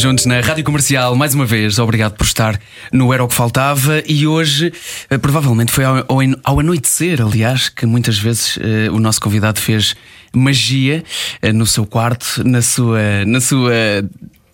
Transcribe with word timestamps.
Juntos 0.00 0.24
na 0.24 0.40
Rádio 0.40 0.64
Comercial, 0.64 1.14
mais 1.14 1.34
uma 1.34 1.44
vez, 1.44 1.78
obrigado 1.78 2.14
por 2.14 2.24
estar 2.24 2.58
no 2.90 3.12
Era 3.12 3.22
o 3.22 3.28
que 3.28 3.34
Faltava 3.34 4.02
e 4.08 4.26
hoje, 4.26 4.72
eh, 5.10 5.18
provavelmente 5.18 5.70
foi 5.70 5.84
ao, 5.84 6.06
ao, 6.42 6.58
anoitecer, 6.58 7.20
aliás, 7.20 7.68
que 7.68 7.84
muitas 7.84 8.18
vezes 8.18 8.58
eh, 8.62 8.88
o 8.90 8.98
nosso 8.98 9.20
convidado 9.20 9.60
fez 9.60 9.94
magia 10.32 11.04
eh, 11.42 11.52
no 11.52 11.66
seu 11.66 11.84
quarto, 11.84 12.42
na 12.46 12.62
sua. 12.62 13.26
Na 13.26 13.42
sua 13.42 13.72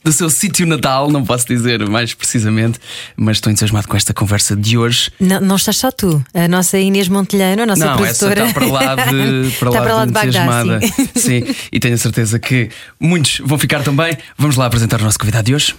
do 0.06 0.12
seu 0.12 0.30
sítio 0.30 0.64
natal, 0.64 1.10
não 1.10 1.24
posso 1.24 1.44
dizer 1.44 1.84
mais 1.88 2.14
precisamente, 2.14 2.78
mas 3.16 3.38
estou 3.38 3.50
entusiasmado 3.50 3.88
com 3.88 3.96
esta 3.96 4.14
conversa 4.14 4.54
de 4.54 4.78
hoje. 4.78 5.10
Não, 5.18 5.40
não 5.40 5.56
estás 5.56 5.78
só 5.78 5.90
tu, 5.90 6.24
a 6.32 6.46
nossa 6.46 6.78
Inês 6.78 7.08
Montelhano, 7.08 7.64
a 7.64 7.66
nossa 7.66 7.84
não, 7.84 7.96
produtora. 7.96 8.42
Essa 8.42 8.48
está 8.48 8.60
para 8.60 8.66
lá 8.72 8.94
de, 8.94 9.50
para 9.58 9.68
está 9.68 9.70
lá 9.70 9.80
para 9.80 9.94
lá 9.94 10.06
de 10.06 10.12
Bagdá, 10.12 10.28
entusiasmada. 10.28 10.80
sim. 11.16 11.42
sim, 11.44 11.54
e 11.72 11.80
tenho 11.80 11.94
a 11.94 11.98
certeza 11.98 12.38
que 12.38 12.68
muitos 13.00 13.40
vão 13.44 13.58
ficar 13.58 13.82
também. 13.82 14.16
Vamos 14.38 14.54
lá 14.54 14.66
apresentar 14.66 15.00
o 15.00 15.04
nosso 15.04 15.18
convidado 15.18 15.46
de 15.46 15.56
hoje. 15.56 15.74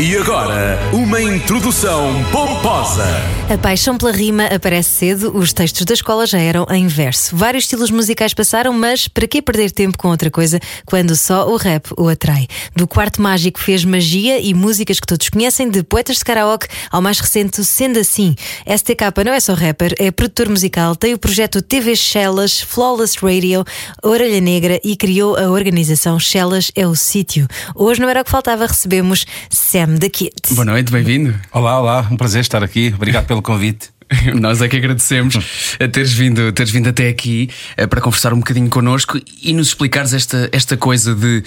E 0.00 0.16
agora, 0.16 0.78
uma 0.92 1.20
introdução 1.20 2.12
pomposa. 2.30 3.04
A 3.52 3.58
paixão 3.58 3.98
pela 3.98 4.12
rima 4.12 4.44
aparece 4.44 4.90
cedo, 4.90 5.36
os 5.36 5.52
textos 5.52 5.84
da 5.84 5.92
escola 5.92 6.24
já 6.24 6.38
eram 6.38 6.64
em 6.70 6.86
verso. 6.86 7.34
Vários 7.34 7.64
estilos 7.64 7.90
musicais 7.90 8.32
passaram, 8.32 8.72
mas 8.72 9.08
para 9.08 9.26
que 9.26 9.42
perder 9.42 9.72
tempo 9.72 9.98
com 9.98 10.06
outra 10.06 10.30
coisa 10.30 10.60
quando 10.86 11.16
só 11.16 11.50
o 11.50 11.56
rap 11.56 11.88
o 11.96 12.06
atrai? 12.06 12.46
Do 12.76 12.86
quarto 12.86 13.20
mágico 13.20 13.58
fez 13.58 13.84
magia 13.84 14.38
e 14.38 14.54
músicas 14.54 15.00
que 15.00 15.06
todos 15.06 15.28
conhecem, 15.30 15.68
de 15.68 15.82
poetas 15.82 16.18
de 16.18 16.24
karaoke 16.24 16.68
ao 16.92 17.02
mais 17.02 17.18
recente 17.18 17.64
Sendo 17.64 17.98
Assim. 17.98 18.36
STK 18.68 19.24
não 19.26 19.32
é 19.32 19.40
só 19.40 19.54
rapper, 19.54 19.94
é 19.98 20.12
produtor 20.12 20.48
musical, 20.48 20.94
tem 20.94 21.12
o 21.12 21.18
projeto 21.18 21.60
TV 21.60 21.96
Shellas, 21.96 22.60
Flawless 22.60 23.18
Radio, 23.20 23.64
Orelha 24.00 24.40
Negra 24.40 24.80
e 24.84 24.94
criou 24.94 25.36
a 25.36 25.50
organização 25.50 26.20
Shellas 26.20 26.70
é 26.76 26.86
o 26.86 26.94
Sítio. 26.94 27.48
Hoje 27.74 28.00
não 28.00 28.08
era 28.08 28.20
o 28.20 28.24
que 28.24 28.30
faltava, 28.30 28.64
recebemos 28.64 29.26
Sam 29.50 29.87
the 29.96 30.08
Kid. 30.10 30.32
Boa 30.50 30.64
noite, 30.64 30.92
bem-vindo. 30.92 31.34
Olá, 31.52 31.80
olá, 31.80 32.06
um 32.10 32.16
prazer 32.16 32.40
estar 32.42 32.62
aqui. 32.62 32.92
Obrigado 32.94 33.26
pelo 33.26 33.40
convite. 33.40 33.90
Nós 34.40 34.60
é 34.62 34.68
que 34.68 34.76
agradecemos 34.76 35.36
a 35.78 35.88
teres 35.88 36.12
vindo, 36.12 36.50
teres 36.52 36.72
vindo 36.72 36.88
até 36.88 37.08
aqui 37.08 37.48
eh, 37.76 37.86
para 37.86 38.00
conversar 38.00 38.32
um 38.32 38.38
bocadinho 38.38 38.68
connosco 38.68 39.18
e 39.42 39.52
nos 39.52 39.68
explicares 39.68 40.12
esta, 40.12 40.48
esta 40.52 40.76
coisa 40.76 41.14
de 41.14 41.42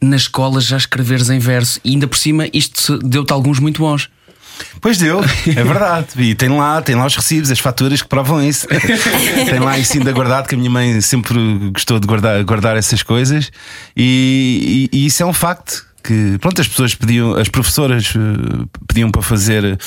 na 0.00 0.16
escola 0.16 0.60
já 0.60 0.76
escreveres 0.76 1.30
em 1.30 1.38
verso 1.38 1.80
e 1.84 1.90
ainda 1.92 2.06
por 2.06 2.18
cima 2.18 2.46
isto 2.52 2.98
deu-te 2.98 3.32
alguns 3.32 3.58
muito 3.58 3.80
bons. 3.80 4.08
Pois 4.80 4.96
deu, 4.96 5.20
é 5.22 5.62
verdade. 5.64 6.08
E 6.16 6.34
tem 6.34 6.48
lá, 6.48 6.80
tem 6.80 6.94
lá 6.94 7.04
os 7.04 7.14
recibos, 7.14 7.50
as 7.50 7.58
faturas 7.58 8.00
que 8.00 8.08
provam 8.08 8.42
isso. 8.42 8.66
tem 9.50 9.58
lá 9.58 9.78
isso 9.78 9.98
ainda 9.98 10.10
guardado, 10.12 10.48
que 10.48 10.54
a 10.54 10.58
minha 10.58 10.70
mãe 10.70 10.98
sempre 11.02 11.38
gostou 11.74 12.00
de 12.00 12.06
guardar, 12.06 12.42
guardar 12.42 12.74
essas 12.76 13.02
coisas. 13.02 13.50
E, 13.94 14.88
e- 14.92 14.96
e 14.98 15.06
isso 15.06 15.22
é 15.22 15.26
um 15.26 15.32
facto. 15.34 15.84
Que, 16.06 16.38
pronto, 16.40 16.60
as 16.60 16.68
pessoas 16.68 16.94
pediam, 16.94 17.34
as 17.34 17.48
professoras 17.48 18.14
eh, 18.14 18.64
pediam 18.86 19.10
para 19.10 19.22
fazer 19.22 19.78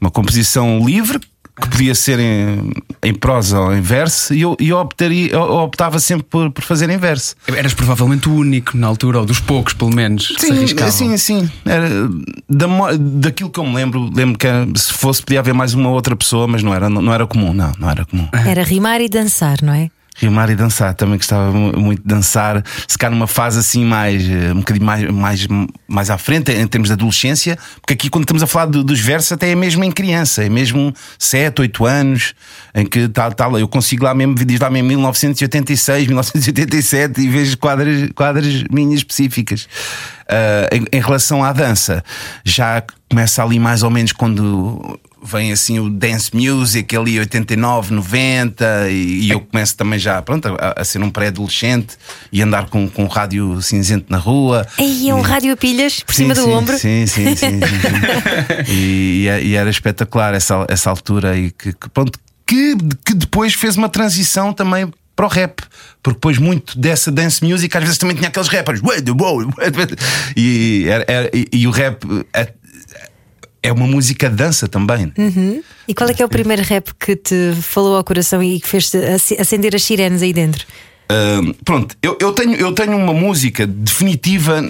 uma 0.00 0.10
composição 0.10 0.84
livre, 0.84 1.20
que 1.60 1.68
podia 1.68 1.94
ser 1.94 2.18
em, 2.20 2.72
em 3.02 3.12
prosa 3.14 3.58
ou 3.60 3.74
em 3.74 3.80
verso, 3.80 4.32
e 4.32 4.40
eu, 4.42 4.56
eu, 4.60 4.76
optaria, 4.78 5.32
eu 5.32 5.40
optava 5.40 5.98
sempre 5.98 6.24
por, 6.28 6.50
por 6.52 6.62
fazer 6.62 6.88
em 6.88 6.96
verso. 6.98 7.34
Eras 7.48 7.74
provavelmente 7.74 8.28
o 8.28 8.34
único 8.34 8.76
na 8.76 8.86
altura, 8.86 9.18
ou 9.20 9.26
dos 9.26 9.40
poucos, 9.40 9.72
pelo 9.74 9.94
menos, 9.94 10.28
que 10.28 10.40
se 10.40 10.46
Sim, 10.48 10.56
arriscavam. 10.56 10.92
sim, 10.92 11.16
sim. 11.16 11.50
Era, 11.64 11.88
da 12.48 12.66
daquilo 12.96 13.50
que 13.50 13.58
eu 13.58 13.64
me 13.66 13.74
lembro, 13.74 14.10
lembro 14.14 14.38
que 14.38 14.46
se 14.78 14.92
fosse 14.92 15.22
podia 15.22 15.40
haver 15.40 15.54
mais 15.54 15.74
uma 15.74 15.90
outra 15.90 16.14
pessoa, 16.14 16.46
mas 16.46 16.62
não 16.62 16.72
era, 16.74 16.88
não, 16.88 17.02
não 17.02 17.12
era 17.12 17.26
comum, 17.26 17.52
não, 17.52 17.72
não 17.78 17.90
era 17.90 18.04
comum. 18.04 18.28
Era 18.32 18.62
rimar 18.62 19.00
e 19.00 19.08
dançar, 19.08 19.58
não 19.62 19.72
é? 19.72 19.90
Rimar 20.20 20.50
e 20.50 20.56
dançar, 20.56 20.94
também 20.94 21.16
gostava 21.16 21.52
mu- 21.52 21.72
muito 21.78 22.02
de 22.02 22.08
dançar, 22.08 22.62
se 22.88 22.98
calhar 22.98 23.14
numa 23.14 23.26
fase 23.28 23.58
assim 23.60 23.84
mais, 23.84 24.22
eh, 24.28 24.52
um 24.52 24.56
bocadinho 24.58 24.84
mais, 24.84 25.10
mais, 25.10 25.46
mais 25.86 26.10
à 26.10 26.18
frente, 26.18 26.50
em 26.50 26.66
termos 26.66 26.88
de 26.88 26.92
adolescência, 26.94 27.56
porque 27.80 27.92
aqui 27.94 28.10
quando 28.10 28.24
estamos 28.24 28.42
a 28.42 28.46
falar 28.46 28.66
do- 28.66 28.82
dos 28.82 28.98
versos, 28.98 29.30
até 29.32 29.50
é 29.50 29.54
mesmo 29.54 29.84
em 29.84 29.92
criança, 29.92 30.42
é 30.44 30.48
mesmo 30.48 30.92
7, 31.18 31.60
8 31.62 31.86
anos, 31.86 32.34
em 32.74 32.84
que 32.84 33.08
tal, 33.08 33.32
tal, 33.32 33.58
eu 33.58 33.68
consigo 33.68 34.04
lá 34.04 34.12
mesmo, 34.14 34.34
diz 34.34 34.58
lá 34.58 34.68
mesmo 34.68 34.88
1986, 34.88 36.06
1987 36.08 37.20
e 37.20 37.28
vejo 37.28 37.56
quadras, 37.58 38.10
quadras 38.14 38.64
minhas 38.70 38.94
específicas. 38.98 39.68
Ah, 40.28 40.68
em, 40.72 40.98
em 40.98 41.00
relação 41.00 41.42
à 41.44 41.52
dança, 41.52 42.02
já 42.44 42.82
começa 43.08 43.42
ali 43.42 43.58
mais 43.58 43.82
ou 43.82 43.90
menos 43.90 44.12
quando 44.12 44.98
vem 45.22 45.52
assim 45.52 45.78
o 45.80 45.90
dance 45.90 46.30
music 46.34 46.96
ali 46.96 47.18
89, 47.18 47.92
90 47.94 48.88
e, 48.90 49.20
e 49.26 49.30
eu 49.30 49.40
começo 49.40 49.76
também 49.76 49.98
já 49.98 50.20
pronto, 50.22 50.48
a, 50.58 50.80
a 50.80 50.84
ser 50.84 51.02
um 51.02 51.10
pré-adolescente 51.10 51.96
e 52.32 52.40
andar 52.42 52.66
com, 52.70 52.88
com 52.88 53.04
um 53.04 53.08
rádio 53.08 53.60
cinzento 53.62 54.06
na 54.10 54.18
rua. 54.18 54.66
Aí 54.78 55.08
é 55.10 55.14
um 55.14 55.20
rádio 55.20 55.52
a 55.52 55.56
pilhas 55.56 56.00
por 56.00 56.14
cima 56.14 56.34
Sim, 56.34 56.40
do 56.42 56.46
sim, 56.46 56.52
ombro. 56.54 56.78
Sim, 56.78 57.06
sim, 57.06 57.36
sim. 57.36 57.36
sim, 57.36 57.60
sim. 57.60 58.70
e, 58.72 59.26
e- 59.28 59.46
e 59.48 59.54
era 59.54 59.68
espetacular 59.70 60.34
essa, 60.34 60.64
essa 60.68 60.90
altura 60.90 61.36
e 61.36 61.50
que, 61.50 61.72
que, 61.72 61.88
pronto, 61.90 62.18
que, 62.46 62.76
que 63.04 63.14
depois 63.14 63.54
fez 63.54 63.76
uma 63.76 63.88
transição 63.88 64.52
também 64.52 64.90
para 65.14 65.26
o 65.26 65.28
rap, 65.28 65.62
porque 66.00 66.14
depois 66.14 66.38
muito 66.38 66.78
dessa 66.78 67.10
dance 67.10 67.44
music 67.44 67.76
às 67.76 67.82
vezes 67.82 67.98
também 67.98 68.14
tinha 68.14 68.28
aqueles 68.28 68.46
rappers 68.48 68.80
e, 70.36 70.86
era- 70.88 71.04
era- 71.08 71.30
e- 71.34 71.48
e 71.52 71.66
o 71.66 71.70
rap 71.72 72.04
é, 73.62 73.72
uma 73.72 73.86
música 73.86 74.28
de 74.30 74.36
dança 74.36 74.68
também. 74.68 75.12
E 75.86 75.94
qual 75.94 76.08
é 76.10 76.14
que 76.14 76.22
é 76.22 76.24
o 76.24 76.28
primeiro 76.28 76.62
rap 76.62 76.92
que 76.98 77.16
te 77.16 77.52
falou 77.62 77.96
ao 77.96 78.04
coração 78.04 78.42
e 78.42 78.60
que 78.60 78.76
ac- 78.76 79.40
acender 79.40 79.74
as 79.74 79.82
sirenes 79.82 80.22
aí 80.22 80.32
dentro? 80.32 80.64
Uh, 81.10 81.54
pronto, 81.64 81.96
eu, 82.02 82.18
eu 82.20 82.32
tenho, 82.34 82.54
eu 82.54 82.70
tenho 82.72 82.94
uma 82.94 83.14
música 83.14 83.66
definitiva 83.66 84.62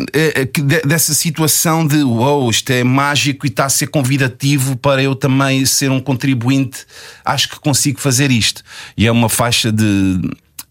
que 0.54 0.62
de- 0.62 0.82
dessa 0.82 1.12
situação 1.12 1.84
de 1.84 2.00
wow, 2.04 2.48
isto 2.48 2.70
é 2.70 2.84
mágico 2.84 3.44
e 3.44 3.48
está 3.48 3.64
a 3.64 3.68
ser 3.68 3.88
convidativo 3.88 4.76
para 4.76 5.02
eu 5.02 5.16
também 5.16 5.66
ser 5.66 5.90
um 5.90 5.98
contribuinte. 5.98 6.86
Acho 7.24 7.48
que 7.48 7.58
consigo 7.58 7.98
fazer 8.00 8.30
isto. 8.30 8.62
E 8.96 9.04
é 9.04 9.10
uma 9.10 9.28
faixa 9.28 9.72
de, 9.72 10.20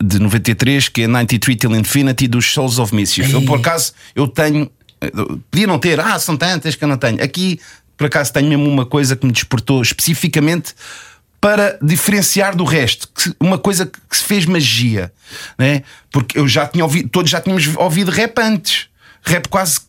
de 0.01 0.19
93 0.19 0.87
que 0.87 1.01
é 1.01 1.07
93 1.07 1.57
Till 1.59 1.75
Infinity 1.75 2.29
dos 2.29 2.45
Souls 2.49 2.79
of 2.79 2.95
Mischief. 2.95 3.29
Eu, 3.33 3.41
por 3.41 3.59
acaso, 3.59 3.91
eu 4.15 4.25
tenho. 4.25 4.71
eh, 5.01 5.11
Podia 5.51 5.67
não 5.67 5.79
ter, 5.79 5.99
ah, 5.99 6.17
são 6.17 6.37
tantas 6.37 6.75
que 6.75 6.83
eu 6.85 6.87
não 6.87 6.97
tenho. 6.97 7.21
Aqui, 7.21 7.59
por 7.97 8.05
acaso, 8.05 8.31
tenho 8.31 8.47
mesmo 8.47 8.69
uma 8.69 8.85
coisa 8.85 9.15
que 9.15 9.25
me 9.25 9.31
despertou 9.31 9.81
especificamente 9.81 10.75
para 11.41 11.77
diferenciar 11.81 12.55
do 12.55 12.63
resto, 12.63 13.07
uma 13.39 13.57
coisa 13.57 13.85
que 13.85 14.17
se 14.17 14.23
fez 14.23 14.45
magia, 14.45 15.11
né? 15.57 15.83
Porque 16.11 16.37
eu 16.37 16.47
já 16.47 16.67
tinha 16.67 16.83
ouvido, 16.83 17.09
todos 17.09 17.29
já 17.29 17.39
tínhamos 17.41 17.75
ouvido 17.75 18.11
rap 18.11 18.39
antes. 18.39 18.87
Rap 19.23 19.47
quase 19.49 19.81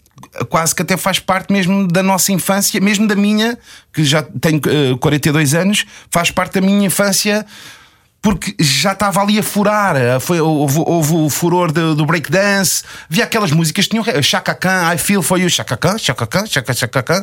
quase 0.48 0.74
que 0.74 0.82
até 0.82 0.96
faz 0.96 1.18
parte 1.18 1.52
mesmo 1.52 1.86
da 1.86 2.02
nossa 2.02 2.32
infância, 2.32 2.80
mesmo 2.80 3.06
da 3.06 3.14
minha, 3.14 3.56
que 3.92 4.04
já 4.04 4.22
tenho 4.22 4.60
eh, 4.66 4.96
42 4.98 5.54
anos, 5.54 5.86
faz 6.10 6.30
parte 6.30 6.54
da 6.54 6.60
minha 6.60 6.86
infância 6.86 7.46
porque 8.20 8.54
já 8.58 8.92
estava 8.92 9.22
ali 9.22 9.38
a 9.38 9.42
furar. 9.42 9.94
eh, 9.96 10.18
Foi, 10.18 10.40
houve, 10.40 10.80
houve 10.84 11.14
o 11.14 11.30
furor 11.30 11.70
do, 11.70 11.94
do 11.94 12.04
breakdance. 12.04 12.82
Havia 13.10 13.24
aquelas 13.24 13.52
músicas 13.52 13.84
que 13.84 13.90
tinham 13.90 14.02
re- 14.02 14.20
Chaka 14.22 14.54
Khan, 14.54 14.92
I 14.92 14.98
Feel 14.98 15.22
For 15.22 15.38
You, 15.40 15.48
Chaka 15.48 15.76
Khan, 15.76 15.96
Chaka 15.98 16.26
Khan, 16.26 16.44
Chaka 16.46 16.74
Chaka 16.74 17.02
Khan. 17.02 17.22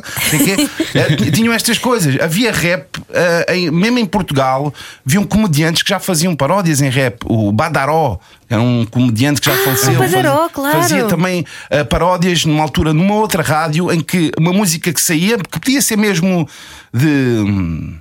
Eh, 0.94 1.30
Tinham 1.30 1.52
estas 1.52 1.76
coisas. 1.78 2.18
Havia 2.20 2.50
rap, 2.50 2.86
eh, 3.12 3.54
em- 3.56 3.70
mesmo 3.70 3.98
em 3.98 4.06
Portugal, 4.06 4.72
haviam 5.06 5.24
comediantes 5.24 5.82
que 5.82 5.90
já 5.90 5.98
faziam 6.00 6.34
paródias 6.34 6.80
em 6.80 6.88
rap. 6.88 7.18
O 7.26 7.52
Badaró. 7.52 8.18
Era 8.48 8.62
um 8.62 8.86
comediante 8.86 9.40
que 9.40 9.50
já 9.50 9.56
faleceu. 9.64 9.92
o 9.94 9.98
Badaró, 9.98 10.36
fazia, 10.36 10.48
claro. 10.50 10.78
fazia 10.80 11.04
também 11.04 11.44
eh, 11.68 11.82
paródias 11.84 12.44
numa 12.44 12.62
altura 12.62 12.94
numa 12.94 13.14
outra 13.16 13.42
rádio 13.42 13.92
em 13.92 14.00
que 14.00 14.30
uma 14.38 14.52
música 14.52 14.92
que 14.92 15.00
saía, 15.00 15.36
que 15.36 15.58
podia 15.60 15.82
ser 15.82 15.96
mesmo 15.98 16.48
de. 16.94 17.98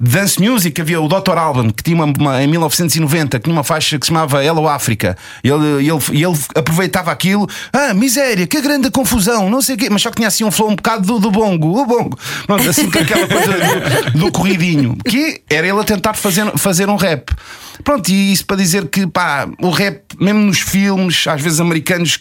Dance 0.00 0.40
Music, 0.42 0.80
havia 0.80 1.00
o 1.00 1.06
Dr. 1.08 1.36
Alban, 1.36 1.70
que 1.70 1.82
tinha 1.82 1.94
uma, 1.94 2.06
uma- 2.18 2.42
em 2.42 2.46
1990, 2.46 3.38
que 3.38 3.44
tinha 3.44 3.54
uma 3.54 3.62
faixa 3.62 3.98
que 3.98 4.06
se 4.06 4.08
chamava 4.08 4.42
Hello 4.42 4.66
África. 4.66 5.16
Ele, 5.44 5.54
ele, 5.86 5.90
ele 6.24 6.38
aproveitava 6.54 7.10
aquilo, 7.12 7.46
ah, 7.72 7.92
miséria, 7.92 8.46
que 8.46 8.60
grande 8.62 8.90
confusão, 8.90 9.50
não 9.50 9.60
sei 9.60 9.74
o 9.74 9.78
quê, 9.78 9.88
mas 9.90 10.00
só 10.00 10.10
que 10.10 10.16
tinha 10.16 10.28
assim 10.28 10.42
um 10.44 10.50
flow 10.50 10.70
um 10.70 10.76
bocado 10.76 11.06
do, 11.06 11.18
do 11.18 11.30
bongo, 11.30 11.80
o 11.82 11.84
bongo, 11.86 12.18
assim 12.68 12.86
aquela 12.86 13.26
coisa 13.28 14.10
do, 14.12 14.18
do 14.18 14.32
corridinho, 14.32 14.96
que 15.06 15.42
era 15.50 15.66
ele 15.68 15.78
a 15.80 15.84
tentar 15.84 16.14
fazer, 16.14 16.46
fazer 16.56 16.88
um 16.88 16.96
rap. 16.96 17.30
Pronto, 17.84 18.08
e 18.08 18.32
isso 18.32 18.46
para 18.46 18.56
dizer 18.56 18.86
que 18.88 19.06
pá, 19.06 19.48
o 19.60 19.70
rap, 19.70 20.02
mesmo 20.18 20.40
nos 20.40 20.60
filmes, 20.60 21.26
às 21.26 21.40
vezes 21.42 21.60
americanos, 21.60 22.20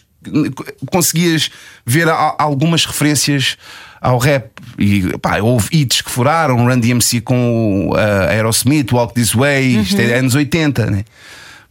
conseguias 0.92 1.50
ver 1.86 2.08
algumas 2.38 2.86
referências 2.86 3.58
ao 4.02 4.18
rap. 4.18 4.50
E 4.78 5.18
pá, 5.20 5.40
houve 5.40 5.68
hits 5.72 6.02
que 6.02 6.10
furaram, 6.10 6.66
Run 6.66 6.80
DMC 6.80 7.22
com 7.22 7.90
uh, 7.92 7.96
Aerosmith, 8.30 8.92
Walk 8.92 9.14
This 9.14 9.34
Way, 9.34 9.76
Uhum. 9.76 9.82
isto 9.82 10.00
é 10.02 10.14
anos 10.20 10.36
80, 10.36 10.86
né? 10.92 11.04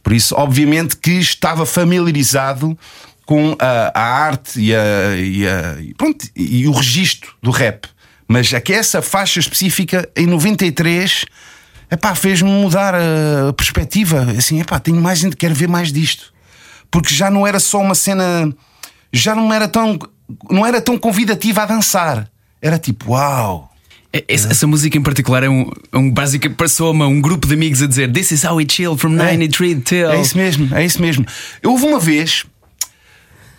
Por 0.03 0.13
isso, 0.13 0.35
obviamente, 0.35 0.95
que 0.95 1.11
estava 1.11 1.65
familiarizado 1.65 2.77
com 3.25 3.55
a, 3.59 3.91
a 3.99 4.03
arte 4.25 4.59
e, 4.59 4.73
a, 4.73 4.79
e, 5.17 5.47
a- 5.47 5.77
e 5.81 5.93
pronto, 5.93 6.25
e 6.35 6.67
o 6.67 6.71
registro 6.71 7.31
do 7.41 7.51
rap. 7.51 7.87
Mas 8.27 8.53
aqui 8.53 8.73
essa 8.73 9.01
faixa 9.01 9.39
específica, 9.39 10.07
em 10.15 10.25
93, 10.27 11.25
epá, 11.91 12.13
fez-me 12.15 12.49
mudar 12.49 12.93
a 12.95 13.51
perspectiva. 13.53 14.21
Assim, 14.37 14.59
epá, 14.61 14.79
tenho 14.79 15.01
mais, 15.01 15.23
quero 15.35 15.53
ver 15.55 15.67
mais 15.67 15.91
disto. 15.91 16.31
Porque 16.91 17.13
já 17.13 17.29
não 17.29 17.45
era 17.45 17.59
só 17.59 17.79
uma 17.81 17.93
cena, 17.95 18.51
já 19.11 19.35
não 19.35 19.53
era 19.53 19.67
tão, 19.67 19.97
não 20.49 20.65
era 20.65 20.79
tão 20.81 20.97
convidativa 20.97 21.63
a 21.63 21.65
dançar. 21.65 22.29
Era 22.61 22.77
tipo, 22.77 23.11
uau. 23.11 23.71
É- 24.11 24.23
Essa, 24.27 24.49
essa 24.49 24.65
música 24.67 24.97
em 24.97 25.01
particular 25.03 25.43
é 25.43 25.49
um, 25.49 25.69
é 25.91 25.97
um 25.97 26.09
básico 26.11 26.49
passou-me 26.51 27.03
um 27.03 27.21
grupo 27.21 27.47
de 27.47 27.53
amigos 27.53 27.81
a 27.81 27.87
dizer 27.87 28.11
This 28.11 28.31
is 28.31 28.43
how 28.43 28.55
we 28.55 28.65
chill 28.69 28.97
from 28.97 29.09
93 29.11 29.83
till. 29.83 30.09
É 30.11 30.19
isso 30.21 30.35
mesmo, 30.37 30.75
é 30.75 30.83
isso 30.83 31.01
mesmo. 31.01 31.25
Eu 31.61 31.71
houve 31.71 31.85
uma 31.85 31.99
vez 31.99 32.43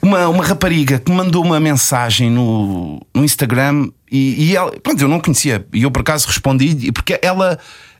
uma, 0.02 0.28
uma 0.28 0.44
rapariga 0.44 0.98
que 0.98 1.10
me 1.10 1.16
mandou 1.16 1.44
uma 1.44 1.60
mensagem 1.60 2.30
no, 2.30 3.00
no 3.14 3.24
Instagram 3.24 3.90
e, 4.10 4.46
e 4.50 4.56
ela, 4.56 4.72
pronto, 4.82 5.00
eu 5.00 5.08
não 5.08 5.20
conhecia 5.20 5.64
e 5.72 5.82
eu 5.82 5.90
por 5.90 6.00
acaso 6.00 6.26
respondi 6.26 6.90
porque 6.92 7.18
ela 7.22 7.58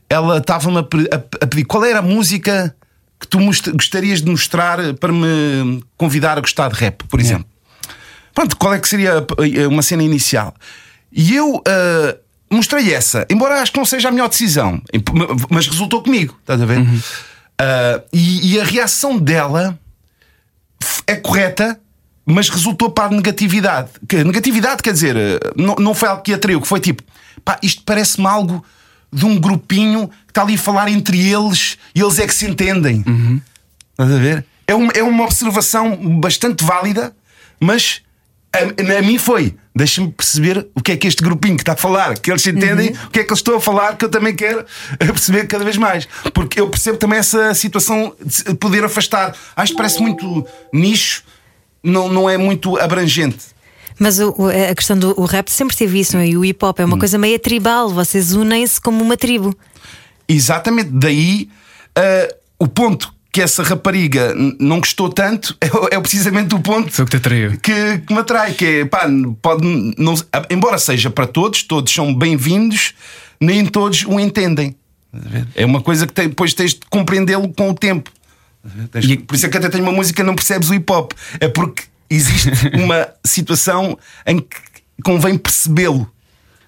ela 0.09 0.39
estava-me 0.39 0.77
a, 0.77 0.81
a- 0.81 1.23
a 1.43 1.47
pedir 1.47 1.63
qual 1.63 1.85
era 1.85 1.99
a 1.99 2.01
música 2.01 2.75
que 3.19 3.27
tu 3.27 3.37
gostarias 3.73 4.21
de 4.21 4.29
mostrar 4.29 4.93
para 4.95 5.13
me 5.13 5.81
convidar 5.95 6.37
a 6.37 6.41
gostar 6.41 6.69
de 6.69 6.75
rap, 6.75 7.03
por 7.07 7.19
exemplo. 7.19 7.45
Pronto, 8.33 8.57
qual 8.57 8.73
é 8.73 8.79
que 8.79 8.87
seria 8.87 9.25
uma 9.69 9.81
cena 9.81 10.03
inicial? 10.03 10.53
E 11.11 11.35
eu 11.35 11.61
ah, 11.67 12.17
mostrei 12.49 12.93
essa, 12.93 13.25
embora 13.29 13.61
acho 13.61 13.71
que 13.71 13.77
não 13.77 13.85
seja 13.85 14.09
a 14.09 14.11
melhor 14.11 14.29
decisão, 14.29 14.81
mas 15.49 15.67
resultou 15.67 16.01
comigo, 16.01 16.37
estás 16.41 16.61
a 16.61 16.65
ver? 16.65 16.79
Ah, 17.59 18.01
e, 18.13 18.53
e 18.53 18.59
a 18.59 18.63
reação 18.63 19.17
dela 19.17 19.77
é 21.05 21.15
correta, 21.15 21.79
mas 22.25 22.49
resultou 22.49 22.89
para 22.89 23.05
a 23.05 23.09
negatividade. 23.09 23.89
Que 24.07 24.23
negatividade 24.23 24.81
quer 24.81 24.93
dizer, 24.93 25.15
eh, 25.15 25.39
não, 25.55 25.75
não 25.75 25.93
foi 25.93 26.09
algo 26.09 26.23
que 26.23 26.33
atraiu, 26.33 26.61
que 26.61 26.67
foi 26.67 26.79
tipo, 26.79 27.03
pá, 27.43 27.59
isto 27.61 27.83
parece-me 27.83 28.27
algo 28.27 28.63
de 29.11 29.25
um 29.25 29.39
grupinho 29.39 30.07
que 30.07 30.31
está 30.31 30.41
ali 30.41 30.55
a 30.55 30.57
falar 30.57 30.89
entre 30.89 31.19
eles 31.19 31.77
e 31.93 32.01
eles 32.01 32.17
é 32.19 32.25
que 32.25 32.33
se 32.33 32.45
entendem. 32.45 33.03
Estás 33.91 34.11
a 34.11 34.17
ver? 34.17 34.45
É 34.65 34.73
uma, 34.73 34.91
é 34.93 35.03
uma 35.03 35.23
observação 35.25 36.19
bastante 36.19 36.63
válida, 36.63 37.13
mas 37.59 38.01
a, 38.53 38.97
a 38.97 39.01
mim 39.01 39.17
foi. 39.17 39.55
Deixa-me 39.73 40.11
perceber 40.11 40.67
o 40.75 40.81
que 40.81 40.91
é 40.91 40.97
que 40.97 41.07
este 41.07 41.23
grupinho 41.23 41.55
que 41.55 41.61
está 41.61 41.73
a 41.73 41.77
falar, 41.77 42.17
que 42.19 42.29
eles 42.29 42.45
entendem, 42.45 42.89
o 42.89 43.09
que 43.09 43.19
é 43.19 43.23
que 43.23 43.29
eles 43.29 43.39
estão 43.39 43.55
a 43.55 43.61
falar, 43.61 43.95
que 43.97 44.03
eu 44.03 44.09
também 44.09 44.35
quero 44.35 44.65
perceber 44.99 45.47
cada 45.47 45.63
vez 45.63 45.77
mais. 45.77 46.07
Porque 46.33 46.59
eu 46.59 46.69
percebo 46.69 46.97
também 46.97 47.19
essa 47.19 47.53
situação 47.53 48.13
de 48.23 48.53
poder 48.55 48.83
afastar. 48.83 49.33
Acho 49.55 49.71
que 49.71 49.77
parece 49.77 50.01
muito 50.01 50.45
nicho, 50.73 51.23
não, 51.81 52.09
não 52.09 52.29
é 52.29 52.37
muito 52.37 52.77
abrangente. 52.77 53.39
Mas 53.97 54.19
o- 54.19 54.35
a 54.71 54.75
questão 54.75 54.97
do 54.97 55.13
rap 55.25 55.47
sempre 55.49 55.75
teve 55.77 55.99
isso, 55.99 56.15
não 56.17 56.23
é? 56.23 56.27
E 56.27 56.37
o 56.37 56.43
hip 56.43 56.63
hop 56.65 56.79
é 56.79 56.85
uma 56.85 56.97
coisa 56.97 57.17
meio 57.17 57.39
tribal, 57.39 57.89
vocês 57.89 58.33
unem-se 58.33 58.81
como 58.81 59.01
uma 59.03 59.15
tribo. 59.15 59.55
Exatamente, 60.27 60.89
daí 60.91 61.49
ah, 61.95 62.33
o 62.59 62.67
ponto 62.67 63.13
que 63.31 63.41
essa 63.41 63.63
rapariga 63.63 64.33
não 64.59 64.79
gostou 64.79 65.07
tanto 65.09 65.55
é, 65.61 65.95
é 65.95 65.99
precisamente 65.99 66.53
o 66.53 66.59
ponto 66.59 66.91
Foi 66.91 67.05
que 67.05 67.11
te 67.11 67.17
atraiu. 67.17 67.51
que, 67.59 67.99
que 67.99 68.13
me 68.13 68.19
atrai, 68.19 68.53
que 68.53 68.65
é 68.65 68.85
pá, 68.85 69.07
pode 69.41 69.65
não, 69.97 70.15
embora 70.49 70.77
seja 70.77 71.09
para 71.09 71.25
todos, 71.27 71.63
todos 71.63 71.93
são 71.93 72.13
bem-vindos, 72.13 72.93
nem 73.39 73.65
todos 73.65 74.03
o 74.05 74.19
entendem. 74.19 74.75
É 75.55 75.65
uma 75.65 75.81
coisa 75.81 76.07
que 76.07 76.13
tem- 76.13 76.29
depois 76.29 76.53
tens 76.53 76.73
de 76.73 76.79
compreendê-lo 76.89 77.49
com 77.53 77.69
o 77.69 77.73
tempo. 77.73 78.09
E- 79.01 79.17
Por 79.17 79.35
isso 79.35 79.45
é 79.45 79.49
que 79.49 79.57
até 79.57 79.67
tenho 79.69 79.83
uma 79.83 79.91
música 79.91 80.23
Não 80.23 80.35
Percebes 80.35 80.69
o 80.69 80.73
Hip 80.73 80.91
Hop. 80.91 81.11
É 81.39 81.47
porque 81.47 81.83
existe 82.09 82.49
uma 82.75 83.07
situação 83.25 83.97
em 84.25 84.39
que 84.39 84.57
convém 85.03 85.37
percebê-lo. 85.37 86.09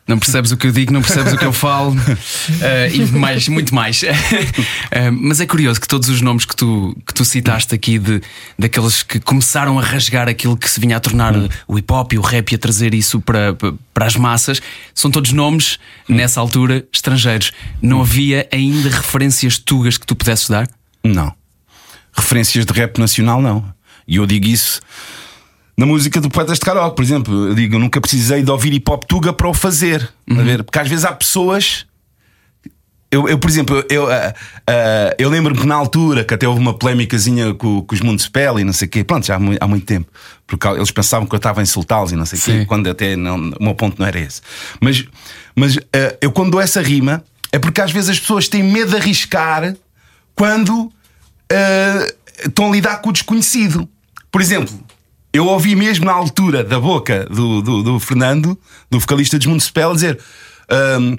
Não 0.05 0.19
percebes 0.19 0.51
o 0.51 0.57
que 0.57 0.67
eu 0.67 0.71
digo, 0.71 0.91
não 0.91 1.01
percebes 1.01 1.31
o 1.31 1.37
que 1.37 1.45
eu 1.45 1.53
falo 1.53 1.95
eh, 2.61 2.91
e 2.93 3.05
mais, 3.05 3.47
muito 3.47 3.73
mais. 3.73 4.03
Eh, 4.91 5.09
mas 5.09 5.39
é 5.39 5.45
curioso 5.45 5.81
que 5.81 5.87
todos 5.87 6.07
os 6.09 6.21
nomes 6.21 6.45
que 6.45 6.55
tu, 6.55 6.95
que 7.05 7.13
tu 7.13 7.25
citaste 7.25 7.73
aqui, 7.73 7.97
de, 7.97 8.21
daqueles 8.59 9.01
que 9.01 9.19
começaram 9.19 9.79
a 9.79 9.81
rasgar 9.81 10.27
aquilo 10.27 10.55
que 10.55 10.69
se 10.69 10.79
vinha 10.79 10.97
a 10.97 10.99
tornar 10.99 11.33
o 11.67 11.77
hip 11.77 11.91
hop 11.91 12.13
e 12.13 12.17
o 12.17 12.21
rap 12.21 12.51
e 12.51 12.55
a 12.55 12.57
trazer 12.57 12.93
isso 12.93 13.19
para, 13.19 13.55
para 13.93 14.05
as 14.05 14.15
massas, 14.15 14.61
são 14.93 15.09
todos 15.09 15.31
nomes, 15.31 15.79
nessa 16.07 16.39
altura, 16.39 16.85
estrangeiros. 16.93 17.51
Não 17.81 18.01
havia 18.01 18.47
ainda 18.51 18.89
referências 18.89 19.57
tugas 19.57 19.97
que 19.97 20.05
tu 20.05 20.15
pudesses 20.15 20.49
dar? 20.49 20.67
Não. 21.03 21.33
Referências 22.15 22.65
de 22.65 22.73
rap 22.73 22.99
nacional, 22.99 23.41
não. 23.41 23.73
E 24.07 24.17
eu 24.17 24.25
digo 24.27 24.47
isso 24.47 24.79
na 25.77 25.85
música 25.85 26.21
do 26.21 26.29
Poetas 26.29 26.59
de 26.59 26.65
Karaoke, 26.65 26.95
por 26.95 27.03
exemplo. 27.03 27.47
Eu 27.47 27.55
digo, 27.55 27.75
eu 27.75 27.79
nunca 27.79 27.99
precisei 27.99 28.43
de 28.43 28.51
ouvir 28.51 28.73
hip 28.73 28.89
hop 28.91 29.03
tuga 29.05 29.33
para 29.33 29.47
o 29.47 29.53
fazer. 29.53 30.07
A 30.29 30.41
ver? 30.41 30.63
Porque 30.63 30.79
às 30.79 30.87
vezes 30.87 31.05
há 31.05 31.11
pessoas. 31.11 31.85
Eu, 33.09 33.29
eu, 33.29 33.37
por 33.37 33.47
exemplo, 33.47 33.83
eu, 33.89 34.11
ah, 34.11 34.33
ah, 34.67 35.15
eu 35.19 35.29
lembro-me 35.29 35.59
que 35.59 35.67
na 35.67 35.75
altura 35.75 36.23
que 36.23 36.33
até 36.33 36.47
houve 36.47 36.59
uma 36.59 36.73
polémicazinha 36.73 37.53
com, 37.53 37.83
com 37.83 37.93
os 37.93 38.01
Municipal 38.01 38.59
e 38.59 38.63
não 38.63 38.73
sei 38.73 38.87
o 38.87 38.89
quê, 38.89 39.03
pronto, 39.03 39.23
já 39.23 39.35
há 39.35 39.39
muito, 39.39 39.61
há 39.61 39.67
muito 39.67 39.85
tempo, 39.85 40.11
porque 40.47 40.67
eles 40.67 40.89
pensavam 40.89 41.27
que 41.27 41.35
eu 41.35 41.37
estava 41.37 41.61
a 41.61 41.63
insultá-los 41.63 42.11
e 42.11 42.15
não 42.15 42.25
sei 42.25 42.39
o 42.39 42.41
quê, 42.41 42.65
quando 42.65 42.89
até 42.89 43.15
não, 43.15 43.35
o 43.35 43.63
meu 43.63 43.75
ponto 43.75 43.99
não 43.99 44.07
era 44.07 44.19
esse. 44.19 44.41
Mas, 44.81 45.05
mas 45.55 45.77
ah, 45.77 46.17
eu 46.21 46.31
quando 46.31 46.53
dou 46.53 46.59
essa 46.59 46.81
rima 46.81 47.23
é 47.51 47.59
porque 47.59 47.81
às 47.81 47.91
vezes 47.91 48.09
as 48.09 48.19
pessoas 48.19 48.47
têm 48.47 48.63
medo 48.63 48.89
de 48.89 48.97
arriscar 48.97 49.75
quando 50.35 50.91
estão 52.43 52.69
a 52.69 52.71
lidar 52.71 52.97
com 52.97 53.11
o 53.11 53.13
desconhecido. 53.13 53.87
Por 54.31 54.41
exemplo, 54.41 54.73
eu 55.33 55.47
ouvi 55.47 55.75
mesmo 55.75 56.05
na 56.05 56.11
altura 56.13 56.63
da 56.63 56.79
boca 56.79 57.25
do, 57.25 57.61
do, 57.61 57.83
do 57.83 57.99
Fernando, 57.99 58.57
do 58.89 58.99
vocalista 58.99 59.37
dos 59.37 59.47
Municipal, 59.47 59.93
dizer 59.93 60.19
ahm, 60.69 61.15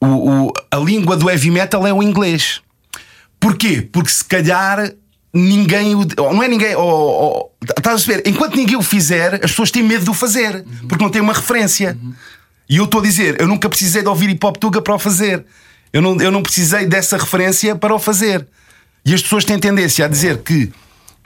o, 0.00 0.06
o- 0.46 0.52
a 0.70 0.76
língua 0.76 1.16
do 1.16 1.28
heavy 1.28 1.50
metal 1.50 1.86
é 1.86 1.92
o 1.92 2.02
inglês. 2.02 2.60
Porquê? 3.40 3.82
Porque 3.92 4.10
se 4.10 4.24
calhar 4.24 4.92
ninguém 5.34 5.94
o. 5.94 6.06
Não 6.16 6.42
é 6.42 6.48
ninguém. 6.48 6.74
Ou, 6.76 7.52
estás 7.76 8.04
a 8.04 8.06
ver? 8.06 8.22
Enquanto 8.26 8.54
ninguém 8.56 8.76
o 8.76 8.82
fizer, 8.82 9.34
as 9.44 9.50
pessoas 9.50 9.70
têm 9.70 9.82
medo 9.82 10.04
de 10.04 10.10
o 10.10 10.14
fazer, 10.14 10.64
porque 10.88 11.02
não 11.02 11.10
têm 11.10 11.20
uma 11.20 11.32
referência. 11.32 11.98
E 12.68 12.76
eu 12.76 12.84
estou 12.84 13.00
a 13.00 13.02
dizer, 13.04 13.40
eu 13.40 13.48
nunca 13.48 13.68
precisei 13.68 14.02
de 14.02 14.08
ouvir 14.08 14.30
hip 14.30 14.46
hop 14.46 14.56
tuga 14.56 14.80
para 14.80 14.94
o 14.94 14.98
fazer. 14.98 15.44
Eu 15.92 16.00
não, 16.00 16.16
eu 16.20 16.30
não 16.30 16.42
precisei 16.42 16.86
dessa 16.86 17.16
referência 17.18 17.74
para 17.74 17.92
o 17.94 17.98
fazer. 17.98 18.46
E 19.04 19.12
as 19.12 19.20
pessoas 19.20 19.44
têm 19.44 19.58
tendência 19.58 20.04
a 20.04 20.08
dizer 20.08 20.38
que, 20.38 20.72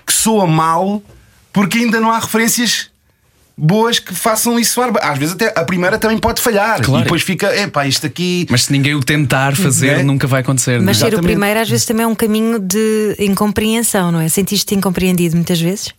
que 0.06 0.12
soa 0.12 0.46
mal 0.46 1.02
porque 1.56 1.78
ainda 1.78 1.98
não 1.98 2.10
há 2.12 2.18
referências 2.18 2.90
boas 3.56 3.98
que 3.98 4.14
façam 4.14 4.58
isso. 4.58 4.74
soar. 4.74 4.92
Às 5.00 5.18
vezes 5.18 5.34
até 5.34 5.58
a 5.58 5.64
primeira 5.64 5.98
também 5.98 6.18
pode 6.18 6.42
falhar. 6.42 6.82
Claro. 6.82 7.00
E 7.00 7.04
depois 7.04 7.22
fica, 7.22 7.56
epá, 7.58 7.86
isto 7.86 8.04
aqui. 8.06 8.46
Mas 8.50 8.64
se 8.64 8.72
ninguém 8.72 8.94
o 8.94 9.00
tentar 9.00 9.56
fazer, 9.56 10.00
É. 10.00 10.02
nunca 10.02 10.26
vai 10.26 10.42
acontecer. 10.42 10.78
Mas 10.82 11.00
não 11.00 11.06
é? 11.06 11.10
ser 11.10 11.16
o 11.18 11.22
primeiro 11.22 11.58
às 11.58 11.68
vezes 11.70 11.86
também 11.86 12.04
é 12.04 12.06
um 12.06 12.14
caminho 12.14 12.58
de 12.58 13.16
incompreensão, 13.18 14.12
não 14.12 14.20
é? 14.20 14.28
Sentiste-te 14.28 14.74
incompreendido 14.74 15.34
muitas 15.34 15.58
vezes? 15.58 15.94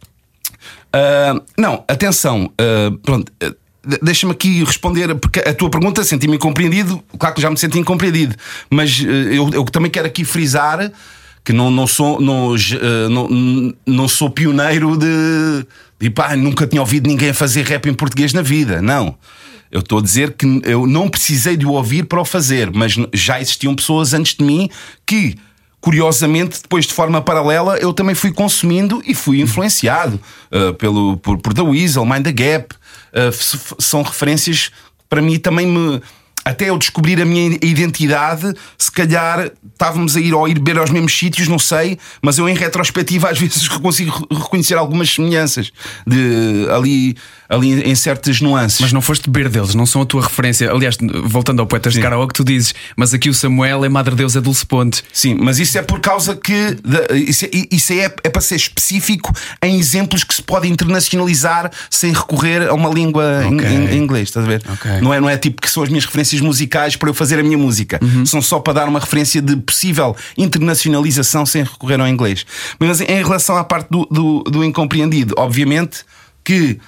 Ah, 0.93 1.41
não, 1.57 1.83
atenção, 1.87 2.51
ah, 2.59 2.95
pronto. 3.03 3.31
de- 3.39 3.99
Deixa-me 4.03 4.33
aqui 4.33 4.63
responder, 4.65 5.15
porque 5.15 5.39
a 5.39 5.53
tua 5.53 5.69
pergunta 5.69 6.03
senti-me 6.03 6.35
incompreendido. 6.35 7.01
Claro 7.17 7.33
que 7.33 7.41
já 7.41 7.49
me 7.49 7.57
senti 7.57 7.79
incompreendido, 7.79 8.35
mas 8.69 8.99
eu, 8.99 9.49
eu 9.53 9.63
também 9.65 9.89
quero 9.89 10.05
aqui 10.05 10.25
frisar 10.25 10.91
que 11.47 11.53
não, 11.53 11.71
não, 11.71 11.87
sou, 11.87 12.19
não, 12.19 12.53
ah, 12.53 13.09
não, 13.09 13.73
não 13.85 14.05
sou 14.09 14.29
pioneiro 14.29 14.97
de, 14.97 15.65
de 15.97 16.09
pá, 16.09 16.35
nunca 16.35 16.67
tinha 16.67 16.81
ouvido 16.81 17.07
ninguém 17.07 17.31
fazer 17.31 17.65
rap 17.65 17.87
em 17.87 17.93
português 17.93 18.33
na 18.33 18.41
vida. 18.41 18.81
Não. 18.81 19.15
Eu 19.71 19.79
estou 19.79 19.99
a 19.99 20.01
dizer 20.01 20.33
que 20.33 20.45
eu 20.65 20.85
não 20.85 21.07
precisei 21.07 21.55
de 21.55 21.65
o 21.65 21.71
ouvir 21.71 22.03
para 22.03 22.19
o 22.19 22.25
fazer, 22.25 22.69
mas 22.73 22.97
já 23.13 23.39
existiam 23.39 23.73
pessoas 23.73 24.13
antes 24.13 24.35
de 24.35 24.43
mim 24.43 24.69
que 25.05 25.37
curiosamente, 25.79 26.61
depois 26.61 26.85
de 26.85 26.93
forma 26.93 27.21
paralela, 27.21 27.77
eu 27.77 27.93
também 27.93 28.13
fui 28.13 28.33
consumindo 28.33 29.01
e 29.05 29.15
fui 29.15 29.39
influenciado 29.39 30.19
uh, 30.51 30.73
pelo, 30.73 31.15
por, 31.15 31.37
por 31.37 31.53
The 31.53 31.61
Weasel, 31.61 32.05
Mind 32.05 32.25
the 32.25 32.33
Gap. 32.33 32.75
Uh, 33.13 33.81
são 33.81 34.01
referências 34.01 34.67
que 34.67 35.05
para 35.07 35.21
mim 35.21 35.39
também 35.39 35.65
me 35.65 36.01
até 36.47 36.69
eu 36.69 36.77
descobrir 36.77 37.21
a 37.21 37.25
minha 37.25 37.59
identidade, 37.61 38.53
se 38.77 38.89
calhar 38.89 39.51
estávamos 39.69 40.15
a 40.15 40.19
ir 40.21 40.33
ou 40.33 40.45
a 40.45 40.49
ir 40.49 40.53
beber 40.53 40.77
aos 40.77 40.89
mesmos 40.89 41.17
sítios, 41.17 41.49
não 41.49 41.59
sei, 41.59 41.99
mas 42.21 42.37
eu 42.37 42.47
em 42.47 42.55
retrospectiva 42.55 43.27
às 43.29 43.37
vezes 43.37 43.67
consigo 43.67 44.25
reconhecer 44.31 44.75
algumas 44.75 45.13
semelhanças 45.13 45.73
de 46.05 46.65
ali, 46.71 47.17
ali 47.49 47.81
em 47.89 47.95
certas 47.95 48.41
nuances. 48.41 48.79
Mas 48.81 48.91
não 48.93 49.01
foste 49.01 49.29
beber 49.29 49.49
deles, 49.49 49.73
não 49.75 49.85
são 49.85 50.01
a 50.01 50.05
tua 50.05 50.21
referência. 50.23 50.69
Aliás, 50.71 50.97
voltando 51.23 51.59
ao 51.61 51.67
Poetas 51.67 51.93
de 51.93 52.01
Karaoke, 52.01 52.33
tu 52.33 52.43
dizes, 52.43 52.73
mas 52.95 53.13
aqui 53.13 53.29
o 53.29 53.33
Samuel 53.33 53.85
é 53.85 53.89
Madre 53.89 54.15
Deus, 54.15 54.35
é 54.35 54.41
Dulce 54.41 54.65
Ponte. 54.65 55.03
Sim, 55.13 55.35
mas 55.39 55.59
isso 55.59 55.77
é 55.77 55.81
por 55.81 55.99
causa 55.99 56.35
que 56.35 56.77
isso, 57.13 57.45
é, 57.45 57.49
isso 57.71 57.93
é, 57.93 58.05
é 58.23 58.29
para 58.29 58.41
ser 58.41 58.55
específico 58.55 59.31
em 59.63 59.79
exemplos 59.79 60.23
que 60.23 60.33
se 60.33 60.41
pode 60.41 60.67
internacionalizar 60.67 61.71
sem 61.89 62.11
recorrer 62.13 62.67
a 62.69 62.73
uma 62.73 62.89
língua 62.89 63.43
em- 63.45 63.55
Ok. 63.55 63.67
em, 63.69 63.85
em 63.95 63.97
inglês, 63.97 64.29
estás 64.29 64.45
a 64.45 64.49
ver? 64.49 64.61
Ok. 64.69 64.91
Não, 65.01 65.13
é, 65.13 65.19
não 65.19 65.29
é 65.29 65.37
tipo 65.37 65.61
que 65.61 65.69
são 65.69 65.83
as 65.83 65.89
minhas 65.89 66.05
referências 66.05 66.41
musicais 66.41 66.95
para 66.95 67.09
eu 67.09 67.13
fazer 67.13 67.39
a 67.39 67.43
minha 67.43 67.57
música. 67.57 67.99
Uhum. 68.01 68.25
São 68.25 68.41
só 68.41 68.59
para 68.59 68.73
dar 68.73 68.87
uma 68.87 68.99
referência 68.99 69.41
de 69.41 69.55
possível 69.57 70.15
internacionalização 70.37 71.45
sem 71.45 71.63
recorrer 71.63 71.99
ao 71.99 72.07
inglês. 72.07 72.45
Mas 72.79 73.01
em 73.01 73.05
relação 73.23 73.55
à 73.57 73.63
parte 73.63 73.87
do, 73.89 74.05
do, 74.11 74.43
do 74.43 74.63
incompreendido, 74.63 75.33
obviamente 75.37 75.99
que. 76.43 76.79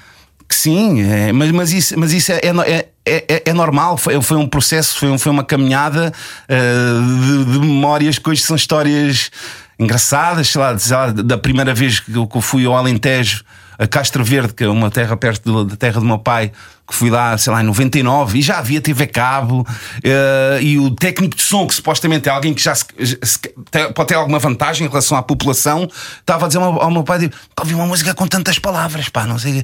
Que 0.49 0.55
sim, 0.55 1.03
é, 1.03 1.31
mas, 1.31 1.51
mas 1.51 1.71
isso, 1.71 1.93
mas 1.99 2.11
isso 2.11 2.31
é, 2.31 2.39
é, 2.43 2.85
é, 3.05 3.25
é- 3.35 3.43
é 3.45 3.53
normal, 3.53 3.97
foi, 3.97 4.19
foi 4.19 4.35
um 4.35 4.47
processo, 4.47 4.97
foi, 4.97 5.15
foi 5.19 5.31
uma 5.31 5.43
caminhada 5.43 6.11
uh, 6.49 7.45
de, 7.45 7.51
de 7.51 7.59
memórias 7.59 8.17
que 8.17 8.27
hoje 8.27 8.41
são 8.41 8.55
histórias 8.55 9.29
engraçadas, 9.77 10.47
sei 10.47 10.59
lá, 10.59 10.75
sei 10.79 10.97
lá, 10.97 11.11
da 11.11 11.37
primeira 11.37 11.71
vez 11.73 11.99
que 11.99 12.11
que 12.11 12.17
eu 12.37 12.41
fui 12.41 12.65
ao 12.65 12.75
Alentejo, 12.75 13.43
a 13.79 13.87
Castro 13.87 14.23
Verde, 14.25 14.53
que 14.53 14.63
é 14.65 14.67
uma 14.69 14.91
terra 14.91 15.15
perto 15.17 15.63
da 15.63 15.75
terra 15.77 15.99
do 16.01 16.05
meu 16.05 16.19
pai, 16.19 16.51
que 16.87 16.93
fui 16.93 17.09
lá, 17.09 17.37
sei 17.37 17.53
lá, 17.53 17.61
em 17.61 17.65
99 17.65 18.39
e 18.39 18.41
já 18.41 18.57
havia 18.59 18.81
TV 18.81 19.07
Cabo 19.07 19.61
uh, 19.61 20.61
e 20.61 20.77
o 20.79 20.89
técnico 20.91 21.35
de 21.35 21.41
som, 21.43 21.65
que 21.67 21.73
supostamente 21.75 22.27
é 22.27 22.31
alguém 22.31 22.53
que 22.53 22.61
já 22.61 22.73
se- 22.75 22.85
se- 23.23 23.39
tem- 23.71 23.91
pode 23.93 24.07
ter 24.09 24.15
alguma 24.15 24.39
vantagem 24.39 24.85
em 24.85 24.89
relação 24.89 25.15
à 25.17 25.21
população, 25.23 25.87
estava 26.19 26.45
a 26.45 26.47
dizer 26.47 26.59
ao, 26.59 26.81
ao 26.81 26.91
meu 26.91 27.03
pai: 27.03 27.19
"Nunca 27.19 27.35
ouvi 27.61 27.73
uma 27.75 27.85
música 27.85 28.13
com 28.13 28.27
tantas 28.27 28.59
palavras, 28.59 29.07
pá, 29.07 29.25
não 29.25 29.37
sei. 29.39 29.63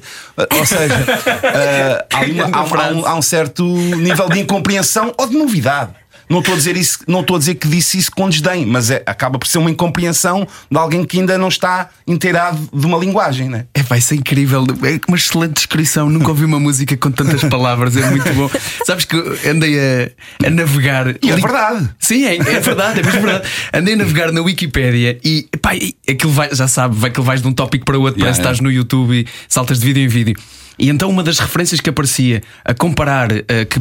Ou 0.56 0.64
seja, 0.64 0.94
uh, 0.94 2.16
há, 2.16 2.20
uma- 2.46 2.56
há 2.56 2.60
há 2.60 2.92
um, 2.92 3.06
há 3.06 3.14
um 3.16 3.22
certo 3.22 3.64
nível 3.64 4.28
de 4.28 4.38
incompreensão 4.40 5.12
ou 5.18 5.26
de 5.26 5.36
novidade. 5.36 5.90
Não 6.28 6.40
estou 6.40 6.54
a 6.54 6.56
dizer 6.56 6.76
isso, 6.76 6.98
não 7.06 7.20
estou 7.20 7.36
a 7.36 7.38
dizer 7.38 7.54
que 7.54 7.68
disse 7.68 7.98
isso 7.98 8.10
com 8.10 8.28
desdém, 8.28 8.66
mas 8.66 8.90
é- 8.90 9.02
acaba 9.06 9.38
por 9.38 9.46
ser 9.46 9.58
uma 9.58 9.70
incompreensão 9.70 10.46
de 10.70 10.76
alguém 10.78 11.04
que 11.04 11.20
ainda 11.20 11.38
não 11.38 11.48
está 11.48 11.88
inteirado 12.06 12.68
de 12.72 12.84
uma 12.86 12.98
linguagem, 12.98 13.48
né? 13.48 13.66
É, 13.74 13.82
vai 13.82 14.00
ser 14.00 14.16
incrível. 14.16 14.64
É 14.82 14.98
uma 15.06 15.16
excelente 15.16 15.54
descrição. 15.54 16.10
Nunca 16.10 16.28
ouvi 16.28 16.44
uma 16.44 16.58
música 16.58 16.96
com 16.96 17.10
tantas 17.10 17.42
palavras. 17.44 17.96
É 17.96 18.10
muito 18.10 18.32
bom. 18.34 18.50
Sabes 18.84 19.04
que 19.04 19.16
andei 19.48 19.78
a, 19.78 20.46
a 20.46 20.50
navegar. 20.50 21.14
E 21.22 21.30
é 21.30 21.36
verdade. 21.36 21.88
Sim, 21.98 22.24
é, 22.24 22.36
é 22.36 22.60
verdade, 22.60 23.00
é 23.00 23.02
mesmo 23.02 23.20
verdade. 23.20 23.48
Andei 23.72 23.94
a 23.94 23.96
navegar 23.96 24.32
na 24.32 24.40
Wikipédia 24.40 25.18
e 25.24 25.48
pá, 25.62 25.70
aquilo 26.08 26.32
vai, 26.32 26.54
já 26.54 26.66
sabe, 26.66 26.96
vai 26.96 27.10
que 27.10 27.20
vais 27.20 27.40
de 27.40 27.48
um 27.48 27.52
tópico 27.52 27.84
para 27.84 27.98
o 27.98 28.02
outro, 28.02 28.18
Yeah, 28.18 28.24
parece 28.26 28.40
que 28.40 28.46
estás 28.46 28.60
no 28.60 28.70
YouTube 28.70 29.20
e 29.20 29.26
saltas 29.48 29.78
de 29.80 29.86
vídeo 29.86 30.02
em 30.02 30.08
vídeo. 30.08 30.36
E 30.78 30.88
então 30.88 31.08
uma 31.08 31.22
das 31.22 31.38
referências 31.38 31.80
que 31.80 31.88
aparecia 31.90 32.42
a 32.64 32.74
comparar, 32.74 33.28
eh, 33.32 33.64
que 33.64 33.80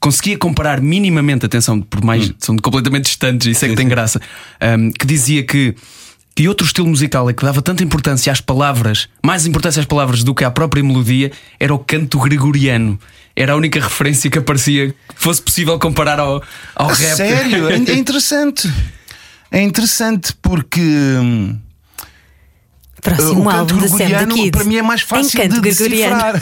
conseguia 0.00 0.36
comparar 0.38 0.80
minimamente, 0.80 1.44
atenção, 1.46 1.80
por 1.80 2.02
mais 2.04 2.32
são 2.38 2.56
completamente 2.56 3.04
distantes, 3.06 3.46
isso 3.46 3.64
é 3.64 3.68
que 3.68 3.74
tem 3.76 3.88
graça, 3.88 4.20
ahm, 4.60 4.90
que 4.90 5.06
dizia 5.06 5.42
que. 5.42 5.74
Que 6.34 6.46
outro 6.46 6.64
estilo 6.64 6.86
musical 6.86 7.28
é 7.28 7.32
que 7.32 7.44
dava 7.44 7.60
tanta 7.60 7.82
importância 7.82 8.30
às 8.32 8.40
palavras, 8.40 9.08
mais 9.24 9.44
importância 9.44 9.80
às 9.80 9.86
palavras 9.86 10.22
do 10.22 10.32
que 10.32 10.44
à 10.44 10.50
própria 10.52 10.84
melodia, 10.84 11.32
era 11.58 11.74
o 11.74 11.80
canto 11.80 12.16
gregoriano. 12.20 12.96
Era 13.34 13.54
a 13.54 13.56
única 13.56 13.80
referência 13.80 14.30
que 14.30 14.38
aparecia 14.38 14.90
que 14.90 14.94
fosse 15.16 15.42
possível 15.42 15.76
comparar 15.80 16.20
ao, 16.20 16.40
ao 16.76 16.90
A 16.90 16.94
rap. 16.94 17.16
sério, 17.16 17.68
é 17.68 17.74
é 17.74 17.94
interessante. 17.98 18.72
É 19.50 19.60
interessante 19.60 20.32
porque. 20.40 20.80
hum, 20.80 21.58
Próximo 23.02 23.40
o 23.40 23.44
canto 23.44 23.56
álbum 23.56 23.76
da 23.78 23.88
Sam 23.88 23.96
the 23.98 24.04
gregoriano 24.04 24.34
Kid. 24.34 24.50
para 24.50 24.64
mim 24.64 24.76
é 24.76 24.82
mais 24.82 25.00
fácil 25.02 25.40
em 25.40 25.48
canto 25.48 25.60
de 25.60 25.70
gregoriano. 25.70 26.16
decifrar. 26.32 26.40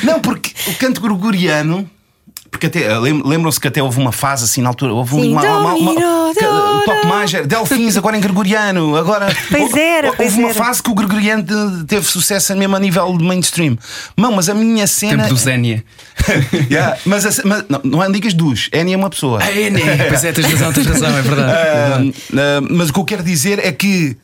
não, 0.04 0.20
porque 0.20 0.52
o 0.68 0.74
canto 0.74 1.00
gregoriano. 1.00 1.88
Porque 2.50 2.66
até 2.68 2.96
lem- 3.00 3.20
lembram-se 3.24 3.58
que 3.58 3.66
até 3.66 3.82
houve 3.82 3.98
uma 3.98 4.12
fase 4.12 4.44
assim 4.44 4.62
na 4.62 4.68
altura, 4.68 4.94
houve 4.94 5.16
Sim, 5.16 5.32
uma, 5.32 5.42
uma, 5.42 5.74
uma, 5.74 5.90
uma- 5.90 6.30
o 6.30 6.84
top 6.84 7.34
era 7.36 7.44
Delfins, 7.44 7.96
agora 7.96 8.16
em 8.16 8.20
gregoriano, 8.20 8.96
agora 8.96 9.26
Pois 9.50 9.62
houve- 9.64 9.80
era, 9.80 10.06
houve 10.06 10.16
pois 10.18 10.34
uma 10.34 10.50
era. 10.50 10.54
fase 10.54 10.80
que 10.80 10.88
o 10.88 10.94
gregoriano 10.94 11.42
te- 11.42 11.84
teve 11.88 12.06
sucesso 12.06 12.54
mesmo 12.54 12.76
a 12.76 12.78
nível 12.78 13.18
de 13.18 13.24
mainstream. 13.24 13.76
Não, 14.16 14.30
mas 14.30 14.48
a 14.48 14.54
minha 14.54 14.86
cena 14.86 15.24
Tempo 15.24 15.34
do 15.34 15.36
Zénia. 15.36 15.84
Yeah, 16.70 16.96
mas, 17.04 17.26
a- 17.26 17.42
mas 17.44 17.64
não, 17.68 17.80
não 17.82 18.02
é 18.04 18.08
ligas 18.08 18.32
dos, 18.32 18.70
Enya 18.72 18.94
é 18.94 18.96
uma 18.96 19.10
pessoa. 19.10 19.40
Ah, 19.42 19.50
é, 19.50 19.68
né? 19.70 19.80
Pois 20.08 20.22
é, 20.22 20.30
tens 20.32 20.46
razão, 20.46 20.72
tens 20.72 20.86
razão, 20.86 21.08
é 21.18 21.22
verdade. 21.22 21.52
Ah, 22.32 22.38
ah, 22.38 22.60
mas 22.70 22.88
o 22.88 22.92
que 22.92 23.00
eu 23.00 23.04
quero 23.04 23.24
dizer 23.24 23.58
é 23.58 23.72
que 23.72 24.16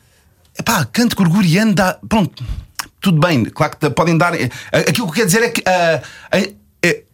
epá, 0.57 0.85
canto 0.85 1.15
gregoriano 1.15 1.73
dá. 1.73 1.97
Pronto, 2.07 2.43
tudo 2.99 3.19
bem, 3.19 3.45
claro 3.45 3.75
que 3.77 3.89
podem 3.89 4.17
dar. 4.17 4.33
eh, 4.39 4.49
Aquilo 4.71 5.07
que 5.07 5.11
eu 5.11 5.13
quero 5.13 5.25
dizer 5.27 5.43
é 5.43 5.49
que 5.49 5.63
eh, 5.65 6.01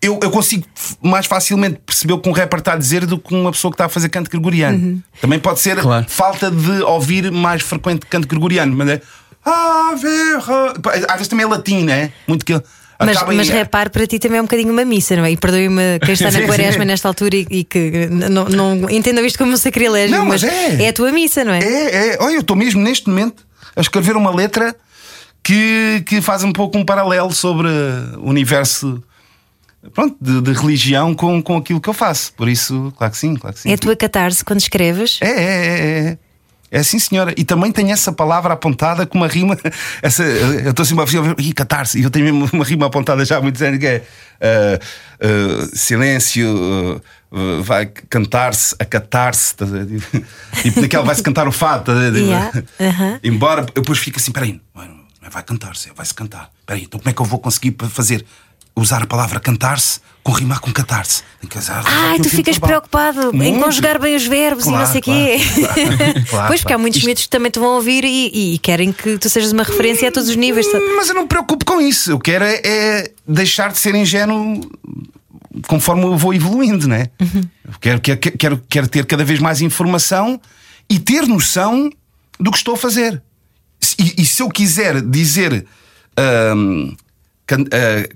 eu, 0.01 0.19
eu 0.23 0.31
consigo 0.31 0.65
mais 1.01 1.25
facilmente 1.25 1.79
perceber 1.85 2.13
o 2.13 2.19
que 2.19 2.29
um 2.29 2.31
rapper 2.31 2.59
está 2.59 2.73
a 2.73 2.77
dizer 2.77 3.05
do 3.05 3.17
que 3.19 3.33
uma 3.35 3.51
pessoa 3.51 3.71
que 3.71 3.75
está 3.75 3.85
a 3.85 3.89
fazer 3.89 4.07
canto 4.09 4.29
gregoriano. 4.29 5.03
Também 5.19 5.39
pode 5.39 5.59
ser 5.59 5.77
Claro. 5.81 6.05
falta 6.07 6.49
de 6.49 6.81
ouvir 6.83 7.31
mais 7.31 7.61
frequente 7.61 8.05
canto 8.05 8.27
gregoriano, 8.27 8.73
mas 8.75 8.89
é. 8.89 9.01
Pá, 9.43 10.91
Às 11.09 11.13
vezes 11.15 11.27
também 11.27 11.45
é 11.45 11.49
latim, 11.49 11.83
né? 11.83 12.11
Muito 12.27 12.45
que. 12.45 12.53
Mas, 12.99 13.21
mas 13.23 13.49
repare, 13.49 13.89
para 13.89 14.07
ti 14.07 14.17
também 14.17 14.39
é 14.39 14.41
um 14.41 14.45
bocadinho 14.45 14.71
uma 14.71 14.83
missa, 14.83 15.15
não 15.15 15.25
é? 15.25 15.31
E 15.31 15.37
perdoe-me 15.37 15.99
quem 15.99 16.13
está 16.13 16.31
na 16.31 16.41
quaresma 16.45 16.83
nesta 16.83 17.07
altura 17.07 17.35
e, 17.35 17.47
e 17.49 17.63
que 17.63 18.07
não, 18.07 18.45
não 18.45 18.89
entendam 18.89 19.23
isto 19.25 19.37
como 19.37 19.51
um 19.51 19.57
sacrilégio, 19.57 20.17
Não, 20.17 20.25
mas 20.25 20.43
é. 20.43 20.87
a 20.87 20.93
tua 20.93 21.11
missa, 21.11 21.43
não 21.43 21.53
é? 21.53 21.59
É, 21.59 21.95
é. 22.13 22.17
Olha, 22.19 22.35
eu 22.35 22.41
estou 22.41 22.55
mesmo 22.55 22.81
neste 22.81 23.07
momento 23.07 23.45
a 23.75 23.81
escrever 23.81 24.15
uma 24.17 24.33
letra 24.33 24.75
que, 25.43 26.03
que 26.07 26.21
faz 26.21 26.43
um 26.43 26.51
pouco 26.51 26.77
um 26.77 26.83
paralelo 26.83 27.31
sobre 27.31 27.67
o 28.17 28.29
universo 28.29 29.03
pronto, 29.93 30.17
de, 30.19 30.41
de 30.41 30.51
religião 30.53 31.13
com, 31.13 31.41
com 31.41 31.57
aquilo 31.57 31.79
que 31.79 31.89
eu 31.89 31.93
faço. 31.93 32.33
Por 32.33 32.49
isso, 32.49 32.93
claro 32.97 33.11
que 33.11 33.19
sim, 33.19 33.35
claro 33.35 33.55
que 33.55 33.61
sim. 33.61 33.69
É 33.69 33.73
a 33.73 33.77
tua 33.77 33.95
catarse 33.95 34.43
quando 34.43 34.59
escreves? 34.59 35.19
É, 35.21 35.27
é, 35.27 35.31
é, 35.31 35.99
é. 35.99 36.17
É 36.69 36.83
sim, 36.83 36.99
senhora. 36.99 37.33
E 37.37 37.43
também 37.45 37.71
tem 37.71 37.91
essa 37.91 38.11
palavra 38.11 38.53
apontada 38.53 39.05
com 39.05 39.17
uma 39.17 39.27
rima. 39.27 39.57
Essa, 40.01 40.23
eu 40.23 40.69
estou 40.71 40.83
assim 40.83 40.93
uma 40.93 41.05
vez 41.05 41.15
a 41.17 41.21
ver. 41.21 41.35
Ih, 41.39 41.53
catarse. 41.53 41.99
E 41.99 42.03
eu 42.03 42.09
tenho 42.09 42.25
mesmo 42.25 42.49
uma 42.51 42.65
rima 42.65 42.85
apontada 42.87 43.23
já 43.23 43.37
há 43.37 43.41
muitos 43.41 43.61
anos 43.61 43.79
que 43.79 43.85
é 43.87 44.03
ah, 44.41 44.79
ah, 45.21 45.67
silêncio. 45.73 47.01
ah, 47.31 47.61
vai 47.61 47.85
cantar-se, 47.85 48.75
acatar-se. 48.79 49.55
ver? 49.59 49.87
Tipo, 50.61 50.81
daquela 50.81 51.05
vai-se 51.05 51.23
cantar 51.23 51.47
o 51.47 51.51
fado. 51.51 51.93
ver? 51.93 52.15
Yeah, 52.15 52.63
aham. 52.79 53.19
Embora 53.23 53.61
eu 53.61 53.81
depois 53.81 53.99
fico 53.99 54.19
assim: 54.19 54.31
peraí, 54.31 54.59
é- 54.77 55.27
é 55.27 55.29
vai 55.29 55.43
cantar-se, 55.43 55.89
vai-se 55.95 56.13
cantar. 56.13 56.49
Peraí, 56.65 56.83
então 56.83 56.99
como 56.99 57.09
é 57.09 57.13
que 57.13 57.21
eu 57.21 57.25
vou 57.25 57.39
conseguir 57.39 57.75
fazer? 57.89 58.25
Usar 58.79 59.01
a 59.01 59.07
palavra 59.07 59.39
cantar-se 59.39 59.99
com 60.21 60.31
rimar 60.33 60.59
com 60.59 60.71
catar-se. 60.71 61.23
Ai, 61.85 62.19
tu 62.19 62.29
ficas 62.29 62.59
preocupado 62.59 63.29
em 63.33 63.53
Muito. 63.53 63.63
conjugar 63.63 63.99
bem 63.99 64.15
os 64.15 64.27
verbos 64.27 64.65
e 64.65 64.67
não 64.67 64.75
Claro, 64.77 64.91
sei 64.91 64.99
o 64.99 65.03
quê. 65.03 65.37
claro, 65.55 65.97
claro, 65.97 66.25
claro, 66.29 66.47
pois, 66.47 66.59
porque 66.61 66.73
há 66.73 66.75
claro. 66.75 66.81
muitos 66.81 67.03
miúdos 67.03 67.23
que 67.23 67.29
também 67.29 67.49
te 67.49 67.59
vão 67.59 67.69
ouvir 67.75 68.03
e, 68.03 68.53
e 68.53 68.57
querem 68.59 68.91
que 68.91 69.17
tu 69.17 69.29
sejas 69.29 69.51
uma 69.51 69.63
referência 69.63 70.09
a 70.09 70.11
todos 70.11 70.29
os 70.29 70.35
níveis. 70.35 70.67
Mas 70.95 71.09
eu 71.09 71.15
não 71.15 71.23
me 71.23 71.27
preocupo 71.27 71.65
com 71.65 71.81
isso. 71.81 72.11
Eu 72.11 72.19
quero 72.19 72.43
é, 72.43 72.61
é 72.63 73.11
deixar 73.27 73.71
de 73.71 73.79
ser 73.79 73.95
ingênuo 73.95 74.61
conforme 75.67 76.03
eu 76.03 76.17
vou 76.17 76.33
evoluindo, 76.33 76.87
né? 76.87 77.09
Eu 77.19 77.73
Quero, 77.79 77.99
quero, 78.01 78.19
quero, 78.19 78.63
quero 78.69 78.87
ter 78.87 79.05
cada 79.05 79.23
vez 79.25 79.39
mais 79.39 79.61
informação 79.61 80.39
e 80.89 80.99
ter 80.99 81.25
noção 81.25 81.89
do 82.39 82.51
que 82.51 82.57
estou 82.57 82.75
a 82.75 82.77
fazer. 82.77 83.21
E, 83.97 84.21
e 84.21 84.25
se 84.25 84.41
eu 84.43 84.49
quiser 84.49 85.01
dizer 85.01 85.65
ahm, 86.17 86.93
can- 87.47 87.65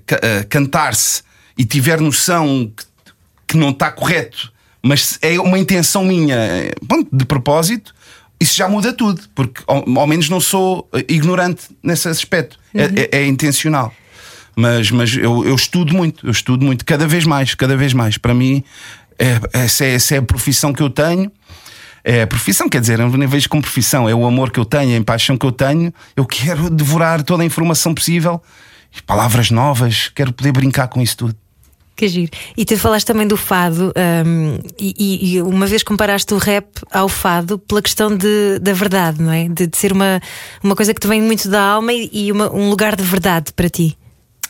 ca- 0.06 0.20
ah, 0.22 0.44
cantar-se 0.48 1.22
e 1.58 1.64
tiver 1.64 2.00
noção 2.00 2.70
que, 2.76 2.84
que 3.48 3.56
não 3.56 3.70
está 3.70 3.90
correto, 3.90 4.52
mas 4.82 5.18
é 5.22 5.40
uma 5.40 5.58
intenção 5.58 6.04
minha 6.04 6.36
eh, 6.36 6.72
de 7.12 7.24
propósito, 7.24 7.94
isso 8.40 8.56
já 8.56 8.68
muda 8.68 8.92
tudo, 8.92 9.22
porque 9.34 9.62
ao, 9.66 9.84
ao 9.98 10.06
menos 10.06 10.28
não 10.28 10.40
sou 10.40 10.88
ignorante 11.08 11.62
nesse 11.82 12.08
aspecto. 12.08 12.58
É- 12.74 12.84
É, 13.12 13.18
é 13.22 13.26
intencional. 13.26 13.92
Mas, 14.56 14.90
mas 14.90 15.16
eu, 15.16 15.44
eu 15.46 15.54
estudo 15.54 15.94
muito, 15.94 16.26
eu 16.26 16.30
estudo 16.30 16.64
muito, 16.64 16.84
cada 16.84 17.06
vez 17.06 17.24
mais, 17.24 17.54
cada 17.54 17.76
vez 17.76 17.92
mais. 17.94 18.18
Para 18.18 18.34
mim, 18.34 18.62
é, 19.18 19.38
essa, 19.52 19.84
é, 19.84 19.94
essa 19.94 20.14
é 20.16 20.18
a 20.18 20.22
profissão 20.22 20.72
que 20.72 20.82
eu 20.82 20.90
tenho. 20.90 21.30
É 22.04 22.22
a 22.22 22.26
profissão, 22.26 22.68
quer 22.68 22.80
dizer, 22.80 22.98
eu 22.98 23.08
nem 23.16 23.28
vejo 23.28 23.48
como 23.48 23.62
profissão, 23.62 24.08
é 24.08 24.14
o 24.14 24.26
amor 24.26 24.50
que 24.50 24.58
eu 24.58 24.64
tenho, 24.64 25.00
a 25.00 25.04
paixão 25.04 25.38
que 25.38 25.46
eu 25.46 25.52
tenho. 25.52 25.94
Eu 26.16 26.26
quero 26.26 26.68
devorar 26.68 27.22
toda 27.22 27.42
a 27.44 27.46
informação 27.46 27.94
possível, 27.94 28.42
palavras 29.00 29.50
novas, 29.50 30.10
quero 30.14 30.32
poder 30.32 30.52
brincar 30.52 30.88
com 30.88 31.00
isso 31.00 31.16
tudo. 31.16 31.36
Que 31.94 32.08
giro. 32.08 32.30
E 32.56 32.64
tu 32.64 32.76
falaste 32.78 33.06
também 33.06 33.26
do 33.26 33.36
fado, 33.36 33.92
hum, 34.26 34.58
e, 34.78 34.94
e- 34.98 35.34
e 35.34 35.42
uma 35.42 35.66
vez 35.66 35.82
comparaste 35.82 36.32
o 36.32 36.38
rap 36.38 36.66
ao 36.90 37.08
fado 37.08 37.58
pela 37.58 37.82
questão 37.82 38.16
de, 38.16 38.58
da 38.60 38.72
verdade, 38.72 39.20
não 39.22 39.30
é? 39.30 39.46
De, 39.48 39.66
de 39.66 39.76
ser 39.76 39.92
uma, 39.92 40.20
uma 40.62 40.74
coisa 40.74 40.94
que 40.94 41.00
te 41.00 41.06
vem 41.06 41.20
muito 41.20 41.48
da 41.48 41.62
alma 41.62 41.92
e, 41.92 42.08
e 42.12 42.32
uma- 42.32 42.50
um 42.52 42.70
lugar 42.70 42.96
de 42.96 43.02
verdade 43.02 43.52
para 43.52 43.68
ti. 43.68 43.96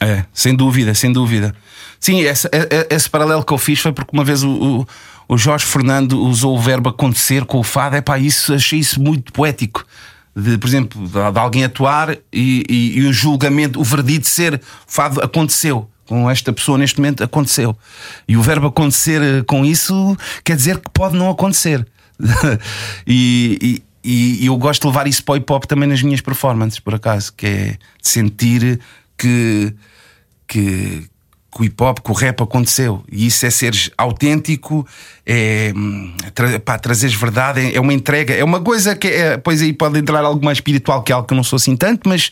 É, 0.00 0.24
sem 0.32 0.54
dúvida, 0.54 0.94
sem 0.94 1.12
dúvida. 1.12 1.54
Sim, 2.00 2.20
esse, 2.20 2.48
esse, 2.90 3.08
paralelo 3.10 3.44
que 3.44 3.52
eu 3.52 3.58
fiz 3.58 3.78
foi 3.80 3.92
porque 3.92 4.10
uma 4.12 4.24
vez 4.24 4.42
o, 4.42 4.50
o, 4.50 4.86
o 5.28 5.38
Jorge 5.38 5.64
Fernando 5.66 6.20
usou 6.20 6.56
o 6.56 6.60
verbo 6.60 6.90
acontecer 6.90 7.44
com 7.44 7.58
o 7.58 7.62
fado. 7.62 7.96
É 7.96 8.00
pá, 8.00 8.18
isso 8.18 8.54
achei 8.54 8.78
isso 8.80 9.00
muito 9.00 9.32
poético. 9.32 9.84
De, 10.34 10.56
por 10.56 10.66
exemplo, 10.66 11.08
de, 11.08 11.38
alguém 11.38 11.64
atuar 11.64 12.16
e, 12.32 12.64
e, 12.68 12.98
e, 12.98 13.06
o 13.06 13.12
julgamento, 13.12 13.78
o 13.80 13.84
verdito 13.84 14.26
ser 14.26 14.60
fado 14.86 15.20
aconteceu. 15.20 15.88
Com 16.06 16.28
esta 16.28 16.52
pessoa 16.52 16.76
neste 16.76 16.98
momento 16.98 17.22
aconteceu. 17.22 17.76
E 18.26 18.36
o 18.36 18.42
verbo 18.42 18.66
acontecer 18.66 19.22
eh, 19.22 19.42
com 19.44 19.64
isso 19.64 20.16
quer 20.44 20.56
dizer 20.56 20.78
que 20.78 20.90
pode 20.92 21.16
não 21.16 21.30
acontecer. 21.30 21.86
e, 23.06 23.82
e, 24.04 24.44
eu 24.44 24.56
gosto 24.56 24.82
de 24.82 24.88
levar 24.88 25.06
isso 25.06 25.24
para 25.24 25.34
o 25.34 25.36
hip 25.36 25.52
hop 25.52 25.64
também 25.64 25.88
nas 25.88 26.02
minhas 26.02 26.20
performances, 26.20 26.80
por 26.80 26.94
acaso, 26.94 27.32
que 27.32 27.46
é 27.46 27.76
sentir 28.02 28.80
que, 29.16 29.74
que, 30.48 31.06
que 31.54 31.60
o 31.60 31.64
hip 31.64 31.82
hop, 31.82 31.98
que 31.98 32.10
o 32.10 32.14
rap 32.14 32.42
aconteceu. 32.42 33.04
E 33.10 33.26
isso 33.26 33.44
é 33.44 33.50
seres 33.50 33.90
autêntico, 33.98 34.86
é 35.26 35.72
tra, 36.34 36.58
pá, 36.58 36.78
trazeres 36.78 37.14
verdade, 37.14 37.60
é, 37.60 37.76
é, 37.76 37.80
uma 37.80 37.92
entrega, 37.92 38.34
é 38.34 38.42
uma 38.42 38.60
coisa 38.60 38.96
que 38.96 39.08
é, 39.08 39.36
pois 39.36 39.60
aí 39.60 39.72
pode 39.72 39.98
entrar 39.98 40.24
algo 40.24 40.42
mais 40.42 40.58
espiritual, 40.58 41.02
que 41.02 41.12
é 41.12 41.14
algo 41.14 41.28
que 41.28 41.34
eu 41.34 41.36
não 41.36 41.44
sou 41.44 41.58
assim 41.58 41.76
tanto, 41.76 42.08
mas 42.08 42.30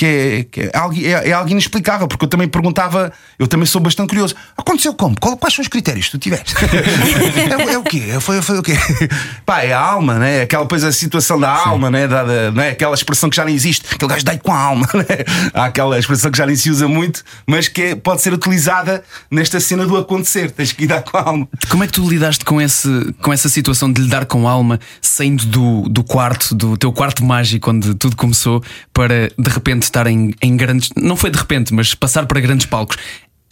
que 0.00 0.06
é, 0.06 0.44
que 0.44 0.60
é, 0.62 0.70
algo, 0.72 0.96
é, 0.96 1.28
é 1.28 1.32
algo 1.32 1.50
inexplicável, 1.50 2.08
porque 2.08 2.24
eu 2.24 2.28
também 2.28 2.48
perguntava, 2.48 3.12
eu 3.38 3.46
também 3.46 3.66
sou 3.66 3.82
bastante 3.82 4.08
curioso. 4.08 4.34
Aconteceu 4.56 4.94
como? 4.94 5.14
Qual, 5.20 5.36
quais 5.36 5.54
são 5.54 5.60
os 5.60 5.68
critérios 5.68 6.06
que 6.06 6.12
tu 6.12 6.18
tiveste? 6.18 6.54
é, 6.64 7.72
é, 7.74 7.76
o 7.76 7.82
quê? 7.82 8.18
Foi, 8.18 8.40
foi 8.40 8.58
o 8.58 8.62
quê? 8.62 8.72
Pá, 9.44 9.60
é 9.60 9.74
a 9.74 9.78
alma, 9.78 10.18
né? 10.18 10.40
Aquela 10.40 10.64
coisa, 10.64 10.88
a 10.88 10.92
situação 10.92 11.38
da 11.38 11.54
Sim. 11.54 11.68
alma, 11.68 11.90
né? 11.90 12.08
Da, 12.08 12.24
da, 12.24 12.50
né? 12.50 12.70
Aquela 12.70 12.94
expressão 12.94 13.28
que 13.28 13.36
já 13.36 13.44
nem 13.44 13.54
existe, 13.54 13.84
aquele 13.92 14.10
gajo 14.10 14.24
dá 14.24 14.38
com 14.38 14.54
a 14.54 14.58
alma, 14.58 14.88
né? 14.94 15.04
Há 15.52 15.66
aquela 15.66 15.98
expressão 15.98 16.30
que 16.30 16.38
já 16.38 16.46
nem 16.46 16.56
se 16.56 16.70
usa 16.70 16.88
muito, 16.88 17.22
mas 17.46 17.68
que 17.68 17.82
é, 17.82 17.94
pode 17.94 18.22
ser 18.22 18.32
utilizada 18.32 19.04
nesta 19.30 19.60
cena 19.60 19.84
do 19.84 19.98
acontecer, 19.98 20.50
tens 20.50 20.72
que 20.72 20.80
lidar 20.80 21.02
com 21.02 21.18
a 21.18 21.22
alma. 21.22 21.46
Como 21.68 21.84
é 21.84 21.86
que 21.86 21.92
tu 21.92 22.08
lidaste 22.08 22.42
com, 22.42 22.58
esse, 22.58 22.88
com 23.20 23.34
essa 23.34 23.50
situação 23.50 23.92
de 23.92 24.00
lidar 24.00 24.24
com 24.24 24.48
a 24.48 24.50
alma, 24.50 24.80
saindo 25.02 25.44
do, 25.44 25.82
do 25.90 26.02
quarto, 26.02 26.54
do 26.54 26.74
teu 26.78 26.90
quarto 26.90 27.22
mágico, 27.22 27.70
onde 27.70 27.94
tudo 27.96 28.16
começou, 28.16 28.64
para 28.94 29.28
de 29.38 29.50
repente 29.50 29.89
estar 29.90 30.06
em, 30.06 30.32
em 30.40 30.56
grandes. 30.56 30.90
Não 30.96 31.16
foi 31.16 31.30
de 31.30 31.38
repente, 31.38 31.74
mas 31.74 31.94
passar 31.94 32.26
para 32.26 32.40
grandes 32.40 32.66
palcos. 32.66 32.96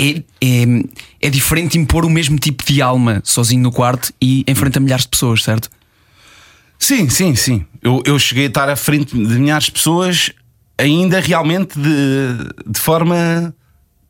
É, 0.01 0.23
é, 0.41 0.65
é 1.21 1.31
diferente 1.31 1.77
impor 1.77 2.05
o 2.05 2.11
mesmo 2.11 2.39
tipo 2.39 2.65
de 2.65 2.81
alma 2.81 3.21
sozinho 3.25 3.63
no 3.63 3.73
quarto 3.73 4.13
e 4.21 4.45
em 4.47 4.55
frente 4.55 4.79
a 4.79 4.81
milhares 4.81 5.05
de 5.05 5.11
pessoas, 5.11 5.43
certo? 5.43 5.69
Sim, 6.79 7.09
sim, 7.09 7.35
sim. 7.35 7.67
Eu, 7.83 8.03
eu 8.07 8.19
cheguei 8.19 8.45
a 8.45 8.49
estar 8.49 8.69
à 8.69 8.77
frente 8.77 9.17
de 9.17 9.39
milhares 9.39 9.65
de 9.67 9.73
pessoas, 9.73 10.31
ainda 10.79 11.19
realmente 11.19 11.79
de, 11.79 12.71
de 12.71 12.79
forma 12.79 13.53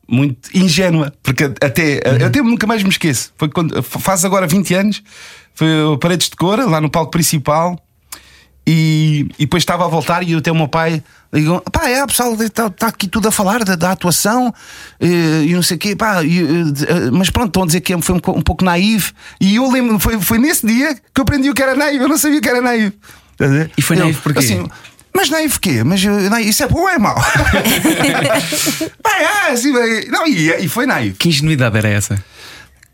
muito 0.07 0.49
ingênua, 0.55 1.13
porque 1.21 1.45
até, 1.45 2.01
uhum. 2.05 2.25
até 2.25 2.41
nunca 2.41 2.67
mais 2.67 2.83
me 2.83 2.89
esqueço. 2.89 3.31
Foi 3.37 3.49
quando, 3.49 3.81
faz 3.83 4.23
agora 4.25 4.47
20 4.47 4.73
anos, 4.73 5.03
foi 5.53 5.83
o 5.83 5.97
Paredes 5.97 6.29
de 6.29 6.35
Cora, 6.35 6.65
lá 6.65 6.79
no 6.79 6.89
palco 6.89 7.11
principal. 7.11 7.79
E, 8.67 9.27
e 9.39 9.45
depois 9.45 9.61
estava 9.61 9.85
a 9.85 9.87
voltar 9.87 10.21
e 10.21 10.35
até 10.35 10.51
o 10.51 10.55
meu 10.55 10.67
pai 10.67 11.01
ligou: 11.33 11.61
pá, 11.71 11.89
é, 11.89 12.05
pessoal, 12.05 12.35
está 12.39 12.69
tá 12.69 12.87
aqui 12.87 13.07
tudo 13.07 13.27
a 13.27 13.31
falar 13.31 13.63
da, 13.63 13.75
da 13.75 13.91
atuação 13.91 14.53
e, 14.99 15.05
eh, 15.05 15.43
e, 15.45 15.53
não 15.53 15.63
sei 15.63 15.77
o 15.77 15.79
quê, 15.79 15.95
pá, 15.95 16.23
e, 16.23 16.39
eh, 16.39 17.11
mas 17.11 17.29
pronto, 17.29 17.47
estão 17.47 17.63
a 17.63 17.65
dizer 17.65 17.81
que 17.81 17.99
foi 18.01 18.15
um, 18.15 18.21
um 18.35 18.41
pouco 18.41 18.63
naive. 18.63 19.11
E 19.41 19.55
eu 19.55 19.71
lembro, 19.71 19.97
foi, 19.99 20.19
foi 20.21 20.37
nesse 20.37 20.67
dia 20.67 20.93
que 20.93 21.19
eu 21.19 21.23
aprendi 21.23 21.49
o 21.49 21.53
que 21.53 21.63
era 21.63 21.75
naive, 21.75 22.03
eu 22.03 22.09
não 22.09 22.17
sabia 22.17 22.37
o 22.37 22.41
que 22.41 22.49
era 22.49 22.61
naive. 22.61 22.93
E 23.77 23.81
foi 23.81 23.95
naive 23.95 24.19
porquê? 24.21 24.39
Assim, 24.39 24.67
mas 25.13 25.29
naive 25.29 25.59
quê? 25.59 25.83
Mas 25.83 26.03
eh, 26.03 26.29
naive, 26.29 26.49
isso 26.49 26.63
é 26.63 26.67
bom 26.67 26.81
ou 26.81 26.89
é 26.89 26.99
mau? 26.99 27.15
Pai, 29.01 29.25
ah, 29.25 29.51
assim, 29.51 29.71
não, 30.09 30.27
e, 30.27 30.63
e 30.63 30.67
foi 30.67 30.85
naive. 30.85 31.15
Que 31.15 31.29
ingenuidade 31.29 31.77
era 31.77 31.89
essa? 31.89 32.23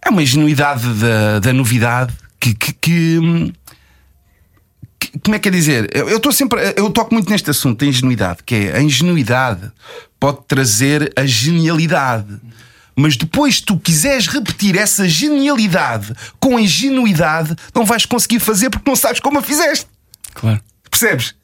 É 0.01 0.09
uma 0.09 0.21
ingenuidade 0.21 0.87
da, 0.93 1.39
da 1.39 1.51
novidade 1.51 2.13
que, 2.39 2.53
que, 2.53 2.73
que 2.73 3.19
hum, 3.19 3.51
como 5.23 5.35
é 5.35 5.39
que 5.39 5.47
é 5.47 5.51
dizer? 5.51 5.89
Eu 5.95 6.17
estou 6.17 6.31
sempre. 6.31 6.73
Eu 6.75 6.89
toco 6.89 7.13
muito 7.13 7.29
neste 7.29 7.49
assunto 7.49 7.79
da 7.79 7.85
ingenuidade, 7.85 8.39
que 8.45 8.55
é 8.55 8.77
a 8.77 8.81
ingenuidade 8.81 9.71
pode 10.19 10.39
trazer 10.47 11.11
a 11.15 11.25
genialidade. 11.25 12.39
Mas 12.95 13.17
depois, 13.17 13.59
tu 13.59 13.77
quiseres 13.77 14.27
repetir 14.27 14.77
essa 14.77 15.07
genialidade 15.07 16.13
com 16.39 16.59
ingenuidade, 16.59 17.55
não 17.73 17.85
vais 17.85 18.05
conseguir 18.05 18.39
fazer 18.39 18.69
porque 18.69 18.89
não 18.89 18.95
sabes 18.95 19.19
como 19.19 19.37
a 19.37 19.41
fizeste. 19.41 19.87
Claro. 20.33 20.61
Percebes? 20.89 21.35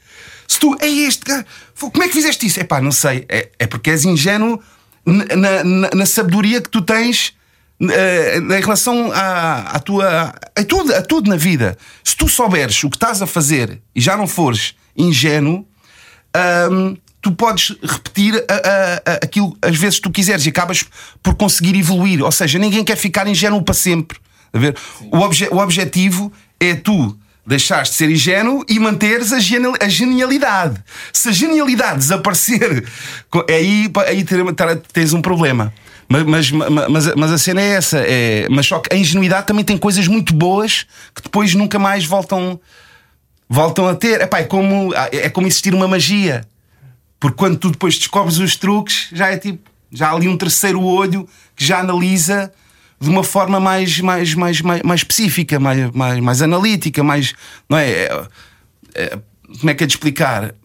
Se 0.48 0.60
tu 0.60 0.76
é 0.80 0.88
este 0.88 1.24
cara, 1.24 1.46
como 1.78 2.04
é 2.04 2.08
que 2.08 2.14
fizeste 2.14 2.46
isso? 2.46 2.60
É 2.60 2.64
pá, 2.64 2.82
não 2.82 2.92
sei. 2.92 3.26
É, 3.28 3.50
é 3.60 3.68
porque 3.68 3.90
és 3.90 4.06
ingênuo 4.06 4.62
na, 5.06 5.64
na, 5.64 5.90
na 5.94 6.06
sabedoria 6.06 6.62
que 6.62 6.70
tu 6.70 6.82
tens 6.82 7.34
em 7.82 8.62
relação 8.62 9.12
à, 9.12 9.76
à 9.76 9.80
tua. 9.80 10.34
A 10.56 10.64
tudo, 10.64 10.94
a 10.94 11.02
tudo 11.02 11.30
na 11.30 11.36
vida. 11.36 11.78
Se 12.04 12.16
tu 12.16 12.30
souberes 12.30 12.84
o 12.84 12.90
que 12.90 12.98
estás 12.98 13.22
a 13.22 13.28
fazer 13.28 13.82
e 13.96 14.00
já 14.00 14.16
não 14.16 14.28
fores 14.28 14.76
ingênuo, 14.96 15.66
tu 17.22 17.32
podes 17.32 17.76
repetir 17.82 18.36
a, 18.48 18.54
a, 18.54 19.14
a, 19.14 19.16
aquilo 19.24 19.58
às 19.62 19.78
vezes 19.78 20.00
tu 20.00 20.12
quiseres 20.12 20.46
e 20.46 20.50
acabas 20.50 20.84
por 21.24 21.36
conseguir 21.36 21.76
evoluir. 21.76 22.24
Ou 22.24 22.32
seja, 22.32 22.60
ninguém 22.60 22.84
quer 22.84 22.96
ficar 22.96 23.28
ingênuo 23.28 23.64
para 23.64 23.74
sempre. 23.74 24.18
A 24.54 24.60
ver? 24.60 24.76
O, 25.12 25.18
obje, 25.18 25.48
o 25.50 25.58
objetivo 25.58 26.32
é 26.60 26.76
tu 26.76 27.18
deixares 27.46 27.90
de 27.90 27.96
ser 27.96 28.10
ingênuo 28.10 28.64
e 28.70 28.80
manteres 28.80 29.34
a, 29.34 29.40
genialidade. 29.40 30.82
Se 31.12 31.30
a 31.30 31.32
genialidade 31.32 32.00
desaparecer, 32.00 32.86
aí, 33.50 33.92
aí 34.08 34.26
tens 34.94 35.14
um 35.14 35.22
problema. 35.22 35.74
Mas, 36.12 36.52
mas, 36.52 36.52
mas, 36.90 37.16
mas, 37.16 37.32
a 37.32 37.38
cena 37.38 37.62
é 37.62 37.70
essa. 37.70 38.00
É, 38.00 38.46
mas 38.50 38.68
só 38.68 38.80
que 38.80 38.94
a 38.94 38.98
ingenuidade 38.98 39.48
também 39.48 39.64
tem 39.64 39.78
coisas 39.78 40.08
muito 40.08 40.34
boas 40.34 40.86
que 41.16 41.22
depois 41.24 41.56
nunca 41.56 41.80
mais 41.80 42.06
voltam, 42.06 42.60
voltam 43.48 43.88
a 43.88 43.96
ter. 43.96 44.20
Epá, 44.20 44.40
é, 44.40 44.44
como, 44.44 44.94
é 44.94 45.30
como 45.30 45.48
existir 45.48 45.74
uma 45.74 45.88
magia. 45.88 46.46
Porque 47.18 47.38
quando 47.38 47.58
tu 47.58 47.72
depois 47.72 47.98
descobres 47.98 48.40
os 48.40 48.58
truques, 48.58 49.08
já 49.14 49.30
é 49.30 49.38
tipo. 49.38 49.72
Já 49.90 50.10
há 50.10 50.14
ali 50.14 50.28
um 50.28 50.38
terceiro 50.38 50.82
olho 50.84 51.28
que 51.56 51.64
já 51.66 51.80
analisa 51.80 52.52
de 53.00 53.10
uma 53.10 53.24
forma 53.24 53.60
mais, 53.60 54.00
mais, 54.00 54.34
mais, 54.34 54.62
mais, 54.62 54.82
mais 54.82 55.00
específica, 55.00 55.60
mais, 55.60 55.92
mais, 55.92 56.20
mais 56.20 56.42
analítica, 56.42 57.04
mais. 57.04 57.34
Não 57.70 57.78
é? 57.78 57.90
é, 57.90 58.28
é 58.96 59.20
como 59.60 59.70
é 59.70 59.74
que 59.74 59.84
é 59.84 59.88
de 59.88 59.94
explicar? 59.94 60.56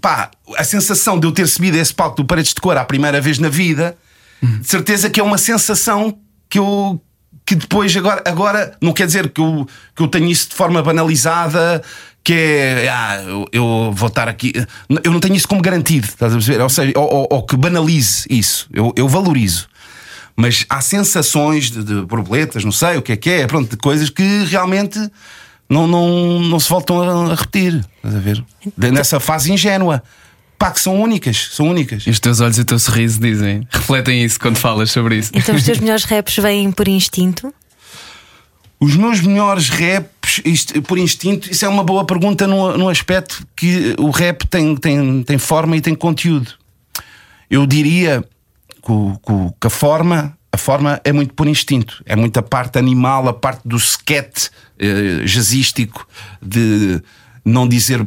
Pá, 0.00 0.30
a 0.56 0.64
sensação 0.64 1.18
de 1.18 1.26
eu 1.26 1.32
ter 1.32 1.46
subido 1.46 1.76
esse 1.76 1.94
palco 1.94 2.16
do 2.16 2.24
Paredes 2.24 2.54
de 2.54 2.60
Cor 2.60 2.76
a 2.76 2.84
primeira 2.84 3.20
vez 3.20 3.38
na 3.38 3.48
vida 3.48 3.96
de 4.42 4.66
certeza 4.68 5.10
que 5.10 5.20
é 5.20 5.22
uma 5.22 5.38
sensação 5.38 6.18
que 6.48 6.58
eu 6.58 7.00
que 7.44 7.54
depois 7.54 7.96
agora, 7.96 8.24
agora 8.26 8.76
não 8.82 8.92
quer 8.92 9.06
dizer 9.06 9.30
que 9.30 9.40
eu, 9.40 9.68
que 9.94 10.02
eu 10.02 10.08
tenho 10.08 10.26
isso 10.26 10.48
de 10.48 10.56
forma 10.56 10.82
banalizada, 10.82 11.80
que 12.24 12.32
é 12.32 12.88
ah, 12.88 13.22
eu, 13.22 13.46
eu 13.52 13.92
vou 13.94 14.08
estar 14.08 14.28
aqui. 14.28 14.52
Eu 15.04 15.12
não 15.12 15.20
tenho 15.20 15.36
isso 15.36 15.46
como 15.46 15.62
garantido, 15.62 16.08
estás 16.08 16.32
a 16.32 16.36
perceber? 16.36 16.60
Ou 16.60 16.68
seja, 16.68 16.92
ou, 16.96 17.04
ou, 17.04 17.28
ou 17.30 17.46
que 17.46 17.56
banalize 17.56 18.26
isso. 18.28 18.68
Eu, 18.72 18.92
eu 18.96 19.08
valorizo. 19.08 19.68
Mas 20.34 20.66
há 20.68 20.80
sensações 20.80 21.70
de, 21.70 21.84
de 21.84 22.02
borboletas, 22.02 22.64
não 22.64 22.72
sei 22.72 22.96
o 22.96 23.02
que 23.02 23.12
é 23.12 23.16
que 23.16 23.30
é, 23.30 23.46
pronto, 23.46 23.70
de 23.70 23.76
coisas 23.76 24.10
que 24.10 24.44
realmente 24.44 24.98
não, 25.70 25.86
não, 25.86 26.40
não 26.40 26.58
se 26.58 26.68
voltam 26.68 27.30
a 27.30 27.34
repetir. 27.34 27.84
Estás 27.98 28.16
a 28.16 28.18
ver? 28.18 28.44
Nessa 28.76 29.20
fase 29.20 29.52
ingênua 29.52 30.02
pá, 30.58 30.70
que 30.70 30.80
são 30.80 31.00
únicas, 31.00 31.50
são 31.52 31.68
únicas. 31.68 32.06
E 32.06 32.10
os 32.10 32.20
teus 32.20 32.40
olhos 32.40 32.58
e 32.58 32.62
o 32.62 32.64
teu 32.64 32.78
sorriso 32.78 33.20
dizem, 33.20 33.66
refletem 33.70 34.24
isso 34.24 34.38
quando 34.38 34.56
falas 34.56 34.90
sobre 34.90 35.16
isso. 35.16 35.30
Então 35.34 35.54
os 35.54 35.62
teus 35.62 35.78
melhores 35.80 36.04
raps 36.04 36.36
vêm 36.36 36.70
por 36.72 36.88
instinto? 36.88 37.52
Os 38.78 38.94
meus 38.94 39.20
melhores 39.20 39.68
raps, 39.70 40.40
isto, 40.44 40.82
por 40.82 40.98
instinto, 40.98 41.50
isso 41.50 41.64
é 41.64 41.68
uma 41.68 41.82
boa 41.82 42.04
pergunta 42.04 42.46
no, 42.46 42.76
no 42.76 42.88
aspecto 42.88 43.46
que 43.56 43.94
o 43.98 44.10
rap 44.10 44.46
tem, 44.46 44.76
tem, 44.76 45.22
tem 45.22 45.38
forma 45.38 45.76
e 45.76 45.80
tem 45.80 45.94
conteúdo. 45.94 46.52
Eu 47.48 47.66
diria 47.66 48.22
que, 48.82 49.52
que 49.60 49.66
a 49.66 49.70
forma 49.70 50.36
a 50.56 50.58
forma 50.58 50.98
é 51.04 51.12
muito 51.12 51.34
por 51.34 51.46
instinto, 51.46 52.02
é 52.06 52.16
muita 52.16 52.42
parte 52.42 52.78
animal, 52.78 53.28
a 53.28 53.32
parte 53.34 53.60
do 53.62 53.76
skate 53.76 54.50
eh, 54.78 55.22
jazzístico, 55.22 56.08
de 56.40 57.02
não 57.44 57.68
dizer 57.68 58.06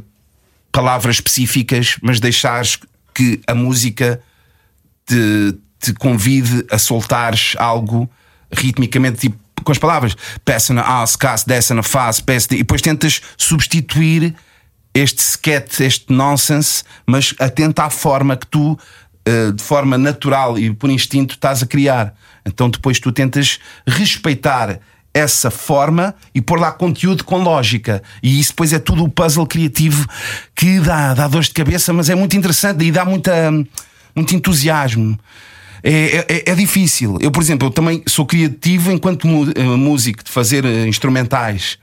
palavras 0.72 1.16
específicas, 1.16 1.98
mas 2.02 2.20
deixares 2.20 2.78
que 3.14 3.42
a 3.48 3.56
música 3.56 4.22
te, 5.06 5.58
te 5.80 5.94
convide 5.94 6.66
a 6.72 6.78
soltares 6.78 7.56
algo 7.58 8.10
ritmicamente, 8.52 9.20
tipo 9.20 9.50
com 9.64 9.72
as 9.72 9.78
palavras 9.78 10.16
peça 10.46 10.74
na 10.74 11.02
as, 11.02 11.16
cas, 11.16 11.44
dessa 11.44 11.74
na 11.74 11.84
faz, 11.84 12.20
peça, 12.20 12.48
e 12.54 12.60
depois 12.60 12.82
tentas 12.82 13.22
substituir 13.38 14.36
este 14.94 15.22
sketch, 15.22 15.82
este 15.82 16.12
nonsense, 16.12 16.84
mas 17.06 17.34
atenta 17.40 17.84
à 17.84 17.90
forma 17.90 18.36
que 18.36 18.48
tu, 18.48 18.78
eh, 19.26 19.52
de 19.52 19.62
forma 19.62 19.98
natural 19.98 20.58
e 20.58 20.74
por 20.74 20.90
instinto, 20.90 21.36
estás 21.36 21.62
a 21.62 21.68
criar. 21.68 22.14
Então 22.46 22.70
depois 22.70 23.00
tu 23.00 23.12
tentas 23.12 23.60
respeitar 23.86 24.80
essa 25.14 25.50
forma 25.50 26.14
e 26.34 26.42
pôr 26.42 26.60
lá 26.60 26.72
conteúdo 26.72 27.24
com 27.24 27.38
lógica. 27.38 28.02
E 28.22 28.40
isso 28.40 28.52
depois 28.52 28.74
é 28.74 28.80
tudo 28.80 29.04
o 29.04 29.10
puzzle 29.10 29.46
criativo 29.46 30.08
que 30.56 30.80
dá, 30.80 31.14
dá 31.14 31.28
dores 31.28 31.48
de 31.48 31.54
cabeça, 31.54 31.92
mas 31.94 32.10
é 32.10 32.16
muito 32.16 32.36
interessante 32.38 32.84
e 32.84 32.92
dá 32.92 33.04
muita, 33.04 33.52
muito 34.16 34.36
entusiasmo. 34.36 35.18
é, 35.84 36.26
é, 36.28 36.52
é 36.52 36.56
difícil. 36.56 37.18
Eu, 37.20 37.32
por 37.32 37.42
exemplo, 37.42 37.68
eu 37.68 37.72
também 37.72 38.04
sou 38.08 38.26
criativo 38.26 38.92
enquanto 38.92 39.28
músico 39.28 40.24
de 40.24 40.32
fazer 40.32 40.66
instrumentais. 40.88 41.78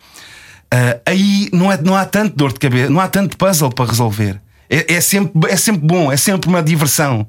Uh, 0.66 1.00
aí 1.06 1.48
não, 1.52 1.70
é, 1.70 1.80
não 1.80 1.96
há 1.96 2.04
tanto 2.04 2.36
dor 2.36 2.52
de 2.52 2.58
cabeça, 2.58 2.90
não 2.90 3.00
há 3.00 3.08
tanto 3.08 3.36
puzzle 3.36 3.70
para 3.70 3.88
resolver. 3.88 4.40
É, 4.68 4.94
é, 4.94 5.00
sempre, 5.00 5.50
é 5.50 5.56
sempre 5.56 5.86
bom, 5.86 6.10
é 6.10 6.16
sempre 6.16 6.48
uma 6.48 6.62
diversão. 6.62 7.26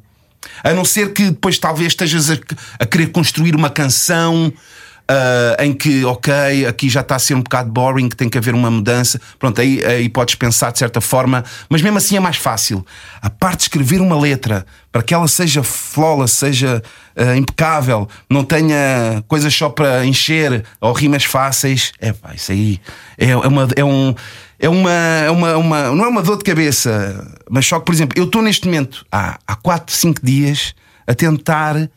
A 0.64 0.74
não 0.74 0.84
ser 0.84 1.14
que 1.14 1.26
depois 1.26 1.60
talvez 1.60 1.90
estejas 1.90 2.32
a, 2.32 2.38
a 2.80 2.86
querer 2.86 3.08
construir 3.08 3.56
uma 3.56 3.70
canção 3.70 4.52
uh, 5.10 5.64
em 5.64 5.74
que, 5.74 6.04
ok, 6.06 6.66
aqui 6.66 6.90
já 6.90 7.02
está 7.02 7.16
a 7.16 7.20
ser 7.20 7.34
um 7.34 7.42
bocado 7.42 7.72
boring, 7.72 8.10
que 8.10 8.16
tem 8.16 8.30
que 8.30 8.38
haver 8.38 8.54
uma 8.54 8.70
mudança. 8.70 9.20
Pronto, 9.40 9.60
aí, 9.60 9.84
aí 9.86 10.10
podes 10.10 10.36
pensar 10.36 10.72
de 10.72 10.80
certa 10.80 11.02
forma, 11.02 11.44
mas 11.70 11.82
mesmo 11.82 11.98
assim 11.98 12.18
é 12.18 12.20
mais 12.20 12.38
fácil. 12.38 12.86
A 13.22 13.30
parte 13.30 13.60
de 13.60 13.64
escrever 13.64 14.02
uma 14.02 14.20
letra 14.20 14.66
para 14.92 15.02
que 15.02 15.14
ela 15.14 15.28
seja 15.28 15.64
flawless, 15.64 16.36
seja 16.36 16.82
uh, 17.16 17.36
impecável, 17.36 18.08
não 18.30 18.44
tenha 18.44 19.24
coisas 19.28 19.54
só 19.54 19.70
para 19.70 20.06
encher 20.06 20.64
ou 20.80 20.94
rimas 20.94 21.24
fáceis, 21.24 21.92
é 22.00 22.14
pá, 22.14 22.34
isso 22.34 22.52
aí 22.52 22.80
é, 23.18 23.30
é, 23.30 23.36
uma, 23.36 23.68
é 23.76 23.84
um. 23.84 24.16
É 24.60 24.68
uma, 24.68 24.92
é 24.92 25.30
uma, 25.30 25.58
uma, 25.58 25.84
não 25.92 26.06
é 26.06 26.08
uma 26.08 26.24
dor 26.24 26.36
de 26.36 26.44
cabeça, 26.44 27.32
mas 27.48 27.64
só 27.68 27.78
que, 27.78 27.86
por 27.86 27.94
exemplo, 27.94 28.20
eu 28.20 28.26
estou 28.26 28.42
neste 28.42 28.66
momento 28.66 29.06
há, 29.12 29.38
há 29.46 29.56
4, 29.56 29.96
5 29.96 30.20
dias 30.26 30.74
a 31.06 31.14
tentar 31.14 31.88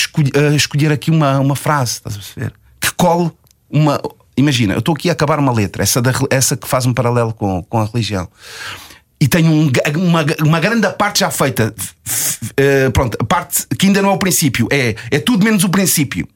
escolher, 0.00 0.54
escolher 0.54 0.92
aqui 0.92 1.10
uma, 1.10 1.38
uma 1.38 1.56
frase, 1.56 1.92
estás 1.92 2.16
a 2.16 2.18
perceber? 2.18 2.52
Que 2.80 2.92
cole 2.94 3.30
uma. 3.70 4.00
Imagina, 4.36 4.74
eu 4.74 4.78
estou 4.78 4.94
aqui 4.94 5.08
a 5.08 5.12
acabar 5.12 5.38
uma 5.38 5.52
letra, 5.52 5.82
essa, 5.82 6.00
da, 6.00 6.12
essa 6.30 6.56
que 6.56 6.66
faz 6.66 6.86
um 6.86 6.94
paralelo 6.94 7.32
com, 7.32 7.62
com 7.64 7.78
a 7.78 7.84
religião. 7.84 8.28
E 9.20 9.28
tenho 9.28 9.52
um, 9.52 9.70
uma, 9.96 10.24
uma 10.40 10.60
grande 10.60 10.88
parte 10.94 11.20
já 11.20 11.30
feita. 11.30 11.74
Uh, 11.74 12.90
pronto, 12.92 13.18
a 13.20 13.24
parte 13.24 13.66
que 13.78 13.86
ainda 13.86 14.00
não 14.00 14.10
é 14.10 14.12
o 14.12 14.18
princípio, 14.18 14.66
é, 14.70 14.94
é 15.10 15.18
tudo 15.18 15.44
menos 15.44 15.62
o 15.62 15.68
princípio. 15.68 16.26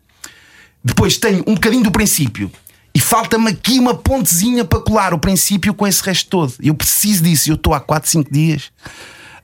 Depois 0.85 1.17
tenho 1.17 1.43
um 1.47 1.55
bocadinho 1.55 1.83
do 1.83 1.91
princípio. 1.91 2.51
E 2.95 3.01
falta-me 3.01 3.51
aqui 3.51 3.79
uma 3.79 3.95
pontezinha 3.95 4.65
para 4.65 4.81
colar 4.81 5.15
o 5.15 5.19
princípio 5.19 5.73
com 5.73 5.87
esse 5.87 6.03
resto 6.05 6.29
todo. 6.29 6.55
Eu 6.63 6.75
preciso 6.75 7.25
disso. 7.25 7.51
Eu 7.51 7.55
estou 7.55 7.75
há 7.75 7.81
4, 7.81 8.09
5 8.09 8.33
dias 8.33 8.71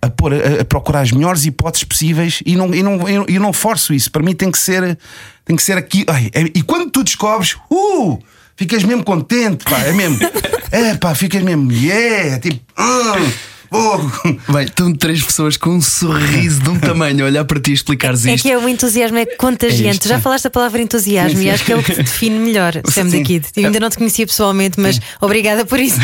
a, 0.02 0.08
pôr, 0.08 0.32
a, 0.32 0.62
a, 0.62 0.64
procurar 0.64 1.00
as 1.00 1.12
melhores 1.12 1.44
hipóteses 1.44 1.84
possíveis 1.84 2.42
e 2.44 2.56
não, 2.56 2.74
e 2.74 2.82
não, 2.82 3.08
eu, 3.08 3.26
eu 3.28 3.40
não 3.40 3.52
forço 3.52 3.92
isso. 3.92 4.10
Para 4.10 4.22
mim 4.22 4.34
tem 4.34 4.50
que 4.50 4.58
ser, 4.58 4.98
tem 5.44 5.56
que 5.56 5.62
ser 5.62 5.76
aqui. 5.76 6.04
Ai, 6.08 6.30
é, 6.32 6.42
e 6.54 6.62
quando 6.62 6.90
tu 6.90 7.04
descobres, 7.04 7.56
uh, 7.70 8.18
ficas 8.56 8.82
mesmo 8.82 9.04
contente, 9.04 9.64
pá, 9.64 9.80
é 9.80 9.92
mesmo. 9.92 10.18
é 10.72 10.94
pá, 10.96 11.14
ficas 11.14 11.42
mesmo, 11.42 11.70
yeah, 11.72 12.38
tipo. 12.38 12.60
Uh, 12.78 13.32
Oh. 13.72 13.98
Bem, 14.52 14.64
estão 14.64 14.92
três 14.92 15.22
pessoas 15.22 15.56
com 15.56 15.70
um 15.70 15.80
sorriso 15.80 16.60
de 16.60 16.70
um 16.70 16.78
tamanho 16.80 17.24
a 17.24 17.26
olhar 17.26 17.44
para 17.44 17.60
ti 17.60 17.70
e 17.70 17.74
explicares 17.74 18.26
é 18.26 18.34
isto. 18.34 18.46
É 18.46 18.50
que 18.50 18.54
é 18.54 18.58
o 18.58 18.68
entusiasmo 18.68 19.18
é 19.18 19.26
contagiante. 19.26 20.06
É 20.06 20.08
Já 20.08 20.20
falaste 20.20 20.46
a 20.46 20.50
palavra 20.50 20.82
entusiasmo 20.82 21.38
sim, 21.38 21.44
sim. 21.44 21.46
e 21.46 21.50
acho 21.50 21.64
que 21.64 21.72
é 21.72 21.76
o 21.76 21.82
que 21.82 21.92
te 21.92 22.02
define 22.02 22.38
melhor, 22.38 22.74
Sam 22.90 23.06
da 23.06 23.20
Kid. 23.22 23.46
Eu 23.56 23.66
ainda 23.66 23.80
não 23.80 23.88
te 23.88 23.98
conhecia 23.98 24.26
pessoalmente, 24.26 24.80
mas 24.80 24.96
sim. 24.96 25.02
obrigada 25.20 25.64
por 25.64 25.78
isso. 25.78 25.98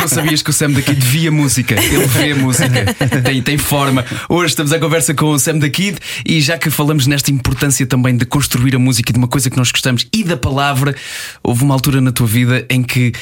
Não 0.00 0.08
sabias 0.08 0.42
que 0.42 0.50
o 0.50 0.52
Sam 0.52 0.72
da 0.72 0.82
Kid 0.82 1.00
via 1.00 1.32
música, 1.32 1.74
ele 1.74 2.06
vê 2.06 2.34
música, 2.34 2.94
tem, 3.24 3.42
tem 3.42 3.58
forma. 3.58 4.04
Hoje 4.28 4.50
estamos 4.50 4.72
à 4.72 4.78
conversa 4.78 5.14
com 5.14 5.26
o 5.26 5.38
Sam 5.38 5.58
da 5.58 5.70
Kid 5.70 5.98
e 6.24 6.40
já 6.40 6.58
que 6.58 6.70
falamos 6.70 7.06
nesta 7.06 7.30
importância 7.30 7.86
também 7.86 8.16
de 8.16 8.26
construir 8.26 8.76
a 8.76 8.78
música 8.78 9.10
e 9.10 9.14
de 9.14 9.18
uma 9.18 9.28
coisa 9.28 9.48
que 9.48 9.56
nós 9.56 9.72
gostamos 9.72 10.06
e 10.12 10.22
da 10.22 10.36
palavra, 10.36 10.94
houve 11.42 11.64
uma 11.64 11.74
altura 11.74 12.00
na 12.00 12.12
tua 12.12 12.26
vida 12.26 12.66
em 12.68 12.82
que 12.82 13.12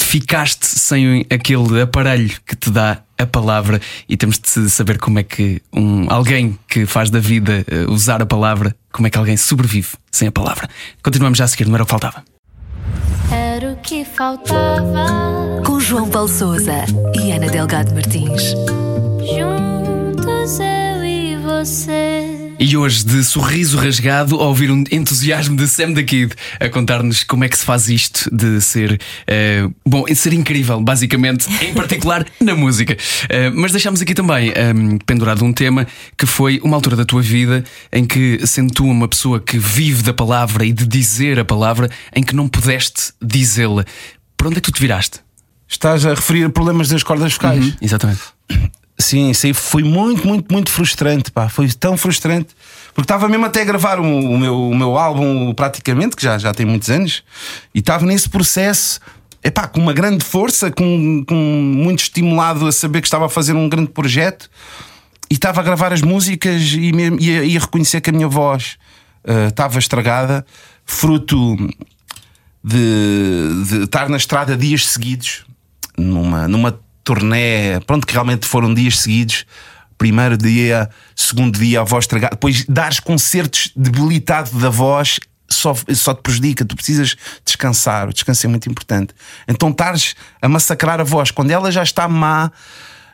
ficaste 0.00 0.66
sem 0.66 1.26
aquele 1.30 1.80
aparelho 1.80 2.30
que 2.46 2.54
te 2.54 2.70
dá 2.70 3.00
a 3.22 3.26
palavra 3.26 3.80
e 4.08 4.16
temos 4.16 4.38
de 4.38 4.68
saber 4.70 4.98
como 4.98 5.18
é 5.18 5.22
que 5.22 5.62
um, 5.72 6.06
alguém 6.10 6.58
que 6.68 6.86
faz 6.86 7.10
da 7.10 7.18
vida 7.18 7.64
uh, 7.70 7.92
usar 7.92 8.22
a 8.22 8.26
palavra, 8.26 8.74
como 8.92 9.06
é 9.06 9.10
que 9.10 9.18
alguém 9.18 9.36
sobrevive 9.36 9.90
sem 10.10 10.28
a 10.28 10.32
palavra. 10.32 10.68
Continuamos 11.02 11.38
já 11.38 11.44
a 11.44 11.48
seguir, 11.48 11.66
não 11.66 11.74
era 11.74 11.82
o 11.82 11.86
que 11.86 11.90
faltava. 11.90 12.24
Era 13.30 13.72
o 13.72 13.76
que 13.76 14.04
faltava. 14.04 15.62
Com 15.64 15.80
João 15.80 16.08
Paulo 16.08 16.28
Souza 16.28 16.84
e 17.14 17.32
Ana 17.32 17.48
Delgado 17.48 17.94
Martins. 17.94 18.42
Juntos 19.34 20.58
eu 20.58 21.04
e 21.04 21.36
você. 21.36 22.01
E 22.64 22.76
hoje, 22.76 23.04
de 23.04 23.24
sorriso 23.24 23.76
rasgado, 23.76 24.40
a 24.40 24.46
ouvir 24.46 24.70
um 24.70 24.84
entusiasmo 24.92 25.56
de 25.56 25.66
Sam 25.66 25.94
the 25.94 26.04
Kid 26.04 26.32
a 26.60 26.68
contar-nos 26.68 27.24
como 27.24 27.42
é 27.42 27.48
que 27.48 27.58
se 27.58 27.64
faz 27.64 27.88
isto 27.88 28.30
de 28.32 28.60
ser 28.60 28.92
uh, 28.92 29.74
bom, 29.84 30.04
de 30.04 30.14
ser 30.14 30.32
incrível, 30.32 30.80
basicamente, 30.80 31.48
em 31.60 31.74
particular 31.74 32.24
na 32.40 32.54
música. 32.54 32.96
Uh, 33.24 33.52
mas 33.52 33.72
deixámos 33.72 34.00
aqui 34.00 34.14
também 34.14 34.50
um, 34.50 34.52
ehm, 34.54 34.98
pendurado 35.04 35.44
um 35.44 35.52
tema 35.52 35.88
que 36.16 36.24
foi 36.24 36.60
uma 36.62 36.76
altura 36.76 36.94
da 36.94 37.04
tua 37.04 37.20
vida 37.20 37.64
em 37.92 38.04
que, 38.04 38.38
sendo 38.46 38.72
tu 38.72 38.84
uma 38.84 39.08
pessoa 39.08 39.40
que 39.40 39.58
vive 39.58 40.04
da 40.04 40.14
palavra 40.14 40.64
e 40.64 40.72
de 40.72 40.86
dizer 40.86 41.40
a 41.40 41.44
palavra, 41.44 41.90
em 42.14 42.22
que 42.22 42.32
não 42.32 42.46
pudeste 42.46 43.12
dizê-la. 43.20 43.84
Para 44.36 44.46
onde 44.46 44.58
é 44.58 44.60
que 44.60 44.70
tu 44.70 44.72
te 44.72 44.80
viraste? 44.80 45.18
Estás 45.66 46.06
a 46.06 46.10
referir 46.10 46.44
a 46.44 46.48
problemas 46.48 46.88
das 46.88 47.02
cordas 47.02 47.32
vocais? 47.32 47.64
Uhum, 47.64 47.74
exatamente. 47.82 48.22
Sim, 49.02 49.30
isso 49.30 49.46
aí 49.46 49.52
foi 49.52 49.82
muito, 49.82 50.26
muito, 50.26 50.52
muito 50.52 50.70
frustrante, 50.70 51.30
pá. 51.30 51.48
Foi 51.48 51.68
tão 51.72 51.96
frustrante. 51.96 52.54
Porque 52.94 53.02
estava 53.04 53.28
mesmo 53.28 53.44
até 53.44 53.62
a 53.62 53.64
gravar 53.64 53.98
o, 53.98 54.04
o, 54.04 54.38
meu, 54.38 54.70
o 54.70 54.74
meu 54.74 54.96
álbum 54.96 55.52
praticamente, 55.54 56.14
que 56.14 56.22
já, 56.22 56.38
já 56.38 56.54
tem 56.54 56.64
muitos 56.64 56.88
anos, 56.88 57.24
e 57.74 57.80
estava 57.80 58.06
nesse 58.06 58.28
processo, 58.28 59.00
epá, 59.42 59.66
com 59.66 59.80
uma 59.80 59.92
grande 59.92 60.24
força, 60.24 60.70
com, 60.70 61.24
com 61.26 61.34
muito 61.34 62.00
estimulado 62.00 62.66
a 62.66 62.72
saber 62.72 63.00
que 63.00 63.06
estava 63.08 63.26
a 63.26 63.28
fazer 63.28 63.54
um 63.54 63.68
grande 63.68 63.90
projeto, 63.90 64.48
e 65.28 65.34
estava 65.34 65.60
a 65.60 65.64
gravar 65.64 65.92
as 65.92 66.00
músicas 66.00 66.72
e, 66.72 66.92
mesmo, 66.92 67.18
e, 67.20 67.38
a, 67.38 67.44
e 67.44 67.56
a 67.56 67.60
reconhecer 67.60 68.00
que 68.00 68.10
a 68.10 68.12
minha 68.12 68.28
voz 68.28 68.76
uh, 69.24 69.48
estava 69.48 69.78
estragada, 69.80 70.46
fruto 70.84 71.56
de, 72.62 73.64
de 73.66 73.84
estar 73.84 74.08
na 74.08 74.16
estrada 74.16 74.56
dias 74.56 74.86
seguidos, 74.86 75.44
numa, 75.98 76.46
numa 76.46 76.78
turnê, 77.04 77.80
pronto, 77.86 78.06
que 78.06 78.12
realmente 78.12 78.46
foram 78.46 78.72
dias 78.72 79.00
seguidos. 79.00 79.44
Primeiro 79.98 80.36
dia, 80.36 80.90
segundo 81.14 81.58
dia, 81.58 81.80
a 81.80 81.84
voz 81.84 82.04
estragada. 82.04 82.34
Depois, 82.34 82.64
dares 82.66 82.98
concertos 82.98 83.70
debilitado 83.76 84.58
da 84.58 84.68
voz 84.68 85.20
só, 85.48 85.74
só 85.94 86.14
te 86.14 86.22
prejudica. 86.22 86.64
Tu 86.64 86.74
precisas 86.74 87.16
descansar. 87.44 88.08
O 88.08 88.12
descanso 88.12 88.46
é 88.46 88.48
muito 88.48 88.68
importante. 88.68 89.14
Então, 89.46 89.70
estares 89.70 90.16
a 90.40 90.48
massacrar 90.48 91.00
a 91.00 91.04
voz 91.04 91.30
quando 91.30 91.50
ela 91.50 91.70
já 91.70 91.82
está 91.82 92.08
má. 92.08 92.50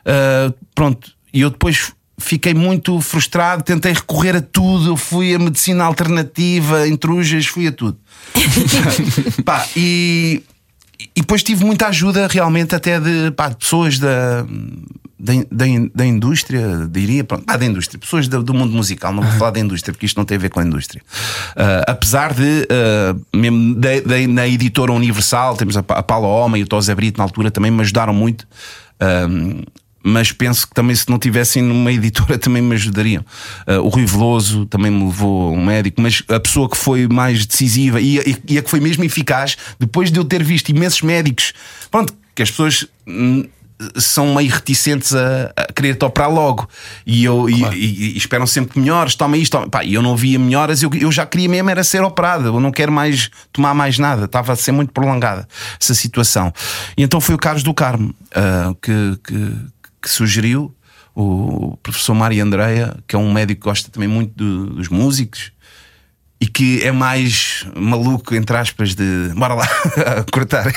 Uh, 0.01 0.53
pronto, 0.73 1.11
e 1.31 1.41
eu 1.41 1.49
depois 1.49 1.91
fiquei 2.19 2.53
muito 2.53 2.99
frustrado, 3.01 3.63
tentei 3.63 3.93
recorrer 3.93 4.35
a 4.35 4.41
tudo, 4.41 4.97
fui 4.97 5.33
a 5.33 5.39
medicina 5.39 5.85
alternativa, 5.85 6.87
intrujas, 6.87 7.45
fui 7.45 7.67
a 7.67 7.71
tudo. 7.71 7.97
Pá, 9.45 9.65
e 9.75 10.43
e 10.99 11.21
depois 11.21 11.41
tive 11.41 11.63
muita 11.63 11.87
ajuda 11.87 12.27
realmente 12.27 12.75
até 12.75 12.99
de, 12.99 13.31
pá, 13.31 13.49
pessoas 13.51 13.97
da, 13.97 14.45
da, 15.17 15.33
da, 15.49 15.65
da, 15.95 16.05
indústria, 16.05 16.87
diria, 16.89 17.23
pronto, 17.23 17.45
da 17.45 17.65
indústria, 17.65 17.97
pessoas 17.97 18.27
do, 18.27 18.43
do 18.43 18.53
mundo 18.53 18.73
musical, 18.73 19.13
não 19.13 19.23
vou 19.23 19.31
falar 19.33 19.51
da 19.51 19.59
indústria 19.59 19.93
porque 19.93 20.05
isto 20.05 20.17
não 20.17 20.25
tem 20.25 20.35
a 20.35 20.39
ver 20.39 20.49
com 20.49 20.59
a 20.59 20.63
indústria. 20.63 21.01
Uh, 21.51 21.83
apesar 21.87 22.33
de, 22.33 22.67
uh, 22.69 23.37
mesmo 23.37 23.75
de, 23.75 24.01
de, 24.01 24.27
na 24.27 24.47
editora 24.47 24.91
Universal, 24.91 25.55
temos 25.55 25.77
a, 25.77 25.79
a 25.79 26.03
Paula 26.03 26.27
Homem 26.27 26.61
e 26.61 26.63
o 26.63 26.67
Tosé 26.67 26.93
Brito 26.93 27.17
na 27.17 27.23
altura 27.23 27.49
também 27.49 27.71
me 27.71 27.81
ajudaram 27.81 28.13
muito. 28.13 28.45
Uh, 29.01 29.63
mas 30.03 30.31
penso 30.31 30.67
que 30.67 30.73
também 30.73 30.95
se 30.95 31.09
não 31.09 31.19
tivessem 31.19 31.61
numa 31.61 31.91
editora 31.91 32.37
também 32.39 32.61
me 32.61 32.75
ajudariam. 32.75 33.23
Uh, 33.67 33.81
o 33.81 33.89
Rui 33.89 34.05
Veloso 34.05 34.65
também 34.65 34.91
me 34.91 35.05
levou 35.05 35.53
um 35.53 35.65
médico, 35.65 36.01
mas 36.01 36.23
a 36.27 36.39
pessoa 36.39 36.69
que 36.69 36.77
foi 36.77 37.07
mais 37.07 37.45
decisiva 37.45 37.99
e, 37.99 38.17
e, 38.19 38.37
e, 38.47 38.57
a 38.57 38.61
que 38.61 38.69
foi 38.69 38.79
mesmo 38.79 39.03
eficaz, 39.03 39.57
depois 39.79 40.11
de 40.11 40.19
eu 40.19 40.25
ter 40.25 40.43
visto 40.43 40.69
imensos 40.69 41.01
médicos, 41.01 41.53
pronto, 41.91 42.13
que 42.33 42.41
as 42.41 42.49
pessoas. 42.49 42.87
Hum, 43.07 43.45
são 43.95 44.35
meio 44.35 44.51
reticentes 44.51 45.15
a, 45.15 45.53
a 45.55 45.71
querer 45.71 45.95
te 45.95 46.03
operar 46.03 46.29
logo 46.29 46.67
e, 47.05 47.23
eu, 47.23 47.47
claro. 47.47 47.73
e, 47.73 48.13
e, 48.13 48.17
esperam 48.17 48.45
sempre 48.45 48.77
melhores, 48.79 49.15
toma 49.15 49.37
isto, 49.37 49.53
toma. 49.53 49.69
Pá, 49.69 49.85
eu 49.85 50.01
não 50.01 50.17
via 50.17 50.37
melhoras, 50.37 50.83
eu, 50.83 50.89
eu 50.99 51.09
já 51.11 51.25
queria 51.25 51.47
mesmo 51.47 51.69
era 51.69 51.83
ser 51.83 52.03
operado, 52.03 52.47
eu 52.47 52.59
não 52.59 52.71
quero 52.71 52.91
mais 52.91 53.29
tomar 53.53 53.73
mais 53.73 53.97
nada, 53.97 54.25
estava 54.25 54.51
a 54.51 54.55
ser 54.55 54.73
muito 54.73 54.91
prolongada 54.91 55.47
essa 55.79 55.93
situação. 55.93 56.53
E 56.97 57.03
então 57.03 57.21
foi 57.21 57.35
o 57.35 57.37
Carlos 57.37 57.63
do 57.63 57.73
Carmo 57.73 58.13
uh, 58.35 58.75
que, 58.81 59.17
que 59.23 59.55
que 60.01 60.09
sugeriu 60.09 60.75
o 61.15 61.77
professor 61.83 62.13
Mário 62.13 62.43
Andreia, 62.43 62.97
que 63.07 63.15
é 63.15 63.19
um 63.19 63.31
médico 63.31 63.61
que 63.61 63.65
gosta 63.65 63.89
também 63.91 64.07
muito 64.07 64.33
do, 64.35 64.75
dos 64.75 64.87
músicos 64.87 65.51
e 66.41 66.47
que 66.47 66.81
é 66.83 66.91
mais 66.91 67.65
maluco, 67.75 68.33
entre 68.33 68.55
aspas, 68.55 68.95
de 68.95 69.33
bora 69.35 69.55
lá 69.55 69.67
cortar. 70.31 70.71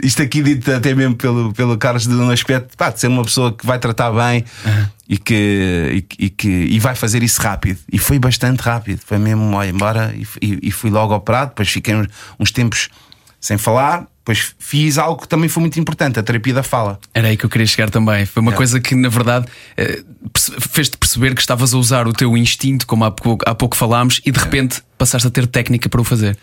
Isto 0.00 0.22
aqui 0.22 0.40
dito 0.40 0.70
até 0.70 0.94
mesmo 0.94 1.16
pelo, 1.16 1.52
pelo 1.52 1.76
Carlos 1.76 2.06
de 2.06 2.14
um 2.14 2.30
aspecto 2.30 2.76
pá, 2.76 2.90
de 2.90 3.00
ser 3.00 3.08
uma 3.08 3.24
pessoa 3.24 3.52
que 3.52 3.66
vai 3.66 3.80
tratar 3.80 4.12
bem 4.12 4.44
uhum. 4.64 4.86
e, 5.08 5.18
que, 5.18 6.06
e, 6.18 6.26
e, 6.26 6.30
que 6.30 6.48
e 6.48 6.78
vai 6.78 6.94
fazer 6.94 7.24
isso 7.24 7.42
rápido. 7.42 7.80
E 7.92 7.98
foi 7.98 8.20
bastante 8.20 8.60
rápido. 8.60 9.00
Foi 9.04 9.18
mesmo, 9.18 9.56
olha, 9.56 9.68
embora 9.68 10.14
e, 10.14 10.24
e, 10.62 10.70
fui 10.70 10.88
logo 10.88 11.12
operado. 11.12 11.48
Depois 11.48 11.68
fiquei 11.68 11.96
uns, 11.96 12.06
uns 12.38 12.52
tempos 12.52 12.88
sem 13.40 13.58
falar 13.58 14.06
depois 14.26 14.56
fiz 14.58 14.98
algo 14.98 15.22
que 15.22 15.28
também 15.28 15.48
foi 15.48 15.60
muito 15.60 15.78
importante, 15.78 16.18
a 16.18 16.22
terapia 16.22 16.52
da 16.52 16.62
fala. 16.64 16.98
Era 17.14 17.28
aí 17.28 17.36
que 17.36 17.46
eu 17.46 17.48
queria 17.48 17.66
chegar 17.66 17.90
também. 17.90 18.26
Foi 18.26 18.42
uma 18.42 18.50
coisa 18.50 18.80
que, 18.80 18.92
na 18.96 19.08
verdade, 19.08 19.46
eh, 19.76 20.02
fez-te 20.58 20.96
perceber 20.96 21.32
que 21.32 21.40
estavas 21.40 21.72
a 21.72 21.78
usar 21.78 22.08
o 22.08 22.12
teu 22.12 22.36
instinto, 22.36 22.88
como 22.88 23.04
há 23.04 23.10
pouco, 23.12 23.48
há 23.48 23.54
pouco 23.54 23.76
falámos, 23.76 24.20
e 24.26 24.32
de 24.32 24.38
repente 24.40 24.82
passaste 24.98 25.28
a 25.28 25.30
ter 25.30 25.46
técnica 25.46 25.88
para 25.88 26.00
o 26.00 26.04
fazer. 26.04 26.36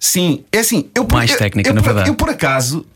Sim, 0.00 0.42
é 0.50 0.60
assim. 0.60 0.88
Eu, 0.94 1.06
Mais 1.12 1.30
eu- 1.30 1.36
técnica, 1.36 1.68
eu, 1.68 1.74
na 1.74 1.82
verdade. 1.82 2.08
Eu, 2.08 2.14
por 2.14 2.30
acaso, 2.30 2.86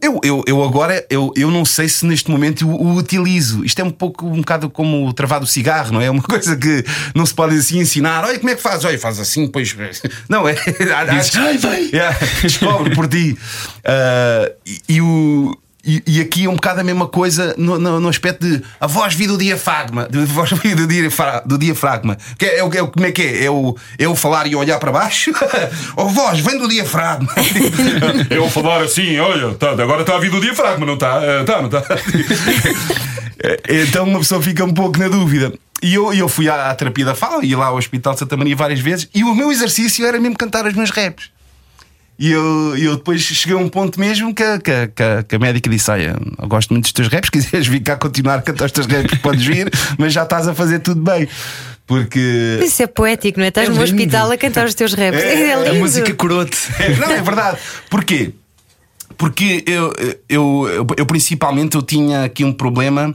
eu, 0.00 0.20
eu, 0.22 0.44
eu 0.46 0.62
agora, 0.62 1.04
eu, 1.08 1.32
eu 1.36 1.50
não 1.50 1.64
sei 1.64 1.88
se 1.88 2.04
neste 2.04 2.30
momento 2.30 2.68
o, 2.68 2.74
o 2.74 2.96
utilizo. 2.96 3.64
Isto 3.64 3.80
é 3.80 3.84
um 3.84 3.90
pouco, 3.90 4.26
um 4.26 4.38
bocado 4.38 4.68
como 4.68 5.08
o 5.08 5.12
travar 5.12 5.40
do 5.40 5.46
cigarro, 5.46 5.92
não 5.92 6.00
é? 6.00 6.06
É 6.06 6.10
uma 6.10 6.22
coisa 6.24 6.56
que 6.56 6.84
não 7.14 7.24
se 7.24 7.34
pode 7.34 7.56
assim 7.56 7.78
ensinar. 7.78 8.24
Olha, 8.24 8.38
como 8.38 8.50
é 8.50 8.54
que 8.54 8.62
faz? 8.62 8.84
Olha, 8.84 8.98
faz 8.98 9.18
assim, 9.18 9.46
pois. 9.48 9.74
Não, 10.28 10.46
é. 10.46 10.54
Dizes, 10.54 11.36
"Ai, 11.36 11.58
vai." 11.58 11.86
Yeah, 11.96 12.16
descobre 12.42 12.94
por 12.94 13.08
ti. 13.08 13.36
Ah, 13.84 14.50
e, 14.66 14.96
e 14.96 15.00
o. 15.00 15.56
E, 15.86 16.02
e 16.04 16.20
aqui 16.20 16.46
é 16.46 16.48
um 16.50 16.56
bocado 16.56 16.80
a 16.80 16.84
mesma 16.84 17.06
coisa 17.06 17.54
no, 17.56 17.78
no, 17.78 18.00
no 18.00 18.08
aspecto 18.08 18.44
de 18.44 18.60
a 18.80 18.88
voz 18.88 19.14
vir 19.14 19.28
do 19.28 19.38
diafragma, 19.38 20.08
de 20.10 20.18
a 20.18 20.24
voz 20.24 20.50
vir 20.58 20.74
do, 20.74 20.84
diafra, 20.84 21.42
do 21.46 21.56
diafragma. 21.56 22.18
Que 22.36 22.44
é, 22.44 22.58
é, 22.58 22.64
é, 22.64 22.86
como 22.86 23.06
é 23.06 23.12
que 23.12 23.22
é? 23.22 23.44
É 23.44 23.50
o, 23.50 23.76
é 23.96 24.08
o 24.08 24.16
falar 24.16 24.48
e 24.48 24.56
olhar 24.56 24.80
para 24.80 24.90
baixo? 24.90 25.30
Ou 25.94 26.08
voz 26.08 26.40
vem 26.40 26.58
do 26.58 26.66
diafragma? 26.66 27.32
Eu 28.28 28.50
falar 28.50 28.82
assim, 28.82 29.16
olha, 29.20 29.54
tá, 29.54 29.70
agora 29.70 30.00
está 30.00 30.16
a 30.16 30.18
vir 30.18 30.30
do 30.30 30.40
diafragma, 30.40 30.84
não 30.84 30.94
está? 30.94 31.20
Está, 31.40 31.62
não 31.62 31.66
está? 31.68 31.84
então 33.68 34.04
uma 34.04 34.18
pessoa 34.18 34.42
fica 34.42 34.64
um 34.64 34.74
pouco 34.74 34.98
na 34.98 35.06
dúvida. 35.06 35.52
E 35.80 35.94
eu, 35.94 36.12
eu 36.12 36.28
fui 36.28 36.48
à, 36.48 36.70
à 36.70 36.74
terapia 36.74 37.04
da 37.04 37.14
fala, 37.14 37.44
ia 37.44 37.56
lá 37.56 37.66
ao 37.66 37.76
Hospital 37.76 38.14
de 38.14 38.18
Santa 38.18 38.36
Maria 38.36 38.56
várias 38.56 38.80
vezes, 38.80 39.08
e 39.14 39.22
o 39.22 39.34
meu 39.34 39.52
exercício 39.52 40.04
era 40.04 40.18
mesmo 40.18 40.36
cantar 40.36 40.66
os 40.66 40.74
meus 40.74 40.90
raps. 40.90 41.30
E 42.18 42.30
eu, 42.30 42.76
eu 42.78 42.96
depois 42.96 43.20
cheguei 43.20 43.54
a 43.56 43.60
um 43.60 43.68
ponto 43.68 44.00
mesmo 44.00 44.34
que, 44.34 44.42
a- 44.42 44.58
que, 44.58 44.70
a- 44.70 45.22
que, 45.22 45.36
a- 45.36 45.38
médica 45.38 45.68
disse: 45.68 45.90
Olha, 45.90 46.16
eu 46.38 46.48
gosto 46.48 46.70
muito 46.72 46.84
dos 46.84 46.92
teus 46.92 47.08
raps, 47.08 47.28
quiseres 47.30 47.66
vir 47.66 47.80
cá 47.80 47.96
continuar 47.96 48.36
a 48.38 48.42
cantar 48.42 48.64
os 48.66 48.72
teus 48.72 48.86
raps, 48.86 49.18
podes 49.18 49.44
vir, 49.44 49.70
mas 49.98 50.12
já 50.12 50.22
estás 50.22 50.48
a 50.48 50.54
fazer 50.54 50.78
tudo 50.78 51.02
bem. 51.02 51.28
Porque. 51.86 52.58
Isso 52.64 52.82
é 52.82 52.86
poético, 52.86 53.38
não 53.38 53.44
é? 53.44 53.48
Estás 53.48 53.68
É 53.68 53.70
no 53.70 53.76
lindo. 53.82 53.94
hospital 53.94 54.30
a 54.32 54.36
cantar 54.36 54.66
os 54.66 54.74
teus 54.74 54.92
raps. 54.94 55.20
É, 55.22 55.50
É, 55.50 55.70
a 55.70 55.74
música 55.74 56.12
curou-te. 56.14 56.56
É, 56.80 56.96
Não, 56.96 57.10
é 57.10 57.20
verdade. 57.22 57.58
Porquê? 57.90 58.32
Porque 59.18 59.62
eu, 59.66 59.92
eu, 60.28 60.68
eu, 60.68 60.86
eu 60.96 61.06
principalmente 61.06 61.76
eu 61.76 61.82
tinha 61.82 62.24
aqui 62.24 62.44
um 62.44 62.52
problema 62.52 63.14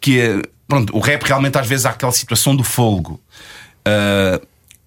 que 0.00 0.18
é. 0.20 0.42
Pronto, 0.68 0.94
o 0.96 0.98
rap 1.00 1.22
realmente 1.22 1.56
às 1.56 1.66
vezes 1.66 1.86
há 1.86 1.90
aquela 1.90 2.10
situação 2.12 2.54
do 2.56 2.64
folgo. 2.64 3.20
Ah, 3.84 4.40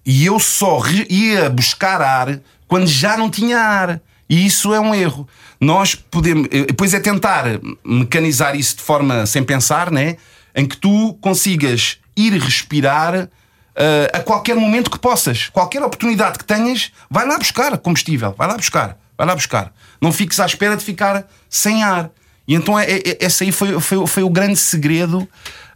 e 0.04 0.26
eu 0.26 0.38
só 0.38 0.80
ia 1.08 1.48
buscar 1.50 2.00
ar 2.02 2.38
quando 2.70 2.86
já 2.86 3.16
não 3.16 3.28
tinha 3.28 3.58
ar. 3.58 4.00
E 4.28 4.46
isso 4.46 4.72
é 4.72 4.78
um 4.78 4.94
erro. 4.94 5.26
Nós 5.60 5.96
podemos. 5.96 6.46
eh, 6.52 6.66
Depois 6.66 6.94
é 6.94 7.00
tentar 7.00 7.44
mecanizar 7.84 8.54
isso 8.54 8.76
de 8.76 8.82
forma 8.82 9.26
sem 9.26 9.42
pensar, 9.42 9.90
né? 9.90 10.16
Em 10.54 10.64
que 10.64 10.76
tu 10.76 11.18
consigas 11.20 11.98
ir 12.16 12.32
respirar 12.34 13.28
ah, 13.76 14.18
a 14.18 14.20
qualquer 14.20 14.54
momento 14.54 14.88
que 14.88 15.00
possas. 15.00 15.48
Qualquer 15.48 15.82
oportunidade 15.82 16.38
que 16.38 16.44
tenhas, 16.44 16.92
vai 17.10 17.26
lá 17.26 17.36
buscar 17.38 17.76
combustível. 17.78 18.32
Vai 18.38 18.46
lá 18.46 18.56
buscar. 18.56 18.96
Vai 19.18 19.26
lá 19.26 19.34
buscar. 19.34 19.72
Não 20.00 20.12
fiques 20.12 20.38
à 20.38 20.46
espera 20.46 20.76
de 20.76 20.84
ficar 20.84 21.26
sem 21.48 21.82
ar. 21.82 22.08
E 22.46 22.54
então 22.54 22.78
é, 22.78 22.84
é- 22.88 23.18
esse 23.20 23.42
aí 23.42 23.50
foi, 23.50 23.80
foi, 23.80 24.06
foi 24.06 24.22
o 24.22 24.30
grande 24.30 24.56
segredo 24.60 25.28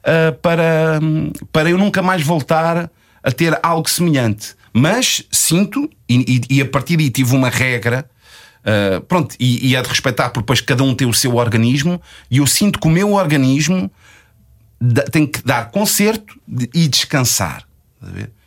ah, 0.05 0.33
para, 0.41 1.01
para 1.51 1.69
eu 1.71 1.77
nunca 1.77 2.01
mais 2.03 2.23
voltar 2.23 2.89
a 3.21 3.33
ter 3.33 3.59
algo 3.65 3.91
semelhante. 3.91 4.55
Mas 4.77 5.23
sinto, 5.31 5.89
e, 6.09 6.41
e- 6.51 6.61
a 6.61 6.65
partir 6.67 6.97
daí 6.97 7.09
tive 7.09 7.35
uma 7.37 7.49
regra, 7.49 8.11
ah, 8.65 9.01
pronto, 9.07 9.37
e, 9.39 9.73
e 9.73 9.81
de 9.83 9.89
respeitar, 9.89 10.31
porque 10.31 10.41
depois 10.41 10.61
cada 10.61 10.83
um 10.83 10.95
tem 10.95 11.07
o 11.07 11.15
seu 11.15 11.37
organismo, 11.37 12.03
e 12.31 12.39
eu 12.39 12.47
sinto 12.47 12.81
que 12.81 12.87
o 12.89 12.91
meu 12.91 13.13
organismo 13.13 13.89
tem 15.13 15.27
que 15.27 15.43
dar 15.45 15.71
concerto 15.71 16.39
e 16.75 16.89
descansar. 16.89 17.63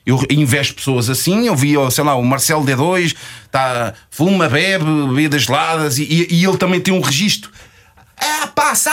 Eu 0.06 0.22
investo 0.30 0.76
pessoas 0.76 1.10
assim, 1.10 1.48
eu 1.48 1.56
vi, 1.56 1.74
sei 1.92 2.04
lá, 2.04 2.16
o 2.16 2.24
Marcelo 2.24 2.64
D2, 2.66 3.16
tá, 3.52 3.94
fuma, 4.12 4.48
bebe, 4.50 4.84
bebidas 5.08 5.44
geladas, 5.44 5.98
e, 5.98 6.04
e- 6.04 6.28
e 6.36 6.46
ele 6.46 6.58
também 6.58 6.80
tem 6.82 6.94
um 6.94 7.02
registro. 7.02 7.50
É, 8.20 8.48
passa! 8.48 8.92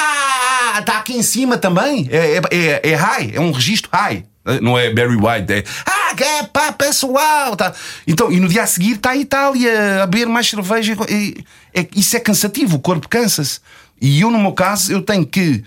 Está 0.78 0.98
aqui 0.98 1.14
em 1.14 1.22
cima 1.22 1.56
também. 1.58 2.08
É, 2.10 2.36
é, 2.36 2.40
é, 2.50 2.90
é 2.90 2.94
high, 2.94 3.30
é 3.34 3.40
um 3.40 3.52
registro 3.52 3.90
high. 3.92 4.24
Não 4.60 4.78
é 4.78 4.90
Barry 4.90 5.16
White, 5.16 5.52
é. 5.52 5.64
Ah, 5.86 6.14
que 6.14 6.22
é 6.22 6.42
pá, 6.42 6.70
pessoal! 6.72 7.56
Tá. 7.56 7.72
Então, 8.06 8.30
e 8.30 8.38
no 8.38 8.48
dia 8.48 8.62
a 8.62 8.66
seguir 8.66 8.96
está 8.96 9.10
a 9.10 9.16
Itália 9.16 10.02
a 10.02 10.06
beber 10.06 10.26
mais 10.26 10.48
cerveja. 10.48 10.94
E, 11.08 11.44
é, 11.72 11.86
isso 11.96 12.16
é 12.16 12.20
cansativo, 12.20 12.76
o 12.76 12.80
corpo 12.80 13.08
cansa-se. 13.08 13.60
E 14.00 14.20
eu, 14.20 14.30
no 14.30 14.38
meu 14.38 14.52
caso, 14.52 14.92
eu 14.92 15.00
tenho 15.00 15.26
que 15.26 15.64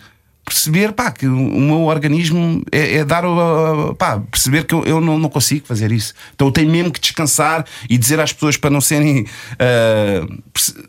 perceber 0.48 0.94
pá, 0.94 1.12
que 1.12 1.28
o 1.28 1.60
meu 1.60 1.82
organismo 1.82 2.64
é, 2.72 2.96
é 2.96 3.06
dar 3.06 3.26
o. 3.26 3.94
pá, 3.96 4.20
perceber 4.32 4.64
que 4.64 4.74
eu, 4.74 4.86
eu 4.86 5.02
não, 5.02 5.20
não 5.20 5.28
consigo 5.28 5.68
fazer 5.68 5.92
isso. 5.92 6.14
Então 6.34 6.48
eu 6.48 6.52
tenho 6.52 6.72
mesmo 6.72 6.90
que 6.90 7.02
descansar 7.02 7.66
e 7.90 7.98
dizer 7.98 8.18
às 8.22 8.32
pessoas 8.32 8.56
para 8.56 8.70
não 8.70 8.80
serem 8.80 9.26
ah, 9.60 10.26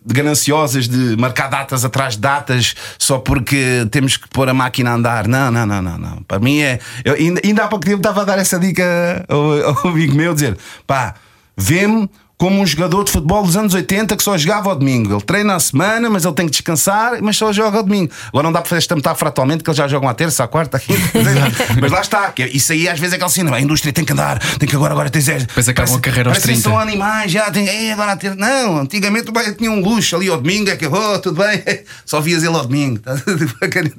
gananciosas 0.07 0.89
de 0.89 1.17
marcar 1.17 1.49
datas 1.49 1.85
atrás 1.85 2.15
de 2.15 2.21
datas 2.21 2.77
só 2.99 3.19
porque 3.19 3.87
temos 3.91 4.17
que 4.17 4.29
pôr 4.29 4.49
a 4.49 4.55
máquina 4.55 4.91
a 4.91 4.95
andar. 4.95 5.27
Não, 5.27 5.51
não, 5.51 5.67
não, 5.67 5.83
não. 5.83 5.99
não. 5.99 6.23
Para 6.23 6.39
mim 6.39 6.61
é. 6.61 6.79
Eu, 7.05 7.15
ainda, 7.15 7.41
ainda 7.45 7.65
há 7.65 7.69
pouco 7.69 7.85
tempo 7.85 7.99
estava 7.99 8.23
a 8.23 8.25
dar 8.25 8.39
essa 8.39 8.61
dica 8.61 9.25
ao, 9.29 9.77
ao 9.77 9.89
amigo 9.89 10.15
meu, 10.15 10.35
dizer 10.35 10.57
pá, 10.87 11.15
vê-me 11.57 12.09
como 12.39 12.61
um 12.61 12.67
jogador 12.67 13.03
de 13.03 13.11
futebol 13.11 13.43
dos 13.45 13.57
anos 13.57 13.75
80 13.75 14.17
que 14.17 14.23
só 14.23 14.39
jogava 14.39 14.71
ao 14.71 14.77
domingo. 14.77 15.13
Ele 15.13 15.23
treina 15.23 15.57
a 15.57 15.61
semana, 15.61 16.09
mas 16.09 16.25
ele 16.25 16.35
tem 16.35 16.47
que 16.47 16.53
descansar, 16.53 17.21
mas 17.21 17.37
só 17.37 17.53
joga 17.53 17.79
ao 17.79 17.83
domingo. 17.83 18.13
Agora 18.29 18.45
não 18.45 18.53
dá 18.53 18.61
para 18.61 18.69
fazer 18.69 18.79
esta 18.79 18.95
metáfora 18.95 19.29
atualmente 19.31 19.65
que 19.65 19.69
eles 19.69 19.77
já 19.77 19.89
jogam 19.89 20.09
à 20.09 20.15
terça, 20.15 20.45
à 20.45 20.49
quarta, 20.49 20.77
à 20.77 20.81
quinta. 20.81 21.01
mas 21.81 21.91
lá 21.91 22.01
está. 22.01 22.33
Isso 22.53 22.73
aí 22.73 22.89
às 22.89 22.99
vezes 22.99 23.15
é 23.15 23.17
aquele 23.17 23.31
síndrome. 23.31 23.57
A 23.59 23.61
indústria 23.61 23.93
tem 23.93 24.05
que 24.05 24.13
andar, 24.13 24.39
tem 24.57 24.69
que 24.69 24.77
agora, 24.77 24.93
agora 24.93 25.11
tens. 25.11 25.25
Depois 25.27 25.69
acabam 25.69 25.97
a 25.97 26.01
carreira 26.01 26.31
aos 26.31 26.39
parece 26.39 26.47
que 26.59 26.63
30. 26.63 26.69
São 26.71 26.79
animais, 26.79 27.33
já 27.33 27.51
tem. 27.51 27.67
"Ei, 27.67 27.91
agora 27.91 28.17
ter. 28.17 28.37
Não, 28.37 28.79
antigamente 28.79 29.31
o 29.31 29.33
pai 29.33 29.53
tinha 29.53 29.71
um 29.71 29.81
luxo 29.81 30.15
ali 30.15 30.29
ao 30.29 30.41
domingo, 30.41 30.71
é 30.71 30.77
que, 30.77 30.87
oh, 30.87 31.19
tudo 31.19 31.43
bem, 31.43 31.63
só 32.07 32.21
vias 32.21 32.45
ele 32.45 32.55
ao 32.55 32.63
domingo. 32.65 33.01
tá 33.01 33.15
bacana. 33.61 33.91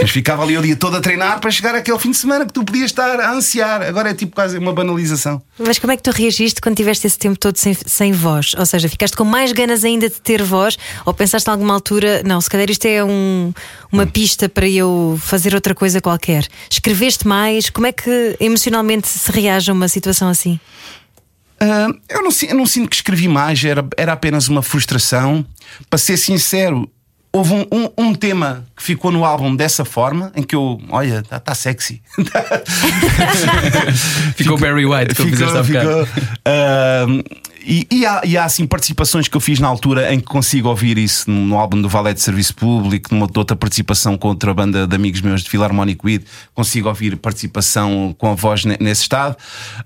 mas 0.00 0.10
ficava 0.10 0.42
ali 0.42 0.58
o 0.58 0.62
dia 0.62 0.74
todo 0.74 0.96
a 0.96 1.00
treinar 1.00 1.38
para 1.38 1.50
chegar 1.50 1.76
àquele 1.76 1.98
fim 1.98 2.10
de 2.10 2.16
semana 2.16 2.44
que 2.44 2.52
tu 2.52 2.64
podias 2.64 2.86
estar 2.86 3.20
a 3.20 3.30
ansiar. 3.32 3.82
Agora 3.82 4.10
é 4.10 4.14
tipo 4.14 4.34
quase 4.34 4.58
uma 4.58 4.72
banalização. 4.72 5.40
Mas 5.58 5.78
como 5.78 5.92
é 5.92 5.96
que 5.96 6.02
tu 6.02 6.10
reagiste 6.10 6.60
quando 6.60 6.76
tiveste 6.76 7.06
esse 7.06 7.19
tempo 7.20 7.38
todo 7.38 7.56
sem, 7.56 7.74
sem 7.74 8.10
voz? 8.12 8.54
Ou 8.58 8.66
seja, 8.66 8.88
ficaste 8.88 9.16
com 9.16 9.24
mais 9.24 9.52
ganas 9.52 9.84
ainda 9.84 10.08
de 10.08 10.20
ter 10.20 10.42
voz? 10.42 10.76
Ou 11.06 11.14
pensaste 11.14 11.48
em 11.48 11.52
alguma 11.52 11.74
altura, 11.74 12.22
não, 12.24 12.40
se 12.40 12.50
calhar 12.50 12.68
isto 12.68 12.84
é 12.86 13.04
um- 13.04 13.52
uma 13.92 14.06
pista 14.06 14.48
para 14.48 14.68
eu 14.68 15.16
fazer 15.22 15.54
outra 15.54 15.74
coisa 15.74 16.00
qualquer? 16.00 16.46
Escreveste 16.68 17.28
mais? 17.28 17.70
Como 17.70 17.86
é 17.86 17.92
que 17.92 18.36
emocionalmente 18.40 19.06
se 19.06 19.30
reage 19.30 19.70
a 19.70 19.74
uma 19.74 19.86
situação 19.88 20.28
assim? 20.28 20.58
Ah, 21.60 21.88
eu, 22.08 22.22
não, 22.22 22.30
eu 22.48 22.54
não 22.56 22.64
sinto 22.66 22.88
que 22.88 22.96
escrevi 22.96 23.28
mais, 23.28 23.62
era, 23.62 23.86
era 23.96 24.12
apenas 24.14 24.48
uma 24.48 24.62
frustração. 24.62 25.44
Para 25.90 25.98
ser 25.98 26.16
sincero, 26.16 26.90
houve 27.32 27.52
um, 27.54 27.66
um- 27.72 27.90
um 27.98 28.14
tema 28.14 28.64
que 28.76 28.82
ficou 28.82 29.12
no 29.12 29.24
álbum 29.24 29.54
dessa 29.54 29.84
forma, 29.84 30.32
em 30.34 30.42
que 30.42 30.56
eu, 30.56 30.80
olha, 30.90 31.20
está 31.20 31.38
tá 31.38 31.54
sexy. 31.54 32.02
Ficou 34.36 34.58
Barry 34.58 34.86
White, 34.86 35.14
como 35.14 35.28
fizeste 35.30 35.56
há 35.56 35.62
bocado. 35.62 36.08
Ah, 36.44 37.06
e, 37.64 37.86
e 37.90 38.06
há, 38.06 38.22
e 38.24 38.36
há 38.38 38.44
assim 38.44 38.66
participações 38.66 39.28
que 39.28 39.36
eu 39.36 39.40
fiz 39.40 39.60
na 39.60 39.68
altura 39.68 40.12
em 40.12 40.18
que 40.18 40.26
consigo 40.26 40.68
ouvir 40.68 40.96
isso 40.98 41.30
no, 41.30 41.46
no 41.46 41.58
álbum 41.58 41.80
do 41.80 41.88
Valé 41.88 42.12
de 42.14 42.20
Serviço 42.20 42.54
Público, 42.54 43.14
numa 43.14 43.28
outra 43.36 43.54
participação 43.54 44.16
com 44.16 44.28
outra 44.28 44.52
banda 44.54 44.86
de 44.86 44.96
amigos 44.96 45.20
meus 45.20 45.42
de 45.42 45.50
Philharmonic 45.50 46.00
Weed, 46.04 46.24
consigo 46.54 46.88
ouvir 46.88 47.16
participação 47.16 48.14
com 48.18 48.30
a 48.30 48.34
voz 48.34 48.64
ne- 48.64 48.78
nesse 48.80 49.02
estado. 49.02 49.36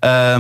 Ah, 0.01 0.39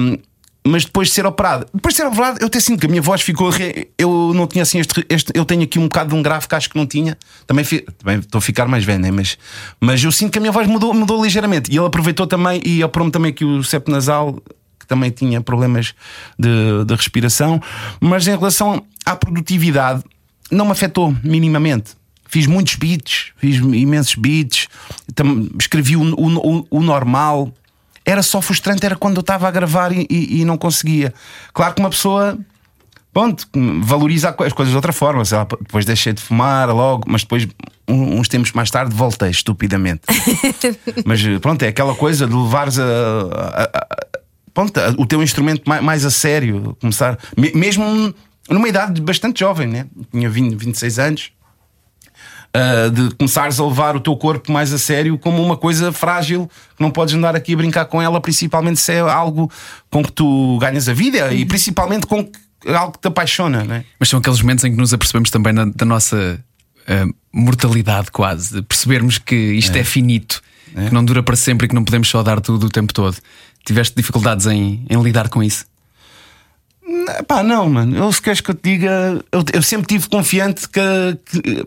mas 0.67 0.85
depois 0.85 1.09
de 1.09 1.15
ser 1.15 1.27
operado, 1.27 1.67
depois 1.75 1.95
de 1.95 2.01
ser 2.01 2.07
operado, 2.07 2.39
eu 2.41 2.47
até 2.47 2.59
sinto 2.59 2.81
que 2.81 2.87
a 2.87 2.89
minha 2.89 3.03
voz 3.03 3.21
ficou. 3.21 3.51
re- 3.51 3.89
Eu 3.99 4.33
não 4.35 4.47
tinha 4.47 4.63
assim 4.63 4.79
este, 4.79 5.05
este- 5.11 5.33
Eu 5.35 5.45
tenho 5.45 5.63
aqui 5.63 5.79
um 5.79 5.83
bocado 5.85 6.11
de 6.11 6.15
um 6.17 6.23
grave 6.23 6.49
que 6.49 6.55
acho 6.55 6.71
que 6.71 6.77
não 6.77 6.87
tinha. 6.87 7.19
Também, 7.47 7.65
fi- 7.65 7.85
também 7.99 8.19
estou 8.21 8.39
a 8.39 8.43
ficar 8.43 8.67
mais 8.67 8.83
velho, 8.85 9.01
né? 9.01 9.11
mas, 9.11 9.37
mas 9.81 10.03
eu 10.03 10.11
sinto 10.11 10.33
que 10.33 10.39
a 10.39 10.41
minha 10.41 10.53
voz 10.53 10.67
mudou, 10.67 10.95
mudou 10.95 11.23
ligeiramente. 11.23 11.71
E 11.71 11.77
ele 11.77 11.87
aproveitou 11.87 12.27
também 12.27 12.63
e 12.65 12.83
operou-me 12.83 13.13
também 13.13 13.31
aqui 13.31 13.45
o 13.45 13.63
septo 13.63 13.91
nasal, 13.91 14.41
que 14.81 14.87
também 14.87 15.11
tinha 15.11 15.41
problemas 15.43 15.95
de, 16.39 16.85
de 16.87 16.95
respiração. 16.95 17.61
Mas 18.01 18.27
em 18.27 18.37
relação 18.37 18.83
à 19.05 19.15
produtividade, 19.15 20.03
não 20.51 20.65
me 20.65 20.73
afetou 20.73 21.15
minimamente. 21.23 21.93
Fiz 22.27 22.47
muitos 22.47 22.75
beats, 22.77 23.33
fiz 23.37 23.57
imensos 23.59 24.15
beats, 24.15 24.67
escrevi 25.61 25.95
o- 25.97 26.15
o- 26.15 26.67
o 26.71 26.83
normal. 26.83 27.53
Era 28.05 28.23
só 28.23 28.41
frustrante, 28.43 28.85
era 28.85 28.97
quando 28.97 29.17
eu 29.17 29.21
estava 29.23 29.49
a 29.49 29.51
gravar 29.51 29.91
e, 29.93 30.07
e- 30.11 30.41
e 30.41 30.45
não 30.45 30.57
conseguia. 30.59 31.13
Claro 31.53 31.75
que 31.75 31.81
uma 31.81 31.91
pessoa 31.91 32.39
pronto, 33.13 33.47
valoriza 33.83 34.35
as 34.39 34.53
coisas 34.53 34.71
de 34.73 34.77
outra 34.77 34.93
forma. 34.93 35.25
sei 35.25 35.39
lá, 35.39 35.45
depois 35.45 35.85
deixei 35.85 36.13
de 36.13 36.21
fumar 36.21 36.69
logo, 36.71 37.05
mas 37.07 37.23
depois, 37.23 37.47
uns 37.89 38.29
tempos 38.29 38.51
mais 38.53 38.71
tarde, 38.71 38.95
voltei 38.95 39.31
estupidamente. 39.31 40.03
mas 41.07 41.23
pronto, 41.41 41.63
é 41.63 41.69
aquela 41.69 41.95
coisa 41.95 42.27
de 42.27 42.35
levares 42.35 42.79
a, 42.79 42.83
a- 42.85 43.71
a- 43.79 43.87
pronto, 44.53 44.73
o 44.99 45.07
teu 45.07 45.23
instrumento 45.23 45.63
mais, 45.67 45.83
mais 45.83 46.05
a 46.05 46.11
sério. 46.11 46.77
Começar, 46.81 47.19
me- 47.37 47.53
mesmo 47.55 48.13
numa 48.51 48.69
idade 48.69 49.01
bastante 49.01 49.41
jovem, 49.41 49.67
né? 49.69 49.87
tinha 50.11 50.29
20, 50.29 50.55
26 50.57 50.99
anos. 50.99 51.31
Uh, 52.57 52.89
de 52.89 53.15
começares 53.17 53.59
a 53.59 53.67
levar 53.67 53.97
o 53.97 54.01
teu 54.01 54.17
corpo 54.17 54.53
mais 54.53 54.73
a 54.73 54.79
sério 54.79 55.19
como 55.19 55.43
uma 55.43 55.57
coisa 55.57 55.91
frágil 55.91 56.49
que 56.77 56.81
não 56.81 56.89
podes 56.89 57.13
andar 57.13 57.35
aqui 57.35 57.53
a 57.53 57.57
brincar 57.57 57.85
com 57.87 58.01
ela, 58.01 58.21
principalmente 58.21 58.79
se 58.79 58.93
é 58.93 59.01
algo 59.01 59.51
com 59.91 60.05
que 60.05 60.13
tu 60.13 60.57
ganhas 60.61 60.89
a 60.89 60.93
vida 60.95 61.33
e 61.35 61.45
principalmente 61.45 62.07
com 62.07 62.25
que, 62.25 62.39
algo 62.71 62.93
que 62.93 63.01
te 63.01 63.09
apaixona. 63.09 63.65
Né? 63.65 63.85
Mas 63.99 64.09
são 64.09 64.21
aqueles 64.21 64.41
momentos 64.41 64.65
em 64.65 64.71
que 64.71 64.77
nos 64.77 64.95
apercebemos 64.95 65.31
também 65.31 65.53
na- 65.53 65.65
da 65.65 65.85
nossa 65.85 66.41
uh, 66.89 67.15
mortalidade, 67.33 68.13
quase, 68.13 68.55
de 68.55 68.63
percebermos 68.63 69.19
que 69.19 69.35
isto 69.35 69.75
é, 69.77 69.83
finito, 69.83 70.41
que 70.87 70.95
não 70.95 71.05
dura 71.05 71.25
para 71.25 71.35
sempre 71.35 71.65
e 71.65 71.69
que 71.69 71.75
não 71.75 71.83
podemos 71.85 72.09
só 72.09 72.23
dar 72.23 72.41
tudo 72.41 72.67
o 72.67 72.71
tempo 72.71 72.95
todo. 72.95 73.17
Tiveste 73.67 73.97
dificuldades 73.97 74.47
em, 74.47 74.87
em 74.89 75.03
lidar 75.03 75.29
com 75.29 75.43
isso? 75.43 75.67
Pá, 77.27 77.43
não, 77.43 77.69
mano. 77.69 77.97
Eu, 77.97 78.13
se 78.13 78.21
queres 78.23 78.41
que 78.41 78.51
eu 78.51 78.55
te 78.55 78.63
diga, 78.63 79.21
eu, 79.33 79.45
eu 79.55 79.63
sempre 79.63 79.87
tive 79.87 80.09
confiante 80.09 80.69
que, 80.69 80.81
que, 81.27 81.67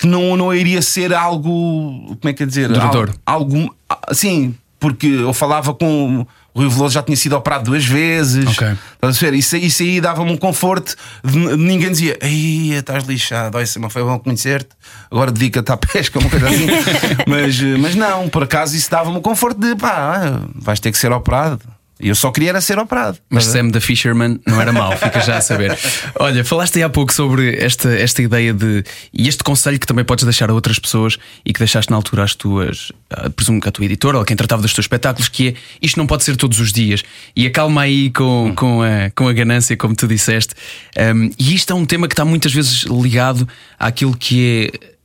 que 0.00 0.06
não, 0.06 0.34
não 0.34 0.52
iria 0.54 0.80
ser 0.80 1.12
algo. 1.12 2.16
Como 2.18 2.30
é 2.30 2.32
que 2.32 2.42
é 2.42 2.46
dizer? 2.46 2.68
Duradouro. 2.68 3.12
Algo. 3.26 3.56
algo 3.56 3.76
Assim, 4.08 4.54
porque 4.78 5.06
eu 5.06 5.32
falava 5.34 5.74
com. 5.74 6.26
O 6.52 6.58
Rui 6.58 6.68
Veloso 6.68 6.94
já 6.94 7.02
tinha 7.02 7.16
sido 7.16 7.36
operado 7.36 7.64
duas 7.64 7.84
vezes. 7.84 8.44
Ok. 8.44 8.66
Estás 8.94 9.16
a 9.16 9.20
ver? 9.20 9.34
Isso, 9.34 9.56
isso 9.56 9.82
aí 9.84 10.00
dava-me 10.00 10.32
um 10.32 10.36
conforto. 10.36 10.96
De, 11.22 11.38
ninguém 11.56 11.90
dizia, 11.90 12.18
Ei, 12.20 12.72
estás 12.72 13.04
lixado, 13.04 13.56
olha, 13.56 13.66
mas 13.78 13.92
foi 13.92 14.02
bom 14.02 14.18
conhecer-te. 14.18 14.70
Agora 15.10 15.30
dedica-te 15.30 15.70
à 15.70 15.76
pesca, 15.78 16.18
uma 16.18 16.28
coisa 16.28 16.48
assim. 16.48 16.66
mas, 17.28 17.60
mas 17.78 17.94
não, 17.94 18.28
por 18.28 18.42
acaso 18.42 18.74
isso 18.74 18.90
dava-me 18.90 19.18
o 19.18 19.20
conforto 19.20 19.60
de 19.60 19.76
pá, 19.76 20.40
vais 20.56 20.80
ter 20.80 20.90
que 20.90 20.98
ser 20.98 21.12
operado. 21.12 21.60
Eu 22.00 22.14
só 22.14 22.30
queria 22.30 22.50
era 22.50 22.60
ser 22.60 22.78
operado. 22.78 23.18
Mas? 23.28 23.44
Sam 23.44 23.68
da 23.68 23.80
Fisherman 23.80 24.40
não 24.46 24.60
era 24.60 24.72
mau, 24.72 24.96
fica 24.96 25.20
já 25.20 25.36
a 25.36 25.40
saber. 25.40 25.78
Olha, 26.18 26.44
falaste 26.44 26.76
aí 26.76 26.82
há 26.82 26.88
pouco 26.88 27.12
sobre 27.12 27.56
esta, 27.56 27.90
esta 27.90 28.22
ideia 28.22 28.52
de. 28.52 28.82
e 29.12 29.28
este 29.28 29.44
conselho 29.44 29.78
que 29.78 29.86
também 29.86 30.04
podes 30.04 30.24
deixar 30.24 30.50
a 30.50 30.54
outras 30.54 30.78
pessoas 30.78 31.18
e 31.44 31.52
que 31.52 31.58
deixaste 31.58 31.90
na 31.90 31.96
altura 31.96 32.24
às 32.24 32.34
tuas. 32.34 32.92
ah, 33.10 33.30
presumo 33.30 33.60
que 33.60 33.68
a 33.68 33.72
tua 33.72 33.84
editora 33.84 34.18
ou 34.18 34.24
quem 34.24 34.36
tratava 34.36 34.62
dos 34.62 34.72
teus 34.72 34.84
espetáculos, 34.84 35.28
que 35.28 35.48
é 35.48 35.54
isto 35.82 35.98
não 35.98 36.06
pode 36.06 36.24
ser 36.24 36.36
todos 36.36 36.58
os 36.60 36.72
dias. 36.72 37.02
E 37.36 37.46
acalma 37.46 37.82
aí 37.82 38.10
com, 38.10 38.52
com, 38.56 38.82
a, 38.82 39.10
com 39.14 39.28
a 39.28 39.32
ganância, 39.32 39.76
como 39.76 39.94
tu 39.94 40.08
disseste. 40.08 40.54
Um, 40.98 41.30
e 41.38 41.54
isto 41.54 41.72
é 41.72 41.76
um 41.76 41.84
tema 41.84 42.08
que 42.08 42.14
está 42.14 42.24
muitas 42.24 42.52
vezes 42.52 42.82
ligado 42.84 43.48
àquilo 43.78 44.16
que 44.16 44.70
é. 44.74 44.99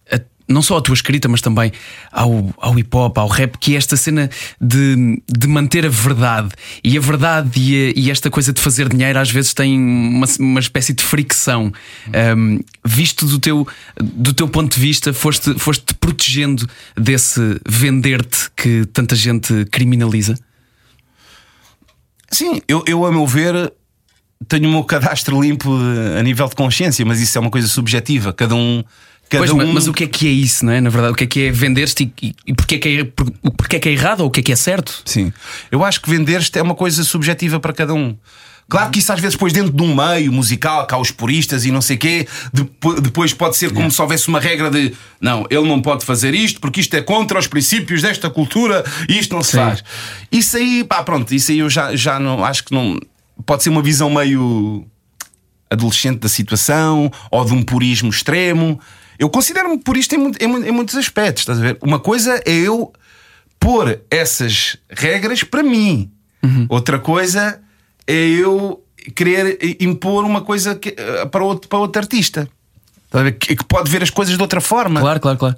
Não 0.47 0.62
só 0.62 0.77
à 0.77 0.81
tua 0.81 0.93
escrita, 0.93 1.27
mas 1.27 1.41
também 1.41 1.71
ao, 2.12 2.53
ao 2.58 2.77
hip 2.77 2.95
hop, 2.95 3.17
ao 3.17 3.27
rap, 3.27 3.58
que 3.58 3.73
é 3.73 3.77
esta 3.77 3.97
cena 3.97 4.29
de, 4.62 5.21
de 5.27 5.47
manter 5.47 5.86
a 5.86 5.89
verdade. 5.89 6.49
E 6.84 6.97
a 6.97 7.01
verdade 7.01 7.49
e, 7.60 7.89
a- 7.89 7.93
e 7.99 8.12
esta 8.12 8.29
coisa 8.29 8.53
de 8.53 8.62
fazer 8.62 8.88
dinheiro 8.89 9.17
às 9.19 9.29
vezes 9.31 9.53
tem 9.53 9.77
uma, 9.77 10.27
uma 10.39 10.60
espécie 10.60 10.93
de 10.93 11.03
fricção. 11.03 11.71
Um, 12.38 12.60
visto 12.84 13.25
do 13.25 13.39
teu, 13.39 13.67
do 14.01 14.34
teu 14.34 14.47
ponto 14.47 14.73
de 14.75 14.79
vista, 14.79 15.12
foste, 15.13 15.58
foste 15.58 15.93
protegendo 15.95 16.67
desse 16.95 17.41
vender-te 17.67 18.49
que 18.55 18.86
tanta 18.93 19.15
gente 19.15 19.65
criminaliza? 19.71 20.38
Sim, 22.31 22.62
eu, 22.67 22.84
eu 22.88 23.05
a 23.05 23.12
meu 23.12 23.25
ver 23.25 23.71
tenho 24.47 24.67
o 24.67 24.71
meu 24.71 24.84
cadastro 24.84 25.41
limpo 25.41 25.71
eh, 25.79 26.19
a 26.19 26.23
nível 26.23 26.47
de 26.47 26.55
consciência, 26.55 27.05
mas 27.05 27.19
isso 27.21 27.38
é 27.38 27.41
uma 27.41 27.49
coisa 27.49 27.67
subjetiva. 27.67 28.34
Cada 28.34 28.53
um. 28.55 28.84
Cada 29.29 29.45
Pois, 29.47 29.51
um... 29.51 29.73
mas, 29.73 29.88
o 29.88 29.93
que 29.93 30.03
é 30.03 30.07
que 30.07 30.27
é 30.27 30.31
isso, 30.31 30.63
não 30.65 30.71
é? 30.73 30.79
Na 30.79 30.89
verdade, 30.89 31.13
o 31.13 31.15
que 31.15 31.23
é 31.23 31.27
que 31.27 31.45
é 31.47 31.51
vender-te 31.51 32.11
e, 32.21 32.35
e, 32.45 32.53
porque, 32.53 32.75
é 32.75 32.77
que 32.77 32.89
é, 32.99 33.03
por- 33.03 33.31
porque 33.57 33.75
é 33.77 33.79
que 33.79 33.89
é 33.89 33.91
errado 33.91 34.21
ou 34.21 34.27
o 34.27 34.29
que 34.31 34.39
é 34.39 34.43
que 34.43 34.51
é 34.51 34.55
certo? 34.55 35.01
Sim. 35.05 35.33
Eu 35.71 35.83
acho 35.83 35.99
que 35.99 36.09
vender-te 36.09 36.57
é 36.59 36.61
uma 36.61 36.75
coisa 36.75 37.03
subjetiva 37.03 37.59
para 37.59 37.73
cada 37.73 37.93
um. 37.93 38.15
Claro 38.67 38.89
que 38.89 38.97
isso 38.99 39.11
às 39.13 39.19
vezes 39.19 39.35
depois 39.35 39.53
dentro 39.53 39.71
de 39.71 39.83
um 39.83 39.95
meio 39.95 40.31
musical, 40.31 40.88
cá 40.88 40.97
os 40.97 41.11
puristas 41.11 41.65
e 41.65 41.71
não 41.71 41.81
sei 41.81 41.97
quê, 41.97 42.27
depo- 42.51 42.99
depois 42.99 43.31
pode 43.33 43.57
ser 43.57 43.71
como 43.71 43.91
se 43.91 44.01
houvesse 44.01 44.27
uma 44.27 44.39
regra 44.39 44.71
de 44.71 44.91
não, 45.21 45.45
ele 45.51 45.67
não 45.67 45.79
pode 45.81 46.03
fazer 46.03 46.33
isto 46.33 46.59
porque 46.59 46.79
isto 46.79 46.93
é 46.95 47.01
contra 47.01 47.38
os 47.38 47.45
princípios 47.47 48.01
desta 48.01 48.27
cultura 48.29 48.83
e 49.07 49.19
isto 49.19 49.35
não 49.35 49.43
se 49.43 49.51
Sim. 49.51 49.57
faz. 49.57 49.83
Isso 50.31 50.57
aí, 50.57 50.83
pá, 50.83 51.03
pronto, 51.03 51.33
isso 51.33 51.51
aí 51.51 51.59
eu 51.59 51.69
já, 51.69 51.95
já 51.95 52.19
não 52.19 52.43
acho 52.43 52.63
que 52.63 52.73
não 52.73 52.99
pode 53.45 53.61
ser 53.63 53.69
uma 53.69 53.83
visão 53.83 54.09
meio 54.09 54.85
adolescente 55.69 56.19
da 56.19 56.29
situação 56.29 57.11
ou 57.31 57.43
de 57.45 57.53
um 57.53 57.61
purismo 57.63 58.09
extremo. 58.09 58.79
Eu 59.19 59.30
considero-me 59.30 59.78
purista 59.80 60.15
em, 60.15 60.32
em 60.39 60.67
em 60.67 60.71
muitos 60.71 60.95
aspectos, 60.95 61.41
estás 61.43 61.58
a 61.60 61.62
ver? 61.62 61.78
Uma 61.82 61.99
coisa 61.99 62.41
é 62.45 62.51
eu 62.54 62.91
pôr 63.60 63.99
essas 64.12 64.78
regras 64.89 65.43
para 65.43 65.63
mim, 65.63 66.12
outra 66.69 66.99
coisa 66.99 67.60
é 68.06 68.13
eu 68.28 68.84
querer 69.15 69.58
impor 69.80 70.23
uma 70.25 70.41
coisa 70.41 70.75
que- 70.75 70.93
eh, 70.97 71.25
para, 71.28 71.43
outro, 71.43 71.67
para 71.67 71.80
outro 71.80 72.01
artista. 72.01 72.47
Que, 73.39 73.56
que 73.56 73.63
pode 73.63 73.89
ver 73.89 74.04
as 74.04 74.10
coisas 74.10 74.36
de 74.36 74.41
outra 74.41 74.60
forma. 74.60 74.99
Claro, 74.99 75.19
claro, 75.21 75.38
claro. 75.38 75.56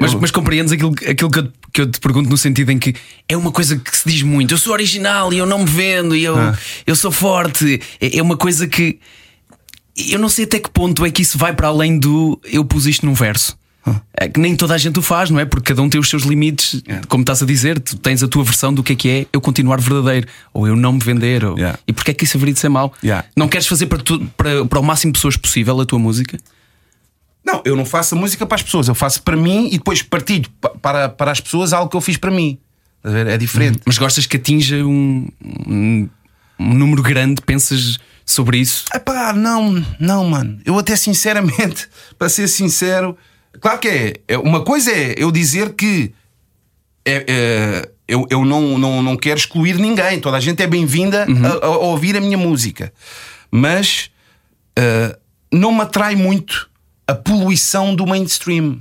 Mas, 0.00 0.14
mas 0.14 0.30
compreendes 0.30 0.72
aquilo, 0.72 0.94
aquilo 1.06 1.30
que, 1.30 1.38
eu, 1.38 1.48
que 1.72 1.80
eu 1.82 1.90
te 1.90 2.00
pergunto 2.00 2.30
no 2.30 2.36
sentido 2.38 2.72
em 2.72 2.78
que 2.78 2.94
é 3.28 3.36
uma 3.36 3.52
coisa 3.52 3.76
que 3.76 3.94
se 3.94 4.08
diz 4.08 4.22
muito. 4.22 4.54
Eu 4.54 4.58
sou 4.58 4.72
original 4.72 5.30
e 5.30 5.36
eu 5.36 5.44
não 5.44 5.58
me 5.58 5.66
vendo 5.66 6.16
e 6.16 6.24
eu, 6.24 6.34
Ah. 6.38 6.56
eu 6.86 6.96
sou 6.96 7.12
forte. 7.12 7.78
É, 8.00 8.16
é 8.18 8.22
uma 8.22 8.38
coisa 8.38 8.66
que 8.66 8.98
eu 9.96 10.18
não 10.18 10.28
sei 10.28 10.44
até 10.44 10.58
que 10.58 10.70
ponto 10.70 11.04
é 11.04 11.10
que 11.10 11.22
isso 11.22 11.38
vai 11.38 11.52
para 11.54 11.68
além 11.68 11.98
do 11.98 12.40
eu 12.44 12.64
pus 12.64 12.86
isto 12.86 13.04
num 13.06 13.14
verso. 13.14 13.56
É 14.16 14.26
que 14.28 14.40
nem 14.40 14.56
toda 14.56 14.72
a 14.74 14.78
gente 14.78 14.98
o 14.98 15.02
faz, 15.02 15.28
não 15.28 15.38
é? 15.38 15.44
Porque 15.44 15.66
cada 15.74 15.82
um 15.82 15.90
tem 15.90 16.00
os 16.00 16.08
seus 16.08 16.22
limites, 16.22 16.82
É. 16.88 17.00
como 17.06 17.20
estás 17.20 17.42
a 17.42 17.46
dizer, 17.46 17.78
tu 17.78 17.98
tens 17.98 18.22
a 18.22 18.28
tua 18.28 18.42
versão 18.42 18.72
do 18.72 18.82
que 18.82 18.94
é 18.94 18.96
que 18.96 19.08
é 19.10 19.26
eu 19.30 19.42
continuar 19.42 19.78
verdadeiro, 19.78 20.26
ou 20.54 20.66
eu 20.66 20.74
não 20.74 20.94
me 20.94 21.00
vender, 21.00 21.44
ou... 21.44 21.54
Yeah. 21.58 21.78
e 21.86 21.92
porque 21.92 22.10
é 22.12 22.14
que 22.14 22.24
isso 22.24 22.34
haveria 22.38 22.54
de 22.54 22.60
ser 22.60 22.70
mau? 22.70 22.94
Yeah. 23.04 23.26
Não 23.36 23.46
queres 23.46 23.66
fazer 23.66 23.84
para, 23.86 23.98
tu- 23.98 24.24
para, 24.38 24.64
para 24.64 24.80
o 24.80 24.82
máximo 24.82 25.12
de 25.12 25.18
pessoas 25.18 25.36
possível 25.36 25.78
a 25.78 25.84
tua 25.84 25.98
música? 25.98 26.38
Não, 27.44 27.60
eu 27.62 27.76
não 27.76 27.84
faço 27.84 28.14
a 28.14 28.18
música 28.18 28.46
para 28.46 28.54
as 28.54 28.62
pessoas, 28.62 28.88
eu 28.88 28.94
faço 28.94 29.20
para 29.22 29.36
mim 29.36 29.66
e 29.70 29.72
depois 29.76 30.00
partilho 30.00 30.48
pa- 30.62 30.70
para, 30.70 31.08
para 31.10 31.30
as 31.30 31.40
pessoas 31.40 31.74
algo 31.74 31.90
que 31.90 31.96
eu 31.96 32.00
fiz 32.00 32.16
para 32.16 32.30
mim. 32.30 32.56
É 33.04 33.36
diferente. 33.36 33.80
Mas 33.84 33.98
gostas 33.98 34.24
que 34.24 34.38
atinja 34.38 34.76
um, 34.82 35.28
um, 35.44 36.08
um 36.58 36.72
número 36.74 37.02
grande? 37.02 37.42
Pensas 37.42 37.98
sobre 38.24 38.58
isso? 38.58 38.84
Epá, 38.94 39.32
não, 39.32 39.84
não, 39.98 40.24
mano. 40.24 40.58
Eu 40.64 40.78
até 40.78 40.96
sinceramente, 40.96 41.88
para 42.18 42.28
ser 42.28 42.48
sincero, 42.48 43.16
claro 43.60 43.78
que 43.78 43.88
é. 43.88 44.14
é- 44.28 44.38
Uma 44.38 44.62
coisa 44.64 44.90
é 44.90 45.14
eu 45.16 45.30
dizer 45.30 45.74
que 45.74 46.12
é, 47.04 47.24
é, 47.28 47.90
eu, 48.08 48.26
eu 48.30 48.44
não, 48.44 48.78
não, 48.78 49.02
não 49.02 49.16
quero 49.16 49.38
excluir 49.38 49.76
ninguém. 49.78 50.20
Toda 50.20 50.36
a 50.36 50.40
gente 50.40 50.62
é 50.62 50.66
bem-vinda 50.66 51.26
a, 51.62 51.66
a 51.66 51.68
ouvir 51.78 52.16
a 52.16 52.20
minha 52.20 52.38
música. 52.38 52.92
Mas 53.50 54.10
eh, 54.76 55.16
não 55.52 55.72
me 55.72 55.82
atrai 55.82 56.16
muito 56.16 56.68
a 57.06 57.14
poluição 57.14 57.94
do 57.94 58.06
mainstream. 58.06 58.80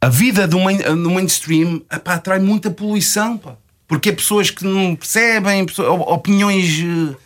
A 0.00 0.08
vida 0.08 0.46
do, 0.46 0.58
main, 0.60 0.78
do 0.78 1.10
mainstream 1.10 1.82
epá, 1.92 2.14
atrai 2.14 2.38
muita 2.38 2.70
poluição, 2.70 3.36
pá. 3.38 3.56
porque 3.88 4.10
é 4.10 4.12
pessoas 4.12 4.50
que 4.50 4.64
não 4.64 4.94
percebem, 4.94 5.66
opiniões 6.06 6.78
eh, 6.80 7.16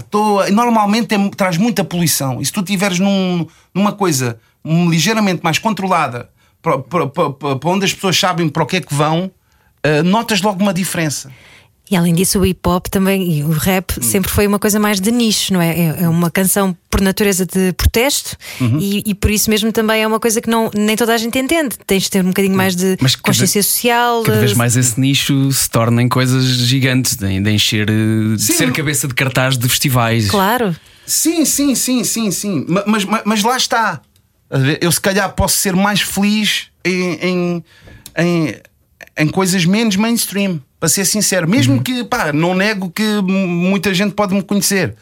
à 0.00 0.02
toa. 0.02 0.50
Normalmente 0.50 1.14
é- 1.14 1.30
traz 1.36 1.56
muita 1.56 1.84
poluição. 1.84 2.40
E 2.40 2.44
se 2.46 2.52
tu 2.52 2.60
estiveres 2.60 2.98
num- 2.98 3.46
numa 3.74 3.92
coisa 3.92 4.38
ligeiramente 4.64 5.40
mais 5.42 5.58
controlada, 5.58 6.28
para, 6.62 6.78
para- 6.78 7.58
onde 7.70 7.84
as 7.84 7.94
pessoas 7.94 8.18
sabem 8.18 8.48
para 8.48 8.62
o 8.62 8.66
que 8.66 8.76
é 8.76 8.80
que 8.80 8.94
vão, 8.94 9.30
eh, 9.82 10.02
notas 10.02 10.42
logo 10.42 10.60
uma 10.62 10.74
diferença. 10.74 11.30
E 11.90 11.96
além 11.96 12.14
disso, 12.14 12.38
o 12.38 12.46
hip 12.46 12.60
hop 12.68 12.86
também 12.86 13.38
e 13.38 13.42
o 13.42 13.50
rap 13.50 13.98
Hum. 13.98 14.02
sempre 14.02 14.30
foi 14.30 14.46
uma 14.46 14.58
coisa 14.60 14.78
mais 14.78 15.00
de 15.00 15.10
nicho, 15.10 15.52
não 15.52 15.60
é? 15.60 15.70
É- 15.78 16.02
É 16.04 16.08
uma 16.08 16.30
canção 16.30 16.76
por 16.88 17.00
natureza 17.00 17.44
de 17.44 17.72
protesto 17.72 18.36
Uhum. 18.60 18.78
e, 18.80 19.02
e 19.06 19.14
por 19.14 19.30
isso 19.30 19.50
mesmo 19.50 19.72
também 19.72 20.02
é 20.02 20.06
uma 20.06 20.20
coisa 20.20 20.40
que 20.40 20.48
não, 20.48 20.70
nem 20.74 20.94
toda 20.96 21.12
a 21.14 21.18
gente 21.18 21.36
entende. 21.38 21.76
Tens 21.86 22.04
de 22.04 22.10
ter 22.10 22.24
um 22.24 22.28
bocadinho 22.28 22.54
mais 22.56 22.76
de 22.76 22.96
Mas 23.00 23.16
cada- 23.16 23.26
consciência 23.26 23.62
social. 23.62 24.22
Cada 24.22 24.38
vez 24.38 24.52
mais 24.54 24.76
esse 24.76 25.00
nicho 25.00 25.50
se 25.52 25.68
torna 25.68 26.00
em 26.02 26.08
coisas 26.08 26.44
gigantes, 26.44 27.16
de, 27.16 27.40
de 27.40 27.50
encher, 27.50 27.88
eh, 27.90 28.36
de 28.36 28.42
Sim. 28.42 28.52
ser 28.54 28.72
cabeça 28.72 29.08
de 29.08 29.14
cartaz 29.14 29.58
de 29.58 29.68
festivais. 29.68 30.30
Claro. 30.30 30.76
Sim, 31.06 31.44
sim, 31.44 31.74
sim, 31.74 32.04
sim, 32.04 32.30
sim. 32.30 32.64
Ma- 32.68 32.84
Mas, 32.86 33.04
mas, 33.04 33.22
mas 33.24 33.42
lá 33.42 33.56
está. 33.56 34.00
Eu 34.80 34.90
se 34.92 35.00
calhar 35.00 35.32
posso 35.34 35.56
ser 35.56 35.74
mais 35.74 36.00
feliz 36.00 36.66
em, 36.84 37.12
em, 37.22 37.64
em, 38.16 38.54
em 39.18 39.26
coisas 39.28 39.64
menos 39.64 39.96
mainstream, 39.96 40.60
para 40.80 40.88
ser 40.88 41.04
sincero. 41.04 41.48
Mesmo 41.48 41.82
que, 41.82 42.02
pá, 42.02 42.32
não 42.32 42.54
nego 42.54 42.90
que 42.90 43.20
muita 43.22 43.92
gente 43.92 44.14
pode 44.14 44.34
me 44.34 44.42
conhecer. 44.42 44.96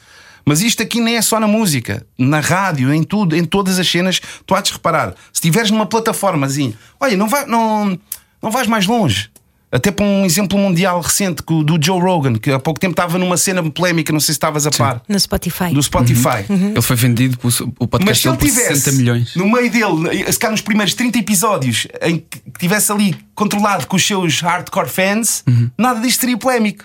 Mas 0.44 0.60
isto 0.60 0.82
aqui 0.82 1.00
nem 1.00 1.16
é 1.16 1.22
só 1.22 1.38
na 1.38 1.46
música, 1.46 2.04
na 2.18 2.40
rádio, 2.40 2.92
em 2.92 3.02
tudo, 3.02 3.36
em 3.36 3.44
todas 3.44 3.78
as 3.78 3.88
cenas, 3.88 4.20
tu 4.44 4.54
há 4.54 4.60
de 4.60 4.72
reparar. 4.72 5.10
Se 5.32 5.34
estiveres 5.34 5.70
numa 5.70 5.86
plataforma 5.86 6.46
assim, 6.46 6.74
olha, 6.98 7.16
não, 7.16 7.28
vai, 7.28 7.46
não, 7.46 7.98
não 8.42 8.50
vais 8.50 8.66
mais 8.66 8.86
longe. 8.86 9.30
Até 9.70 9.90
para 9.90 10.04
um 10.06 10.24
exemplo 10.24 10.58
mundial 10.58 10.98
recente 11.00 11.42
do 11.42 11.78
Joe 11.78 12.00
Rogan, 12.00 12.34
que 12.36 12.50
há 12.50 12.58
pouco 12.58 12.80
tempo 12.80 12.92
estava 12.92 13.18
numa 13.18 13.36
cena 13.36 13.62
polémica, 13.70 14.10
não 14.12 14.18
sei 14.20 14.28
se 14.32 14.32
estavas 14.38 14.66
a 14.66 14.70
par, 14.70 15.02
No 15.06 15.20
Spotify. 15.20 15.74
do 15.74 15.82
Spotify. 15.82 16.46
Ele 16.48 16.80
foi 16.80 16.96
vendido, 16.96 17.36
o, 17.42 17.48
o 17.48 17.50
Mas 17.50 17.88
podcast 17.90 18.22
se 18.22 18.28
ele 18.28 18.36
por 18.38 18.46
tivesse 18.46 18.74
60 18.80 18.92
milhões. 18.96 19.34
no 19.36 19.46
meio 19.46 19.70
dele, 19.70 20.32
se 20.32 20.38
cá 20.38 20.50
nos 20.50 20.62
primeiros 20.62 20.94
30 20.94 21.18
episódios, 21.18 21.86
em 22.00 22.16
que 22.18 22.40
tivesse 22.58 22.90
ali 22.90 23.14
controlado 23.34 23.86
com 23.86 23.96
os 23.96 24.06
seus 24.06 24.40
hardcore 24.40 24.88
fans, 24.88 25.44
Uhum. 25.46 25.70
nada 25.76 26.00
disto 26.00 26.20
seria 26.20 26.38
polémico. 26.38 26.84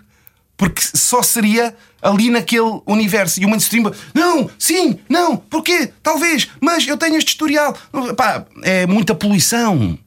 Porque 0.55 0.81
só 0.93 1.23
seria 1.23 1.73
ali 2.01 2.29
naquele 2.29 2.79
universo. 2.85 3.41
E 3.41 3.45
o 3.45 3.49
mainstream, 3.49 3.91
não, 4.13 4.49
sim, 4.59 4.99
não, 5.09 5.35
porquê? 5.35 5.89
Talvez, 6.03 6.47
mas 6.61 6.87
eu 6.87 6.95
tenho 6.95 7.15
este 7.17 7.29
historial. 7.29 7.75
Pá, 8.15 8.45
é 8.61 8.85
muita 8.85 9.15
poluição. 9.15 9.97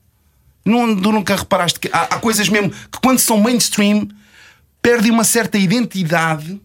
Não, 0.67 0.95
tu 1.01 1.13
nunca 1.13 1.37
reparaste 1.37 1.79
que 1.81 1.89
há, 1.93 2.03
há 2.03 2.19
coisas 2.19 2.49
mesmo 2.49 2.71
que 2.71 2.99
quando 3.03 3.19
são 3.21 3.39
mainstream 3.41 4.09
perdem 4.83 5.11
uma 5.13 5.25
certa 5.25 5.57
identidade 5.57 6.61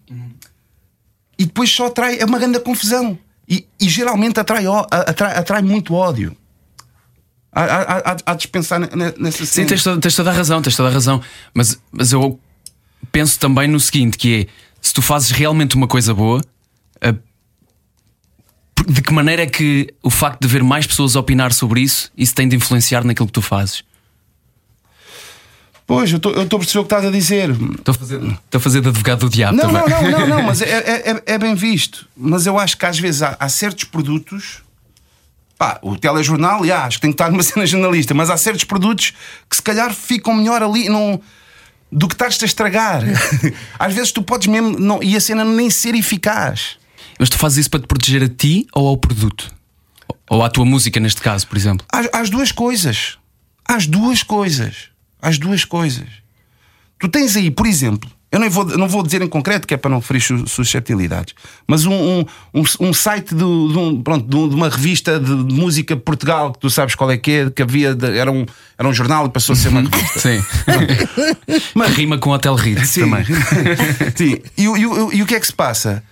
e 1.37 1.45
depois 1.45 1.69
só 1.69 1.87
atrai 1.87 2.19
é 2.19 2.25
uma 2.25 2.39
grande 2.39 2.59
confusão. 2.59 3.17
E, 3.47 3.65
e 3.79 3.87
geralmente 3.89 4.39
atrai, 4.39 4.63
atrai, 4.89 5.37
atrai 5.37 5.61
muito 5.61 5.93
ódio. 5.93 6.35
Há, 7.51 7.63
há, 7.63 7.81
há, 8.11 8.17
há 8.27 8.33
de 8.33 8.47
pensar 8.47 8.79
ne- 8.79 8.87
ne- 8.95 9.13
nessa 9.19 9.39
Sim, 9.45 9.45
cena. 9.45 9.67
tens 9.67 9.83
toda, 9.83 9.99
tens 10.01 10.15
toda 10.15 10.29
a 10.29 10.33
razão, 10.33 10.61
tens 10.61 10.75
toda 10.75 10.87
a 10.89 10.91
razão. 10.91 11.21
Mas, 11.53 11.77
mas 11.91 12.11
eu 12.13 12.39
penso 13.11 13.37
também 13.39 13.67
no 13.67 13.79
seguinte: 13.79 14.17
que 14.17 14.47
é 14.47 14.53
se 14.81 14.93
tu 14.93 15.01
fazes 15.01 15.31
realmente 15.31 15.75
uma 15.75 15.87
coisa 15.87 16.13
boa, 16.13 16.41
a- 17.01 17.13
por- 18.73 18.85
de 18.89 19.01
que 19.01 19.11
maneira 19.13 19.41
é 19.43 19.47
que 19.47 19.93
o 20.01 20.09
facto 20.09 20.39
de 20.41 20.47
haver 20.47 20.63
mais 20.63 20.87
pessoas 20.87 21.15
a 21.15 21.19
opinar 21.19 21.51
sobre 21.51 21.81
isso, 21.81 22.09
isso 22.15 22.33
tem 22.33 22.47
de 22.47 22.55
influenciar 22.55 23.03
naquilo 23.03 23.27
que 23.27 23.33
tu 23.33 23.41
fazes? 23.41 23.83
Pois, 25.93 26.09
eu 26.09 26.15
estou 26.19 26.31
a 26.31 26.45
perceber 26.45 26.79
o 26.79 26.83
que 26.83 26.85
estás 26.85 27.03
a 27.05 27.11
dizer. 27.11 27.49
Estou 27.49 27.91
a 27.91 27.93
fazer, 27.93 28.15
estou 28.23 28.57
a 28.57 28.59
fazer 28.61 28.79
de 28.81 28.87
advogado 28.87 29.19
do 29.19 29.29
diabo 29.29 29.57
Não, 29.57 29.73
também. 29.73 29.89
não, 29.89 30.01
não, 30.11 30.19
não, 30.19 30.27
não, 30.37 30.43
mas 30.43 30.61
é, 30.63 30.69
é, 30.69 31.11
é- 31.11 31.23
é 31.33 31.37
bem 31.37 31.53
visto. 31.53 32.07
Mas 32.15 32.45
eu 32.45 32.57
acho 32.57 32.77
que 32.77 32.85
às 32.85 32.97
vezes 32.97 33.21
há, 33.21 33.35
há 33.37 33.49
certos 33.49 33.83
produtos. 33.83 34.61
Pá, 35.57 35.79
o 35.81 35.97
telejornal, 35.97 36.65
já, 36.65 36.85
acho 36.85 36.95
que 36.95 37.01
tem 37.01 37.11
que 37.11 37.15
estar 37.15 37.29
numa 37.29 37.43
cena 37.43 37.65
jornalista, 37.65 38.13
mas 38.13 38.29
há 38.29 38.37
certos 38.37 38.63
produtos 38.63 39.11
que 39.49 39.55
se 39.57 39.61
calhar 39.61 39.93
ficam 39.93 40.33
melhor 40.33 40.63
ali 40.63 40.87
não, 40.87 41.19
do 41.91 42.07
que 42.07 42.15
estás-te 42.15 42.45
a 42.45 42.47
estragar. 42.47 43.03
às 43.77 43.93
vezes 43.93 44.13
tu 44.13 44.23
podes 44.23 44.47
mesmo. 44.47 44.79
Não, 44.79 45.03
e 45.03 45.13
a 45.13 45.19
cena 45.19 45.43
nem 45.43 45.69
ser 45.69 45.93
eficaz. 45.93 46.77
Mas 47.19 47.27
tu 47.29 47.37
fazes 47.37 47.57
isso 47.57 47.69
para 47.69 47.81
te 47.81 47.87
proteger 47.87 48.23
a 48.23 48.29
ti 48.29 48.65
ou 48.73 48.87
ao 48.87 48.95
produto? 48.95 49.53
Ou 50.29 50.41
à 50.41 50.49
tua 50.49 50.63
música, 50.63 51.01
neste 51.01 51.21
caso, 51.21 51.45
por 51.47 51.57
exemplo? 51.57 51.85
Às, 51.91 52.07
às 52.13 52.29
duas 52.29 52.53
coisas. 52.53 53.17
Às 53.65 53.85
duas 53.85 54.23
coisas. 54.23 54.89
Às 55.21 55.37
duas 55.37 55.63
coisas. 55.65 56.07
Tu 56.99 57.07
tens 57.07 57.35
aí, 57.35 57.49
por 57.51 57.65
exemplo, 57.67 58.09
eu 58.31 58.39
não 58.39 58.49
vou, 58.49 58.63
não 58.65 58.87
vou 58.87 59.03
dizer 59.03 59.21
em 59.21 59.27
concreto 59.27 59.67
que 59.67 59.73
é 59.73 59.77
para 59.77 59.89
não 59.91 59.99
ferir 60.01 60.21
su- 60.21 60.47
susceptibilidades, 60.47 61.33
mas 61.67 61.85
um, 61.85 61.93
um, 61.93 62.25
um, 62.53 62.63
um 62.79 62.93
site 62.93 63.35
do- 63.35 63.69
de, 63.71 63.77
um- 63.77 64.01
pronto, 64.01 64.25
de 64.27 64.35
um- 64.35 64.47
de 64.47 64.55
uma 64.55 64.69
revista 64.69 65.19
de 65.19 65.31
música 65.31 65.95
de 65.95 66.01
Portugal, 66.01 66.53
que 66.53 66.59
tu 66.59 66.69
sabes 66.69 66.95
qual 66.95 67.11
é 67.11 67.17
que 67.17 67.31
é, 67.31 67.49
que 67.49 67.61
havia, 67.61 67.93
de- 67.93 68.17
era, 68.17 68.31
um, 68.31 68.45
era 68.77 68.87
um 68.87 68.93
jornal 68.93 69.25
e 69.25 69.29
passou 69.29 69.53
a 69.53 69.55
ser 69.57 69.67
uma 69.69 69.81
revista. 69.81 70.19
Sim. 70.19 70.43
Mas- 71.75 71.93
Rima 71.95 72.17
com 72.17 72.29
Hotel 72.31 72.55
Ritz 72.55 72.89
Sim. 72.89 73.01
também. 73.01 73.25
Sim. 74.15 74.37
E, 74.57 74.67
o- 74.67 74.77
e 74.77 74.85
o- 74.85 75.13
e 75.13 75.21
o 75.23 75.25
que 75.25 75.35
é 75.35 75.39
que 75.39 75.47
se 75.47 75.53
passa? 75.53 76.03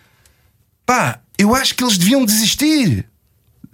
Pá, 0.86 1.20
eu 1.38 1.55
acho 1.55 1.74
que 1.76 1.84
eles 1.84 1.97
deviam 1.97 2.26
desistir. 2.26 3.05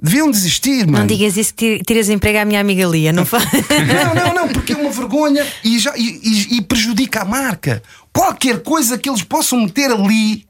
Deviam 0.01 0.29
desistir, 0.29 0.85
mano. 0.85 0.99
Não 0.99 1.07
digas 1.07 1.37
isso 1.37 1.53
que 1.53 1.77
ti- 1.77 1.83
tiras 1.85 2.09
emprego 2.09 2.39
à 2.39 2.45
minha 2.45 2.59
amiga 2.59 2.85
Lia, 2.85 3.13
não 3.13 3.25
faz? 3.25 3.45
Não, 3.45 4.13
não, 4.13 4.33
não, 4.33 4.47
porque 4.49 4.73
é 4.73 4.75
uma 4.75 4.91
vergonha 4.91 5.45
e, 5.63 5.79
já, 5.79 5.93
e, 5.97 6.19
e- 6.23 6.57
e 6.57 6.61
prejudica 6.61 7.21
a 7.21 7.25
marca. 7.25 7.81
Qualquer 8.11 8.61
coisa 8.61 8.97
que 8.97 9.09
eles 9.09 9.23
possam 9.23 9.61
meter 9.61 9.91
ali 9.91 10.45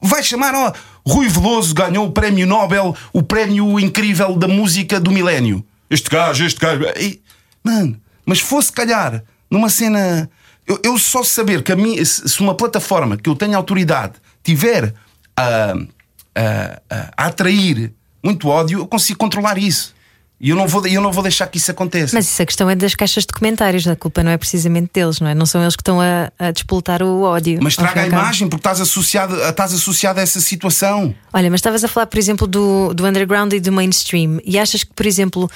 vai 0.00 0.22
chamar, 0.22 0.54
ó, 0.54 0.72
Rui 1.06 1.28
Veloso 1.28 1.74
ganhou 1.74 2.06
o 2.06 2.12
prémio 2.12 2.46
Nobel, 2.46 2.96
o 3.12 3.22
prémio 3.22 3.78
incrível 3.78 4.34
da 4.36 4.48
música 4.48 4.98
do 4.98 5.10
milénio. 5.10 5.64
Este 5.88 6.08
gajo, 6.10 6.44
este 6.44 6.58
gajo. 6.60 6.82
E, 6.98 7.20
mano, 7.62 8.00
mas 8.24 8.40
fosse 8.40 8.72
calhar 8.72 9.22
numa 9.50 9.68
cena. 9.68 10.28
Eu, 10.66 10.80
eu 10.82 10.98
só 10.98 11.22
saber 11.22 11.62
que 11.62 11.70
a 11.70 11.76
mim, 11.76 12.02
se 12.04 12.28
se 12.28 12.40
uma 12.40 12.54
plataforma 12.56 13.16
que 13.16 13.28
eu 13.28 13.36
tenho 13.36 13.56
autoridade 13.56 14.14
tiver 14.42 14.92
a, 15.36 15.74
a, 16.34 16.80
a- 16.90 17.12
a 17.16 17.26
atrair 17.26 17.92
muito 18.26 18.48
ódio, 18.48 18.80
eu 18.80 18.86
consigo 18.86 19.18
controlar 19.18 19.56
isso. 19.58 19.94
E 20.38 20.50
eu 20.50 20.56
não 20.56 20.68
vou, 20.68 20.86
eu 20.86 21.00
não 21.00 21.10
vou 21.10 21.22
deixar 21.22 21.46
que 21.46 21.56
isso 21.56 21.70
aconteça. 21.70 22.14
Mas 22.14 22.26
isso 22.30 22.42
a 22.42 22.44
questão 22.44 22.68
é 22.68 22.74
das 22.76 22.94
caixas 22.94 23.24
de 23.24 23.32
comentários, 23.32 23.88
a 23.88 23.96
culpa 23.96 24.22
não 24.22 24.30
é 24.30 24.36
precisamente 24.36 24.90
deles, 24.92 25.18
não 25.18 25.28
é? 25.28 25.34
Não 25.34 25.46
são 25.46 25.62
eles 25.62 25.74
que 25.74 25.80
estão 25.80 25.98
a, 25.98 26.30
a 26.38 26.50
despoltar 26.50 27.02
o 27.02 27.22
ódio. 27.22 27.58
Mas 27.62 27.74
traga 27.74 28.02
a 28.02 28.06
imagem, 28.06 28.46
porque 28.46 28.60
estás 28.60 28.78
associado, 28.78 29.34
estás 29.42 29.72
associado 29.72 30.20
a 30.20 30.22
essa 30.22 30.38
situação. 30.38 31.14
Olha, 31.32 31.48
mas 31.50 31.60
estavas 31.60 31.82
a 31.84 31.88
falar, 31.88 32.04
por 32.06 32.18
exemplo, 32.18 32.46
do, 32.46 32.92
do 32.92 33.06
underground 33.06 33.50
e 33.54 33.60
do 33.60 33.72
mainstream. 33.72 34.38
E 34.44 34.58
achas 34.58 34.84
que, 34.84 34.92
por 34.92 35.06
exemplo, 35.06 35.50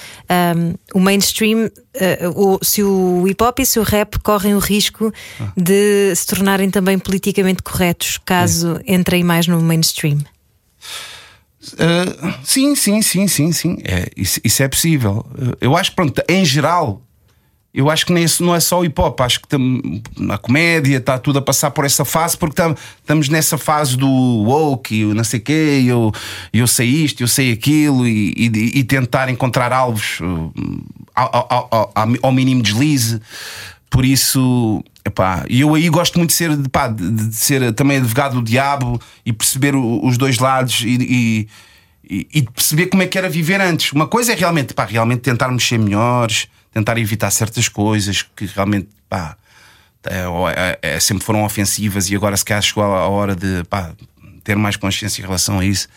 um, 0.56 0.74
o 0.94 0.98
mainstream, 1.00 1.66
uh, 1.66 2.54
o- 2.54 2.58
se 2.64 2.82
o 2.82 3.28
hip 3.28 3.44
hop 3.44 3.58
e 3.58 3.66
se 3.66 3.78
o 3.78 3.82
rap 3.82 4.18
correm 4.20 4.54
o 4.54 4.58
risco 4.60 5.12
Ah. 5.38 5.52
de 5.58 6.14
se 6.16 6.26
tornarem 6.26 6.70
também 6.70 6.98
politicamente 6.98 7.62
corretos 7.62 8.18
caso 8.24 8.80
entrem 8.86 9.22
mais 9.24 9.46
no 9.46 9.60
mainstream? 9.60 10.20
Sim, 12.42 12.74
sim, 12.74 13.02
sim, 13.02 13.26
sim, 13.28 13.52
sim. 13.52 13.78
É, 13.84 14.08
isso, 14.16 14.40
isso 14.42 14.62
é 14.62 14.68
possível. 14.68 15.26
Uh, 15.34 15.56
Eu 15.61 15.76
acho 15.76 15.90
que, 15.90 15.96
pronto, 15.96 16.22
em 16.28 16.44
geral, 16.44 17.02
eu 17.72 17.88
acho 17.90 18.06
que 18.06 18.12
nem 18.12 18.24
isso 18.24 18.42
não 18.42 18.54
é 18.54 18.61
só 18.61 18.80
o 18.80 18.84
hip 18.84 18.98
hop. 19.00 19.20
Acho 19.20 19.40
que 19.40 19.46
tam- 19.48 19.80
na 20.18 20.38
comédia 20.38 20.96
está 20.96 21.18
tudo 21.18 21.38
a 21.38 21.42
passar 21.42 21.70
por 21.70 21.84
essa 21.84 22.04
fase, 22.04 22.36
porque 22.36 22.56
tam- 22.56 22.74
estamos 23.00 23.28
nessa 23.28 23.58
fase 23.58 23.96
do 23.96 24.08
woke 24.08 24.94
e 25.02 25.04
não 25.04 25.22
sei 25.22 25.38
o 25.38 25.42
quê, 25.42 25.84
eu, 25.86 26.11
eu 26.52 26.66
sei 26.66 26.88
isto, 26.88 27.22
eu 27.22 27.28
sei 27.28 27.52
aquilo, 27.52 28.06
e, 28.08 28.32
e- 28.36 28.78
e 28.80 28.84
tentar 28.84 29.28
encontrar 29.28 29.72
alvos 29.72 30.18
ao, 31.14 31.36
ao- 31.36 31.68
ao- 31.70 31.90
ao- 31.94 32.08
ao 32.22 32.32
mínimo 32.32 32.62
deslize. 32.62 33.20
Por 33.91 34.05
isso, 34.05 34.82
epá, 35.05 35.45
eu 35.51 35.74
aí 35.74 35.88
gosto 35.88 36.16
muito 36.16 36.30
de 36.30 36.36
ser, 36.36 36.57
de, 36.57 36.68
pá, 36.68 36.86
de, 36.88 37.11
de 37.11 37.34
ser 37.34 37.72
também 37.74 37.99
advogado 37.99 38.34
do 38.34 38.43
diabo 38.43 39.01
e 39.26 39.32
perceber 39.32 39.74
o- 39.74 40.07
os 40.07 40.16
dois 40.16 40.38
lados 40.38 40.82
e, 40.86 41.49
e, 42.09 42.28
e- 42.32 42.43
perceber 42.43 42.86
como 42.86 43.03
é 43.03 43.07
que 43.09 43.18
era 43.18 43.28
viver 43.28 43.61
antes. 43.61 43.93
Uma 43.93 44.07
coisa 44.07 44.32
é 44.32 44.36
realmente, 44.36 44.72
pá, 44.74 44.84
realmente 44.84 45.20
tentarmos 45.22 45.66
ser 45.66 45.78
melhores, 45.78 46.47
tentar 46.72 46.97
evitar 46.99 47.30
certas 47.32 47.68
coisas 47.68 48.22
que 48.22 48.47
realmente, 48.47 48.88
pá, 49.09 49.36
é, 50.05 50.22
é- 50.82 50.95
é- 50.97 51.01
sempre 51.01 51.24
foram 51.24 51.45
ofensivas 51.45 52.09
e 52.11 52.14
agora 52.14 52.36
se 52.36 52.45
calhar 52.45 52.62
chegou 52.62 52.84
a 52.84 53.09
hora 53.09 53.34
de, 53.34 53.64
pá, 53.64 53.93
ter 54.45 54.55
mais 54.57 54.76
consciência 54.76 55.20
em 55.20 55.24
relação 55.24 55.59
a 55.59 55.64
isso. 55.64 55.88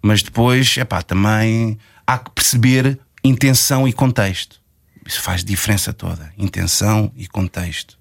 Mas 0.00 0.22
depois, 0.22 0.74
é 0.78 0.84
pá, 0.84 1.02
também 1.02 1.78
há 2.06 2.16
que 2.18 2.30
perceber 2.30 2.98
intenção 3.22 3.86
e 3.86 3.92
contexto. 3.92 4.61
Isso 5.06 5.20
faz 5.20 5.44
diferença 5.44 5.92
toda. 5.92 6.32
Intenção 6.38 7.10
e 7.16 7.26
contexto. 7.26 7.98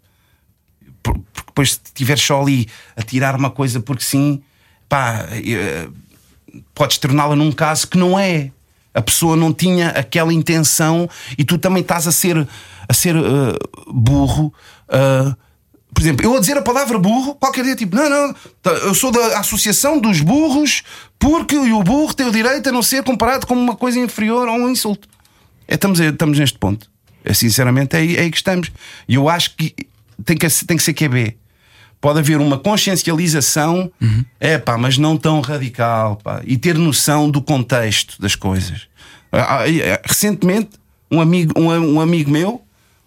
Por- 1.01 1.17
Porque 1.33 1.47
depois, 1.47 1.71
se 1.73 1.79
estiveres 1.85 2.21
só 2.23 2.41
ali 2.41 2.67
a 2.95 3.01
tirar 3.01 3.35
uma 3.35 3.49
coisa 3.49 3.79
porque 3.79 4.03
sim, 4.03 4.41
pá, 4.87 5.27
eh, 5.31 5.87
podes 6.75 6.97
torná-la 6.97 7.35
num 7.35 7.51
caso 7.51 7.87
que 7.87 7.97
não 7.97 8.17
é. 8.19 8.51
A 8.93 9.01
pessoa 9.01 9.35
não 9.37 9.53
tinha 9.53 9.89
aquela 9.89 10.33
intenção 10.33 11.09
e 11.37 11.43
tu 11.45 11.57
também 11.57 11.81
estás 11.81 12.07
a 12.07 12.11
ser, 12.11 12.47
a 12.87 12.93
ser 12.93 13.15
eh, 13.15 13.57
burro. 13.87 14.53
eh, 14.89 15.33
por 15.93 16.01
exemplo, 16.01 16.25
eu 16.25 16.35
a 16.37 16.39
dizer 16.39 16.57
a 16.57 16.61
palavra 16.61 16.97
burro, 16.99 17.35
qualquer 17.35 17.63
dia, 17.65 17.75
tipo, 17.75 17.95
não, 17.95 18.09
não, 18.09 18.33
tá, 18.61 18.69
eu 18.71 18.93
sou 18.93 19.11
da 19.11 19.39
Associação 19.39 19.99
dos 19.99 20.21
Burros 20.21 20.83
porque 21.19 21.57
o 21.57 21.83
burro 21.83 22.13
tem 22.13 22.27
o 22.27 22.31
direito 22.31 22.69
a 22.69 22.71
não 22.71 22.81
ser 22.83 23.03
comparado 23.03 23.45
com 23.47 23.53
uma 23.55 23.75
coisa 23.75 23.99
inferior 23.99 24.47
ou 24.47 24.55
um 24.55 24.69
insulto. 24.69 25.07
É, 25.67 25.75
estamos, 25.75 25.99
estamos 25.99 26.37
neste 26.39 26.57
ponto. 26.59 26.89
É, 27.23 27.33
sinceramente, 27.33 27.95
é 27.95 27.99
aí, 27.99 28.15
é 28.17 28.21
aí 28.21 28.31
que 28.31 28.37
estamos. 28.37 28.71
E 29.07 29.15
eu 29.15 29.29
acho 29.29 29.55
que 29.55 29.73
tem 30.25 30.37
que, 30.37 30.47
tem 30.65 30.77
que 30.77 30.83
ser 30.83 30.93
QB. 30.93 31.37
Pode 31.99 32.19
haver 32.19 32.37
uma 32.39 32.57
consciencialização, 32.57 33.91
é 34.39 34.57
pá, 34.57 34.77
mas 34.77 34.97
não 34.97 35.17
tão 35.17 35.39
radical, 35.41 36.15
pá, 36.17 36.41
e 36.45 36.57
ter 36.57 36.75
noção 36.75 37.29
do 37.29 37.41
contexto 37.41 38.19
das 38.21 38.35
coisas. 38.35 38.87
Ah, 39.31 39.59
ah, 39.59 39.63
ah, 39.65 40.01
Recentemente, 40.05 40.69
um 41.11 41.21
amigo, 41.21 41.53
um, 41.59 41.67
um 41.95 42.01
amigo 42.01 42.31
meu, 42.31 42.61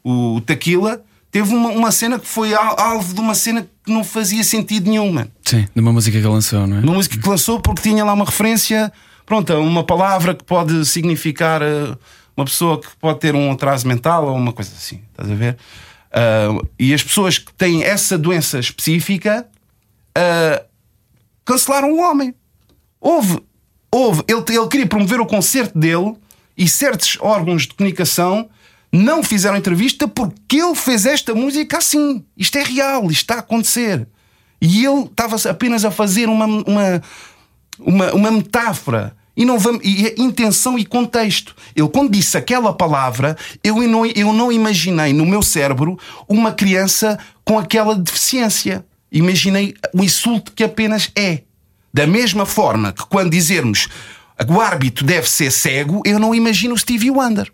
o 0.05 0.41
Taquila, 0.47 1.03
teve 1.31 1.53
uma, 1.55 1.71
uma 1.71 1.91
cena 1.91 2.19
que 2.19 2.27
foi 2.27 2.55
al- 2.55 2.79
alvo 2.79 3.15
de 3.15 3.21
uma 3.21 3.35
cena 3.35 3.67
que 3.85 3.93
não 3.93 4.05
fazia 4.05 4.45
sentido 4.45 4.89
nenhum, 4.89 5.13
mano. 5.13 5.31
Sim, 5.45 5.67
de 5.75 5.81
uma 5.81 5.93
música 5.93 6.21
que 6.21 6.27
lançou, 6.27 6.67
não 6.67 6.77
é? 6.77 6.81
Uma 6.81 6.95
música 6.95 7.19
que 7.19 7.29
lançou 7.29 7.59
porque 7.61 7.83
tinha 7.83 8.05
lá 8.05 8.13
uma 8.13 8.25
referência, 8.25 8.93
pronto, 9.27 9.53
uma 9.55 9.83
palavra 9.85 10.35
que 10.35 10.45
pode 10.45 10.85
significar 10.87 11.63
eh, 11.63 11.97
uma 12.37 12.45
pessoa 12.45 12.81
que 12.81 12.89
pode 12.97 13.21
ter 13.21 13.35
um 13.35 13.53
atraso 13.53 13.87
mental 13.87 14.27
ou 14.27 14.37
uma 14.37 14.53
coisa 14.53 14.73
assim, 14.75 15.03
estás 15.11 15.31
a 15.31 15.35
ver? 15.35 15.57
Ah, 16.13 16.63
e 16.79 16.95
as 16.95 17.03
pessoas 17.03 17.39
que 17.39 17.53
têm 17.55 17.83
essa 17.83 18.17
doença 18.17 18.59
específica 18.59 19.47
ah, 20.17 20.63
cancelaram 21.45 21.93
o 21.93 22.01
homem. 22.01 22.35
Houve, 23.01 23.43
houve, 23.91 24.23
ele, 24.29 24.43
ele 24.49 24.69
queria 24.69 24.87
promover 24.87 25.21
o 25.21 25.27
concerto 25.27 25.79
dele 25.79 26.15
e 26.57 26.69
certos 26.69 27.19
órgãos 27.21 27.63
de 27.63 27.75
comunicação 27.75 28.49
não 28.93 29.25
fizeram 29.25 29.57
entrevista 29.57 30.07
porque 30.07 30.57
ele 30.57 30.75
fez 30.77 31.05
esta 31.05 31.35
música 31.35 31.79
assim. 31.79 32.25
Isto 32.37 32.59
é 32.59 32.63
real, 32.63 33.11
isto 33.11 33.23
está 33.23 33.35
a 33.35 33.39
acontecer. 33.41 34.07
E 34.61 34.87
ele 34.87 35.03
estava 35.03 35.37
apenas 35.51 35.85
a 35.85 35.91
fazer 35.91 36.29
uma, 36.29 36.47
uma, 36.47 37.03
uma, 37.79 38.13
uma 38.13 38.31
metáfora. 38.31 39.17
E, 39.37 39.45
não 39.45 39.59
vamos, 39.59 39.81
e 39.85 40.07
é 40.07 40.15
intenção 40.17 40.79
e 40.79 40.85
contexto. 40.85 41.57
Ele, 41.75 41.89
quando 41.89 42.13
disse 42.13 42.37
aquela 42.37 42.73
palavra, 42.73 43.37
eu 43.63 43.77
não, 43.89 44.07
eu 44.07 44.33
não 44.33 44.53
imaginei 44.53 45.13
no 45.13 45.27
meu 45.27 45.43
cérebro 45.43 45.99
uma 46.29 46.53
criança 46.53 47.19
com 47.45 47.59
aquela 47.59 47.97
deficiência. 47.97 48.85
imaginei 49.11 49.75
o 49.93 50.05
insulto 50.05 50.53
que 50.53 50.63
apenas 50.63 51.11
é. 51.17 51.43
Da 51.93 52.07
mesma 52.07 52.47
forma 52.47 52.93
que 52.93 53.05
quando 53.07 53.31
dizermos 53.31 53.89
o 54.49 54.61
árbitro 54.61 55.05
deve 55.05 55.29
ser 55.29 55.51
cego, 55.51 56.03
eu 56.05 56.19
não 56.19 56.35
imagino 56.35 56.75
o 56.75 56.79
Stevie 56.79 57.11
Wonder. 57.11 57.51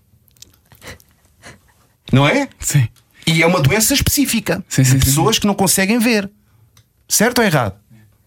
Não 2.12 2.26
é? 2.26 2.49
Sim. 2.59 2.89
E 3.26 3.43
é 3.43 3.47
uma 3.47 3.61
doença 3.61 3.95
específica. 3.95 4.64
Sim, 4.68 4.83
sim, 4.83 4.97
de 4.97 5.05
sim, 5.05 5.07
pessoas 5.07 5.39
que 5.39 5.47
não 5.47 5.55
conseguem 5.55 5.99
ver. 5.99 6.31
Certo 7.09 7.39
ou 7.39 7.45
errado? 7.45 7.74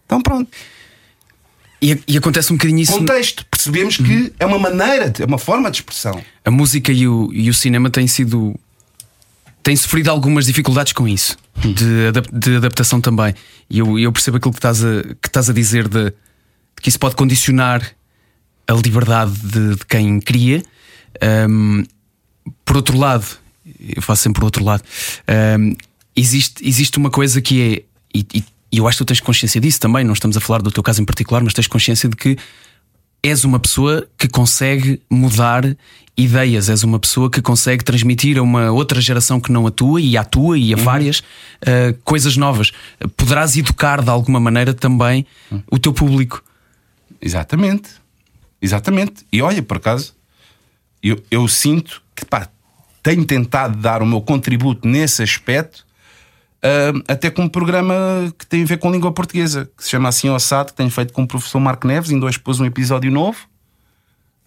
Então 0.06 0.22
pronto. 0.22 0.50
E, 1.86 2.02
e 2.08 2.18
acontece 2.18 2.54
um 2.54 2.56
bocadinho 2.56 2.80
isso. 2.80 2.94
Contexto. 2.94 3.46
Percebemos 3.52 3.98
que 3.98 4.32
é 4.40 4.46
uma 4.46 4.58
maneira, 4.58 5.10
de- 5.10 5.22
é 5.22 5.26
uma 5.26 5.38
forma 5.38 5.70
de 5.70 5.78
expressão. 5.78 6.24
A 6.46 6.50
música 6.52 6.92
e 6.94 7.06
o, 7.08 7.30
e 7.34 7.50
o 7.50 7.54
cinema 7.54 7.90
têm 7.90 8.08
sido. 8.08 8.56
têm 9.62 9.76
sofrido 9.76 10.10
algumas 10.10 10.46
dificuldades 10.46 10.94
com 10.94 11.08
isso, 11.08 11.38
de, 11.62 12.08
adap- 12.08 12.30
de 12.32 12.56
adaptação 12.56 13.02
também. 13.02 13.34
E 13.70 13.80
eu, 13.80 14.00
eu 14.00 14.12
percebo 14.14 14.38
aquilo 14.38 14.54
que 14.54 14.60
estás 14.60 14.84
a, 14.84 15.02
que 15.22 15.28
estás 15.28 15.50
a 15.50 15.54
dizer 15.54 15.88
de, 15.90 16.06
de 16.06 16.14
que 16.82 16.88
isso 16.90 17.00
pode 17.00 17.16
condicionar 17.16 17.82
a 18.68 18.74
liberdade 18.74 19.34
de, 19.40 19.76
de 19.76 19.86
quem 19.86 20.20
cria. 20.22 20.64
Ahm, 21.22 21.84
por 22.66 22.78
outro 22.78 22.98
lado, 22.98 23.26
eu 23.80 24.02
faço 24.02 24.24
sempre 24.24 24.40
por 24.40 24.46
outro 24.46 24.64
lado, 24.64 24.84
ahm, 25.28 25.74
existe, 26.16 26.66
existe 26.68 26.98
uma 26.98 27.10
coisa 27.10 27.42
que 27.42 27.62
é. 27.62 27.84
E, 28.18 28.26
e- 28.36 28.44
e 28.74 28.80
eu 28.80 28.88
acho 28.88 28.98
que 28.98 29.04
tu 29.04 29.08
tens 29.08 29.20
consciência 29.20 29.62
disso 29.62 29.80
também, 29.80 30.04
não 30.04 30.14
estamos 30.14 30.36
a 30.36 30.42
falar 30.42 30.60
do 30.64 30.72
teu 30.72 30.82
caso 30.82 31.00
em 31.00 31.06
particular, 31.06 31.44
mas 31.44 31.54
tens 31.54 31.68
consciência 31.68 32.10
de 32.10 32.16
que 32.16 32.36
és 33.22 33.44
uma 33.44 33.60
pessoa 33.60 34.08
que 34.18 34.28
consegue 34.28 35.00
mudar 35.08 35.78
ideias, 36.18 36.70
és 36.70 36.84
uma 36.84 36.98
pessoa 36.98 37.30
que 37.30 37.40
consegue 37.40 37.84
transmitir 37.84 38.40
a 38.40 38.42
uma 38.42 38.72
outra 38.72 39.00
geração 39.00 39.40
que 39.40 39.52
não 39.52 39.68
a 39.68 39.72
tua 39.72 40.02
e 40.02 40.18
à 40.18 40.24
tua 40.24 40.58
e 40.58 40.74
a 40.74 40.76
várias 40.78 41.20
uh, 41.20 41.96
coisas 42.04 42.36
novas. 42.36 42.72
Poderás 43.16 43.56
educar 43.56 44.02
de 44.02 44.10
alguma 44.10 44.40
maneira 44.40 44.74
também 44.74 45.24
o 45.70 45.78
teu 45.78 45.94
público. 45.94 46.44
Exatamente. 47.22 47.92
Exatamente. 48.60 49.24
E 49.32 49.40
olha, 49.40 49.62
por 49.62 49.78
acaso, 49.78 50.16
eu, 51.02 51.24
eu 51.30 51.48
sinto 51.48 52.02
que 52.16 52.26
pá, 52.26 52.50
tenho 53.04 53.24
tentado 53.24 53.78
dar 53.78 54.02
o 54.02 54.06
meu 54.06 54.20
contributo 54.20 54.88
nesse 54.88 55.22
aspecto, 55.22 55.86
ah, 56.64 57.14
até 57.14 57.30
com 57.30 57.44
um 57.44 57.50
programa 57.50 57.94
que 58.40 58.46
tem 58.48 58.64
a 58.64 58.66
ver 58.66 58.78
com 58.78 58.92
língua 58.92 59.12
portuguesa, 59.12 59.70
que 59.78 59.84
se 59.84 59.90
chama 59.90 60.10
Assim 60.10 60.30
Ossado, 60.30 60.72
que 60.72 60.78
tenho 60.78 60.90
feito 60.90 61.12
com 61.14 61.24
o 61.24 61.28
professor 61.28 61.60
Marco 61.60 61.86
Neves, 61.88 62.10
ainda 62.10 62.26
hoje 62.26 62.40
pôs 62.40 62.60
um 62.60 62.66
episódio 62.66 63.12
novo, 63.12 63.38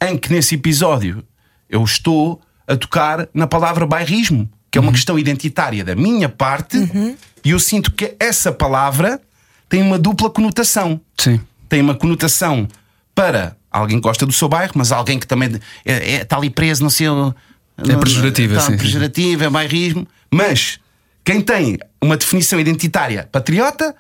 em 0.02 0.16
que 0.16 0.32
nesse 0.32 0.54
episódio 0.54 1.22
eu 1.68 1.82
estou 1.84 2.40
a 2.66 2.76
tocar 2.76 3.28
na 3.32 3.46
palavra 3.46 3.86
bairrismo, 3.86 4.48
que 4.70 4.78
é 4.78 4.80
uma 4.80 4.92
questão 4.92 5.18
identitária 5.18 5.84
da 5.84 5.94
minha 5.94 6.28
parte, 6.28 6.76
e 7.44 7.50
eu 7.50 7.58
sinto 7.58 7.92
que 7.92 8.14
essa 8.18 8.50
palavra 8.52 9.20
tem 9.68 9.82
uma 9.82 9.98
dupla 9.98 10.28
conotação 10.30 11.00
Sim. 11.18 11.40
tem 11.68 11.80
uma 11.80 11.94
conotação 11.94 12.68
para 13.14 13.56
alguém 13.70 13.98
que 13.98 14.02
gosta 14.02 14.24
do 14.26 14.32
seu 14.32 14.48
bairro, 14.48 14.72
mas 14.76 14.92
alguém 14.92 15.18
que 15.18 15.26
também 15.26 15.58
é, 15.84 15.92
é- 15.92 16.22
está 16.22 16.36
ali 16.36 16.50
preso 16.50 16.82
no 16.84 16.90
seu. 16.90 17.14
no- 17.14 17.34
pejorativa, 18.00 18.60
sim, 18.60 18.72
sim. 18.72 18.78
pejorativa, 18.78 19.44
é 19.44 19.50
bairrismo. 19.50 20.06
Mas 20.30 20.78
quem 21.24 21.40
tem 21.40 21.78
uma 22.06 22.16
definição 22.16 22.58
identitária 22.58 23.28
patriota, 23.30 23.94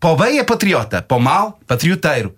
para 0.00 0.10
o 0.10 0.16
bem 0.16 0.38
é 0.38 0.44
patriota, 0.44 1.02
para 1.02 1.16
o 1.16 1.20
mal, 1.20 1.58
patrioteiro. 1.66 2.34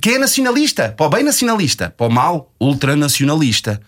Quem 0.00 0.14
é 0.14 0.18
nacionalista, 0.18 0.88
para 0.90 1.06
o 1.06 1.08
bem 1.10 1.22
nacionalista, 1.22 1.90
para 1.96 2.06
o 2.06 2.10
mal, 2.10 2.52
ultranacionalista. 2.60 3.80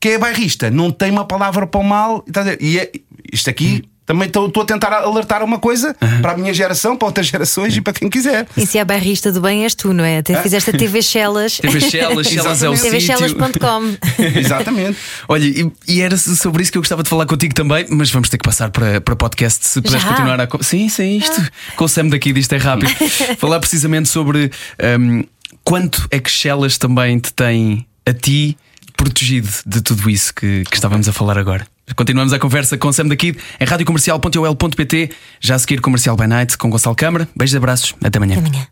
Quem 0.00 0.12
é 0.12 0.18
bairrista, 0.18 0.70
não 0.70 0.90
tem 0.90 1.10
uma 1.10 1.26
palavra 1.26 1.66
para 1.66 1.80
o 1.80 1.84
mal. 1.84 2.24
E 2.60 2.78
é- 2.78 2.90
isto 3.32 3.50
aqui. 3.50 3.84
Também 4.08 4.26
estou 4.26 4.50
a 4.62 4.64
tentar 4.64 4.90
alertar 4.94 5.44
uma 5.44 5.58
coisa 5.58 5.94
para 6.22 6.32
a 6.32 6.36
minha 6.36 6.54
geração, 6.54 6.96
para 6.96 7.08
outras 7.08 7.26
gerações 7.26 7.76
e 7.76 7.82
para 7.82 7.92
quem 7.92 8.08
quiser. 8.08 8.48
E 8.56 8.64
se 8.64 8.78
é 8.78 8.84
bairrista 8.84 9.30
do 9.30 9.42
bem 9.42 9.64
és 9.64 9.74
tu, 9.74 9.92
não 9.92 10.02
é? 10.02 10.16
Até 10.16 10.42
fizeste 10.42 10.70
a 10.70 10.72
TV 10.72 11.02
Shellas. 11.02 11.58
TV 11.58 11.78
Shellas, 11.78 12.26
Shellas 12.26 12.62
é 12.64 12.70
o 12.70 12.72
tvshellas.com. 12.72 13.96
Exatamente. 14.40 14.96
Olha, 15.28 15.44
e, 15.44 15.70
e 15.86 16.00
era 16.00 16.16
sobre 16.16 16.62
isso 16.62 16.72
que 16.72 16.78
eu 16.78 16.82
gostava 16.82 17.02
de 17.02 17.10
falar 17.10 17.26
contigo 17.26 17.52
também, 17.52 17.84
mas 17.90 18.10
vamos 18.10 18.30
ter 18.30 18.38
que 18.38 18.44
passar 18.44 18.70
para, 18.70 18.98
para 18.98 19.14
podcast 19.14 19.68
se 19.68 19.82
puderes 19.82 20.02
Já? 20.02 20.08
continuar 20.08 20.40
a. 20.40 20.48
Sim, 20.62 20.88
sim, 20.88 21.18
isto. 21.18 21.46
Com 21.76 21.84
o 21.84 21.88
Sam 21.88 22.06
daqui 22.06 22.32
disto 22.32 22.54
é 22.54 22.56
rápido. 22.56 22.90
falar 23.36 23.60
precisamente 23.60 24.08
sobre 24.08 24.50
hum, 24.98 25.22
quanto 25.62 26.08
é 26.10 26.18
que 26.18 26.30
Shellas 26.30 26.78
também 26.78 27.18
te 27.18 27.30
tem 27.34 27.86
a 28.06 28.14
ti 28.14 28.56
protegido 28.96 29.50
de 29.66 29.82
tudo 29.82 30.08
isso 30.08 30.32
que, 30.32 30.64
que 30.64 30.76
estávamos 30.76 31.06
a 31.10 31.12
falar 31.12 31.36
agora. 31.36 31.66
Continuamos 31.96 32.32
a 32.32 32.38
conversa 32.38 32.76
com 32.76 32.88
o 32.88 32.92
Sam 32.92 33.06
daqui 33.06 33.36
em 33.60 33.64
radiocomercial.ol.pt, 33.64 35.10
já 35.40 35.54
a 35.54 35.58
seguir 35.58 35.80
Comercial 35.80 36.16
by 36.16 36.26
Night 36.26 36.56
com 36.56 36.70
Gonçalo 36.70 36.96
Câmara. 36.96 37.28
Beijos 37.36 37.54
e 37.54 37.56
abraços, 37.56 37.94
até 38.02 38.18
amanhã. 38.18 38.38
Até 38.38 38.46
amanhã. 38.46 38.66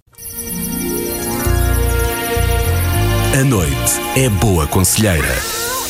A 3.38 3.44
noite 3.44 4.00
é 4.16 4.28
boa 4.30 4.66
conselheira. 4.66 5.28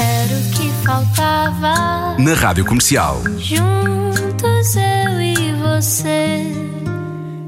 Era 0.01 0.35
o 0.35 0.51
que 0.51 0.69
faltava. 0.85 2.17
Na 2.19 2.35
Rádio 2.35 2.65
Comercial. 2.65 3.23
Juntos 3.39 4.77
eu 4.77 5.21
e 5.21 5.53
você. 5.63 6.76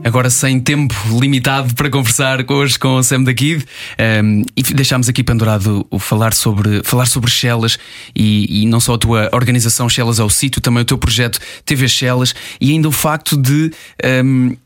Agora 0.04 0.30
sem 0.30 0.60
tempo 0.60 0.94
limitado 1.20 1.74
para 1.74 1.90
conversar 1.90 2.44
hoje 2.50 2.78
com 2.78 2.96
o 2.96 3.02
Sam 3.02 3.24
da 3.24 3.34
Kid 3.34 3.64
um, 4.22 4.42
e 4.56 4.62
deixámos 4.62 5.08
aqui 5.08 5.22
pendurado 5.22 5.86
o 5.90 5.98
falar 5.98 6.32
sobre, 6.32 6.82
falar 6.82 7.06
sobre 7.06 7.30
Shellas 7.30 7.78
e, 8.14 8.62
e 8.62 8.66
não 8.66 8.80
só 8.80 8.94
a 8.94 8.98
tua 8.98 9.28
organização 9.32 9.88
Shellas 9.88 10.18
ao 10.18 10.30
sítio, 10.30 10.60
também 10.60 10.82
o 10.82 10.84
teu 10.84 10.96
projeto 10.96 11.38
TV 11.64 11.88
Shellas 11.88 12.34
e 12.60 12.70
ainda 12.70 12.88
o 12.88 12.92
facto 12.92 13.36
de 13.36 13.70
um, 14.24 14.56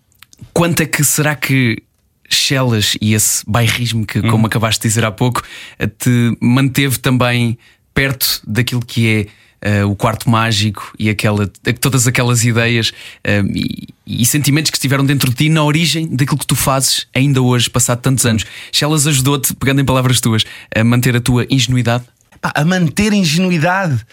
quanto 0.53 0.83
é 0.83 0.87
que 0.87 1.03
será 1.03 1.35
que 1.35 1.83
Shellas 2.29 2.97
e 3.01 3.15
esse 3.15 3.45
bairrismo 3.47 4.07
que, 4.07 4.23
como 4.23 4.47
acabaste 4.47 4.83
de 4.83 4.89
dizer 4.89 5.05
há 5.05 5.11
pouco, 5.11 5.43
eh, 5.79 5.87
te 5.87 6.37
manteve 6.41 6.99
também 6.99 7.59
perto 7.93 8.41
daquilo 8.47 8.81
que 8.81 9.09
é 9.09 9.27
eh, 9.61 9.85
o 9.85 9.95
quarto 9.95 10.31
mágico 10.31 10.93
e 10.99 11.11
aquela, 11.11 11.47
todas 11.81 12.07
aquelas 12.07 12.45
ideias 12.45 12.93
eh, 13.23 13.43
e, 13.55 13.89
e 14.07 14.25
sentimentos 14.27 14.71
que 14.71 14.77
estiveram 14.77 15.05
dentro 15.05 15.31
de 15.31 15.37
ti 15.37 15.49
na 15.49 15.63
origem 15.63 16.07
daquilo 16.09 16.39
que 16.39 16.47
tu 16.47 16.57
fazes 16.57 17.07
ainda 17.15 17.41
hoje, 17.41 17.71
passado 17.71 18.01
tantos 18.01 18.27
anos. 18.27 18.45
Shellas 18.73 19.07
ajudou-te, 19.07 19.55
pegando 19.55 19.81
em 19.81 19.85
palavras 19.85 20.21
tuas, 20.21 20.45
a 20.75 20.83
manter 20.83 21.15
a 21.17 21.21
tua 21.21 21.47
ingenuidade? 21.49 22.05
A 22.43 22.65
manter 22.65 23.13
a 23.13 23.17
ingenuidade. 23.17 24.05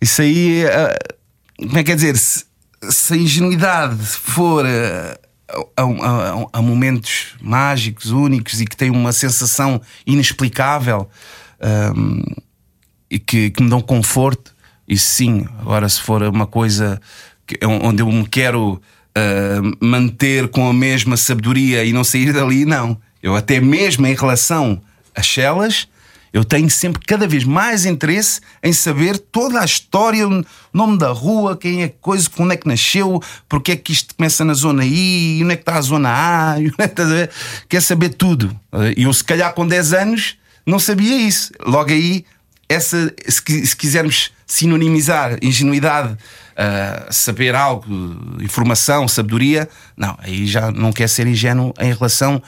Isso 0.00 0.22
aí. 0.22 0.64
ah, 0.66 0.96
como 1.58 1.78
é 1.78 1.84
que 1.84 1.92
é 1.92 1.94
dizer? 1.94 2.16
Se, 2.16 2.44
se 2.90 3.12
a 3.14 3.16
ingenuidade 3.16 4.02
for 4.04 4.64
ah, 4.66 5.18
a, 5.76 5.82
a- 5.82 5.84
a- 6.42 6.46
a 6.54 6.62
momentos 6.62 7.34
mágicos, 7.40 8.10
únicos 8.10 8.60
e 8.60 8.64
que 8.64 8.76
tem 8.76 8.90
uma 8.90 9.12
sensação 9.12 9.80
inexplicável 10.06 11.08
ahm, 11.60 12.22
e 13.10 13.18
que, 13.18 13.50
que 13.50 13.62
me 13.62 13.68
dão 13.68 13.80
conforto, 13.82 14.54
isso 14.88 15.10
sim. 15.10 15.46
Agora, 15.60 15.86
se 15.88 16.00
for 16.00 16.22
uma 16.22 16.46
coisa 16.46 16.98
onde 17.82 18.00
eu 18.02 18.10
me 18.10 18.26
quero 18.26 18.80
ah, 19.14 19.60
manter 19.80 20.48
com 20.48 20.68
a 20.68 20.72
mesma 20.72 21.16
sabedoria 21.16 21.84
e 21.84 21.92
não 21.92 22.04
sair 22.04 22.32
dali, 22.32 22.64
não. 22.64 22.96
Eu, 23.22 23.36
até 23.36 23.60
mesmo 23.60 24.06
em 24.06 24.14
relação 24.14 24.80
a 25.14 25.22
Shellas, 25.22 25.86
eu 26.32 26.44
tenho 26.44 26.70
sempre 26.70 27.02
cada 27.06 27.26
vez 27.28 27.44
mais 27.44 27.84
interesse 27.84 28.40
em 28.62 28.72
saber 28.72 29.18
toda 29.18 29.60
a 29.60 29.64
história, 29.64 30.26
o 30.26 30.44
nome 30.72 30.96
da 30.96 31.10
rua, 31.10 31.56
quem 31.56 31.82
é 31.82 31.88
coisa, 31.88 32.26
onde 32.38 32.54
é 32.54 32.56
que 32.56 32.66
nasceu, 32.66 33.22
porque 33.48 33.72
é 33.72 33.76
que 33.76 33.92
isto 33.92 34.14
começa 34.14 34.42
na 34.44 34.54
zona 34.54 34.82
I, 34.84 35.42
onde 35.44 35.52
é 35.52 35.56
que 35.56 35.62
está 35.62 35.76
a 35.76 35.82
zona 35.82 36.08
A, 36.08 36.54
onde 36.56 36.74
é 36.78 36.88
que 36.88 37.02
estás 37.02 37.12
a? 37.12 37.28
Quer 37.68 37.82
saber 37.82 38.10
tudo. 38.10 38.58
E 38.96 39.02
eu, 39.02 39.12
se 39.12 39.22
calhar, 39.22 39.52
com 39.52 39.66
10 39.66 39.92
anos, 39.92 40.36
não 40.64 40.78
sabia 40.78 41.18
isso. 41.18 41.52
Logo 41.66 41.90
aí, 41.90 42.24
essa, 42.72 43.12
se, 43.28 43.66
se 43.66 43.76
quisermos 43.76 44.32
sinonimizar 44.46 45.38
ingenuidade, 45.42 46.16
ah, 46.56 47.06
saber 47.10 47.54
algo, 47.54 47.86
informação, 48.40 49.08
sabedoria, 49.08 49.68
não, 49.96 50.16
aí 50.20 50.46
já 50.46 50.70
não 50.70 50.92
quer 50.92 51.08
ser 51.08 51.26
ingênuo 51.26 51.72
em 51.80 51.92
relação 51.92 52.42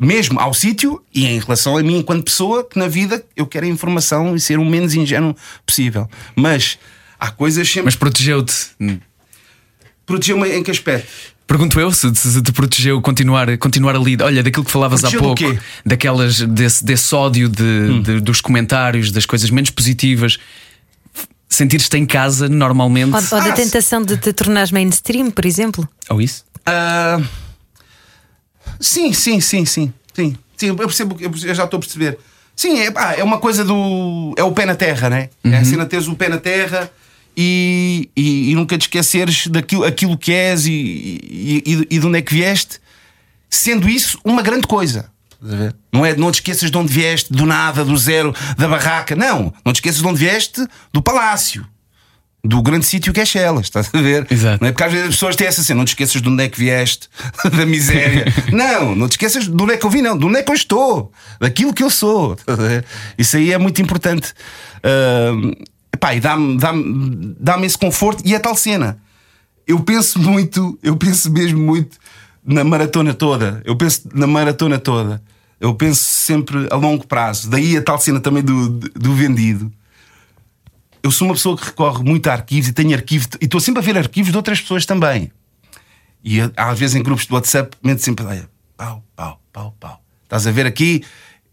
mesmo 0.00 0.40
ao 0.40 0.54
sítio 0.54 1.04
e 1.14 1.26
em 1.26 1.38
relação 1.38 1.76
a 1.76 1.82
mim 1.82 1.98
enquanto 1.98 2.24
pessoa, 2.24 2.64
que 2.64 2.78
na 2.78 2.88
vida 2.88 3.22
eu 3.36 3.46
quero 3.46 3.66
a 3.66 3.68
informação 3.68 4.34
e 4.34 4.40
ser 4.40 4.58
o 4.58 4.64
menos 4.64 4.94
ingênuo 4.94 5.36
possível. 5.66 6.08
Mas 6.34 6.78
há 7.18 7.30
coisas 7.30 7.68
sempre. 7.68 7.84
Mas 7.84 7.96
protegeu-te. 7.96 8.70
Protegeu-me 10.06 10.48
em 10.56 10.62
que 10.62 10.70
aspecto? 10.70 11.08
Pergunto 11.50 11.80
eu 11.80 11.90
se, 11.90 12.14
se 12.14 12.40
te 12.40 12.52
protegeu 12.52 13.02
continuar, 13.02 13.58
continuar 13.58 13.96
ali. 13.96 14.16
Olha, 14.22 14.40
daquilo 14.40 14.64
que 14.64 14.70
falavas 14.70 15.02
há 15.02 15.10
Protegeu 15.10 15.20
do 15.20 15.34
pouco, 15.36 15.52
quê? 15.52 15.58
Hum. 15.58 15.82
daquelas, 15.84 16.40
desse, 16.42 16.84
desse 16.84 17.12
ódio 17.12 17.48
de, 17.48 18.00
de- 18.04 18.20
dos 18.20 18.40
comentários, 18.40 19.10
das 19.10 19.26
coisas 19.26 19.50
menos 19.50 19.68
positivas. 19.70 20.38
Sentir-te 21.48 21.96
em 21.96 22.06
casa 22.06 22.48
normalmente. 22.48 23.12
Ou, 23.12 23.20
ou 23.38 23.42
da 23.44 23.50
Ah, 23.50 23.52
tentação 23.52 24.00
de 24.00 24.16
te 24.16 24.32
tornares 24.32 24.70
mainstream, 24.70 25.28
por 25.28 25.44
exemplo. 25.44 25.88
Ou 26.08 26.20
isso? 26.22 26.44
Ah, 26.64 27.20
sim, 28.78 29.12
sim, 29.12 29.40
sim, 29.40 29.64
sim, 29.64 29.92
sim. 30.14 30.36
Sim, 30.56 30.66
eu 30.68 30.76
percebo, 30.76 31.16
eu 31.18 31.32
eu 31.48 31.54
já 31.54 31.64
estou 31.64 31.78
a 31.78 31.80
perceber. 31.80 32.16
Sim, 32.54 32.78
é, 32.78 32.92
pá, 32.92 33.14
é 33.14 33.24
uma 33.24 33.38
coisa 33.38 33.64
do. 33.64 34.34
É 34.36 34.44
o 34.44 34.52
pé 34.52 34.66
na 34.66 34.76
terra, 34.76 35.10
né? 35.10 35.30
É 35.42 35.56
a 35.56 35.64
cena 35.64 35.84
teres 35.84 36.06
o 36.06 36.14
pé 36.14 36.28
na 36.28 36.38
terra 36.38 36.88
e, 37.42 38.10
e, 38.14 38.50
e 38.50 38.54
nunca 38.54 38.76
te 38.76 38.82
esqueceres 38.82 39.46
daquilo 39.46 39.82
aquilo 39.84 40.18
que 40.18 40.30
és 40.30 40.66
e, 40.66 40.70
e, 40.70 41.86
e, 41.90 41.98
de 41.98 42.06
onde 42.06 42.18
é 42.18 42.22
que 42.22 42.34
vieste, 42.34 42.78
sendo 43.48 43.88
isso 43.88 44.18
uma 44.22 44.42
grande 44.42 44.66
coisa. 44.66 45.10
Não 45.90 46.04
é 46.04 46.14
não 46.14 46.30
te 46.30 46.34
esqueças 46.34 46.70
de 46.70 46.76
onde 46.76 46.92
vieste, 46.92 47.32
do 47.32 47.46
nada, 47.46 47.82
do 47.82 47.96
zero, 47.96 48.34
da 48.58 48.68
barraca. 48.68 49.16
Não, 49.16 49.54
não 49.64 49.72
te 49.72 49.76
esqueças 49.76 50.02
de 50.02 50.06
onde 50.06 50.18
vieste, 50.18 50.66
do 50.92 51.00
palácio. 51.00 51.66
Do 52.44 52.60
grande 52.60 52.84
sítio 52.84 53.10
que 53.10 53.20
é 53.20 53.24
Chelas, 53.24 53.66
estás 53.66 53.90
a 53.92 54.00
ver? 54.00 54.26
Exato. 54.30 54.62
Não 54.62 54.68
é? 54.68 54.72
Porque 54.72 54.84
às 54.84 54.92
vezes 54.92 55.08
as 55.08 55.14
pessoas 55.14 55.36
têm 55.36 55.46
essa 55.46 55.62
assim, 55.62 55.72
não 55.72 55.84
te 55.86 55.88
esqueças 55.88 56.20
de 56.20 56.28
onde 56.28 56.44
é 56.44 56.48
que 56.48 56.58
vieste, 56.58 57.08
da 57.56 57.64
miséria. 57.64 58.26
não, 58.52 58.94
não 58.94 59.08
te 59.08 59.12
esqueças 59.12 59.48
de 59.48 59.62
onde 59.62 59.72
é 59.72 59.76
que 59.78 59.86
eu 59.86 59.90
vim, 59.90 60.02
não, 60.02 60.18
de 60.18 60.26
onde 60.26 60.38
é 60.38 60.42
que 60.42 60.50
eu 60.50 60.54
estou, 60.54 61.10
daquilo 61.40 61.72
que 61.72 61.82
eu 61.82 61.90
sou. 61.90 62.36
Isso 63.16 63.38
aí 63.38 63.50
é 63.50 63.56
muito 63.56 63.80
importante. 63.80 64.34
Epá, 65.92 66.14
e 66.14 66.20
dá-me 66.20 66.56
dá 66.58 66.72
dá 67.38 67.60
esse 67.64 67.78
conforto 67.78 68.22
e 68.26 68.34
é 68.34 68.38
tal 68.38 68.56
cena. 68.56 69.00
Eu 69.66 69.80
penso 69.80 70.18
muito, 70.18 70.78
eu 70.82 70.96
penso 70.96 71.30
mesmo 71.30 71.60
muito 71.60 71.98
na 72.44 72.64
maratona 72.64 73.14
toda. 73.14 73.62
Eu 73.64 73.76
penso 73.76 74.08
na 74.12 74.26
maratona 74.26 74.78
toda. 74.78 75.22
Eu 75.60 75.74
penso 75.74 76.02
sempre 76.02 76.66
a 76.70 76.76
longo 76.76 77.06
prazo. 77.06 77.50
Daí 77.50 77.76
a 77.76 77.82
tal 77.82 77.98
cena 77.98 78.18
também 78.18 78.42
do, 78.42 78.68
do 78.68 79.14
vendido. 79.14 79.70
Eu 81.02 81.10
sou 81.10 81.28
uma 81.28 81.34
pessoa 81.34 81.56
que 81.56 81.64
recorre 81.64 82.02
muito 82.02 82.28
a 82.28 82.32
arquivos 82.32 82.68
e 82.68 82.72
tenho 82.72 82.94
arquivos 82.94 83.28
e 83.40 83.44
estou 83.44 83.60
sempre 83.60 83.80
a 83.80 83.84
ver 83.84 83.96
arquivos 83.96 84.30
de 84.30 84.36
outras 84.36 84.60
pessoas 84.60 84.84
também. 84.84 85.30
E 86.22 86.38
às 86.56 86.78
vezes 86.78 86.96
em 86.96 87.02
grupos 87.02 87.26
de 87.26 87.32
WhatsApp 87.32 87.76
meto 87.82 88.02
sempre, 88.02 88.24
olha, 88.24 88.48
pau, 88.76 89.02
pau, 89.16 89.40
pau, 89.52 89.74
pau. 89.80 90.02
Estás 90.24 90.46
a 90.46 90.50
ver 90.50 90.66
aqui, 90.66 91.02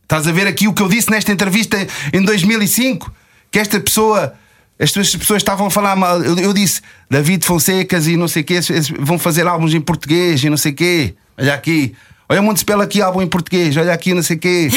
estás 0.03 0.27
a 0.27 0.31
ver 0.31 0.47
aqui 0.47 0.67
o 0.67 0.73
que 0.73 0.81
eu 0.81 0.89
disse 0.89 1.09
nesta 1.09 1.31
entrevista 1.31 1.77
em 2.11 2.21
2005, 2.21 3.11
que 3.51 3.59
esta 3.59 3.79
pessoa, 3.79 4.33
estas 4.79 5.15
pessoas 5.15 5.41
estavam 5.41 5.67
a 5.67 5.71
falar 5.71 5.95
mal. 5.95 6.21
Eu, 6.23 6.37
eu 6.37 6.53
disse, 6.53 6.81
David 7.09 7.45
Fonsecas 7.45 8.07
e 8.07 8.15
não 8.17 8.27
sei 8.27 8.41
o 8.41 8.45
quê, 8.45 8.59
vão 8.99 9.17
fazer 9.17 9.47
álbuns 9.47 9.73
em 9.73 9.81
português 9.81 10.43
e 10.43 10.49
não 10.49 10.57
sei 10.57 10.71
o 10.71 10.75
quê. 10.75 11.15
Olha 11.37 11.53
aqui, 11.53 11.93
olha 12.29 12.41
Montespel 12.41 12.81
aqui 12.81 13.01
álbum 13.01 13.21
em 13.21 13.27
português, 13.27 13.75
olha 13.77 13.93
aqui 13.93 14.13
não 14.13 14.23
sei 14.23 14.37
o 14.37 14.39
quê. 14.39 14.69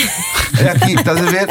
Olha 0.59 0.73
aqui, 0.73 0.93
estás 0.95 1.19
a 1.19 1.31
ver? 1.31 1.49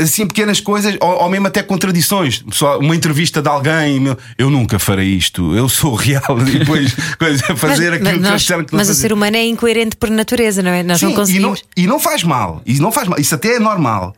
assim 0.00 0.26
pequenas 0.26 0.58
coisas, 0.60 0.96
ou, 1.00 1.22
ou 1.22 1.28
mesmo 1.28 1.46
até 1.46 1.62
contradições. 1.62 2.42
Só 2.50 2.78
uma 2.78 2.96
entrevista 2.96 3.42
de 3.42 3.48
alguém, 3.48 4.00
eu 4.38 4.48
nunca 4.48 4.78
farei 4.78 5.08
isto, 5.08 5.54
eu 5.54 5.68
sou 5.68 5.94
real, 5.94 6.38
e 6.48 6.58
depois 6.60 6.94
coisa, 7.18 7.54
fazer 7.56 7.92
aquilo 7.92 8.12
que 8.12 8.18
nós- 8.20 8.30
eu 8.30 8.36
disseram 8.38 8.64
que 8.64 8.72
não 8.72 8.78
mas 8.78 8.88
o 8.88 8.94
ser 8.94 9.12
humano 9.12 9.36
é 9.36 9.44
incoerente 9.44 9.96
por 9.96 10.08
natureza, 10.10 10.62
não 10.62 10.70
é? 10.70 10.82
Nós 10.82 11.00
não 11.02 11.08
Sim, 11.10 11.12
e, 11.12 11.14
não, 11.14 11.20
conseguimos. 11.50 11.62
e 11.76 11.86
não 11.86 12.00
faz 12.00 12.22
mal, 12.24 12.62
e 12.64 12.78
não 12.80 12.90
faz 12.90 13.06
mal, 13.08 13.20
isso 13.20 13.34
até 13.34 13.56
é 13.56 13.60
normal. 13.60 14.16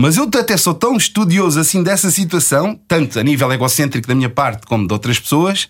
Mas 0.00 0.16
eu 0.16 0.24
até 0.24 0.56
sou 0.56 0.74
tão 0.74 0.96
estudioso 0.96 1.58
assim 1.58 1.82
dessa 1.82 2.10
situação, 2.10 2.78
tanto 2.86 3.18
a 3.18 3.22
nível 3.22 3.52
egocêntrico 3.52 4.06
da 4.06 4.14
minha 4.14 4.30
parte 4.30 4.64
como 4.66 4.86
de 4.86 4.92
outras 4.92 5.18
pessoas, 5.18 5.68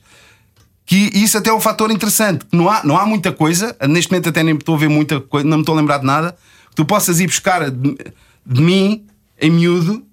que 0.84 1.10
isso 1.14 1.38
até 1.38 1.48
é 1.50 1.54
um 1.54 1.60
fator 1.60 1.90
interessante. 1.90 2.44
Não 2.52 2.68
há, 2.68 2.82
não 2.84 2.98
há 2.98 3.06
muita 3.06 3.32
coisa, 3.32 3.74
neste 3.88 4.10
momento 4.12 4.28
até 4.28 4.42
nem 4.42 4.54
estou 4.54 4.74
a 4.74 4.78
ver 4.78 4.88
muita 4.88 5.18
coisa, 5.20 5.48
não 5.48 5.56
me 5.58 5.62
estou 5.62 5.74
a 5.74 5.80
lembrar 5.80 5.98
de 5.98 6.04
nada, 6.06 6.36
que 6.68 6.76
tu 6.76 6.84
possas 6.84 7.20
ir 7.20 7.26
buscar 7.26 7.70
de, 7.70 7.96
de 8.44 8.60
mim, 8.60 9.04
em 9.40 9.50
miúdo, 9.50 10.04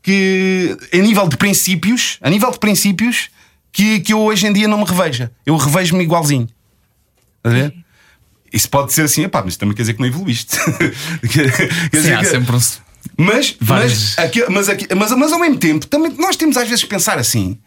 que 0.00 0.76
a 0.92 0.98
nível 0.98 1.26
de 1.28 1.36
princípios, 1.36 2.18
a 2.20 2.30
nível 2.30 2.50
de 2.52 2.60
princípios, 2.60 3.30
que, 3.72 3.98
que 3.98 4.12
eu 4.12 4.20
hoje 4.20 4.46
em 4.46 4.52
dia 4.52 4.68
não 4.68 4.78
me 4.78 4.84
reveja. 4.84 5.32
Eu 5.44 5.56
revejo-me 5.56 6.04
igualzinho. 6.04 6.48
Estás 7.38 7.54
a 7.56 7.58
ver? 7.68 7.74
Isso 8.52 8.70
pode 8.70 8.92
ser 8.92 9.02
assim, 9.02 9.24
epá, 9.24 9.42
mas 9.44 9.56
também 9.56 9.74
quer 9.74 9.82
dizer 9.82 9.94
que 9.94 10.00
não 10.00 10.06
evoluíste. 10.06 10.56
quer 11.32 11.50
Sim, 11.52 11.88
dizer 11.92 12.14
há 12.14 12.18
que- 12.20 12.26
sempre 12.26 12.54
um. 12.54 12.60
Mas, 13.16 13.56
Várias- 13.60 14.14
mas, 14.16 14.18
aqui- 14.18 14.44
mas, 14.50 14.68
aqui- 14.68 14.94
mas, 14.94 15.10
mas 15.12 15.32
ao 15.32 15.38
mesmo 15.38 15.58
tempo, 15.58 15.86
também 15.86 16.12
nós 16.18 16.36
temos 16.36 16.56
às 16.56 16.68
vezes 16.68 16.82
que 16.84 16.90
pensar 16.90 17.18
assim: 17.18 17.58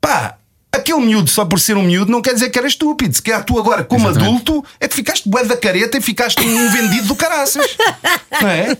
pá, 0.00 0.36
aquele 0.72 1.00
miúdo, 1.00 1.30
só 1.30 1.44
por 1.44 1.60
ser 1.60 1.76
um 1.76 1.82
miúdo, 1.82 2.10
não 2.10 2.20
quer 2.22 2.34
dizer 2.34 2.50
que 2.50 2.58
era 2.58 2.66
estúpido. 2.68 3.14
Se 3.14 3.22
calhar 3.22 3.44
tu 3.44 3.58
agora, 3.58 3.84
como 3.84 4.08
Exatamente. 4.08 4.30
adulto, 4.42 4.64
é 4.80 4.88
que 4.88 4.94
ficaste 4.94 5.28
bué 5.28 5.44
da 5.44 5.56
careta 5.56 5.96
e 5.98 6.00
ficaste 6.00 6.40
um 6.40 6.70
vendido 6.70 7.06
do 7.08 7.14
caraças. 7.16 7.76
não 8.40 8.48
é? 8.48 8.76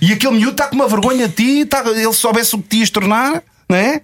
E 0.00 0.12
aquele 0.12 0.34
miúdo 0.34 0.52
está 0.52 0.66
com 0.68 0.74
uma 0.74 0.86
vergonha 0.88 1.26
de 1.26 1.34
ti, 1.34 1.64
tá, 1.64 1.82
ele 1.88 2.12
soubesse 2.12 2.54
o 2.54 2.58
que 2.60 2.68
te 2.68 2.76
ias 2.78 2.90
tornar, 2.90 3.42
não 3.68 3.76
é? 3.78 4.02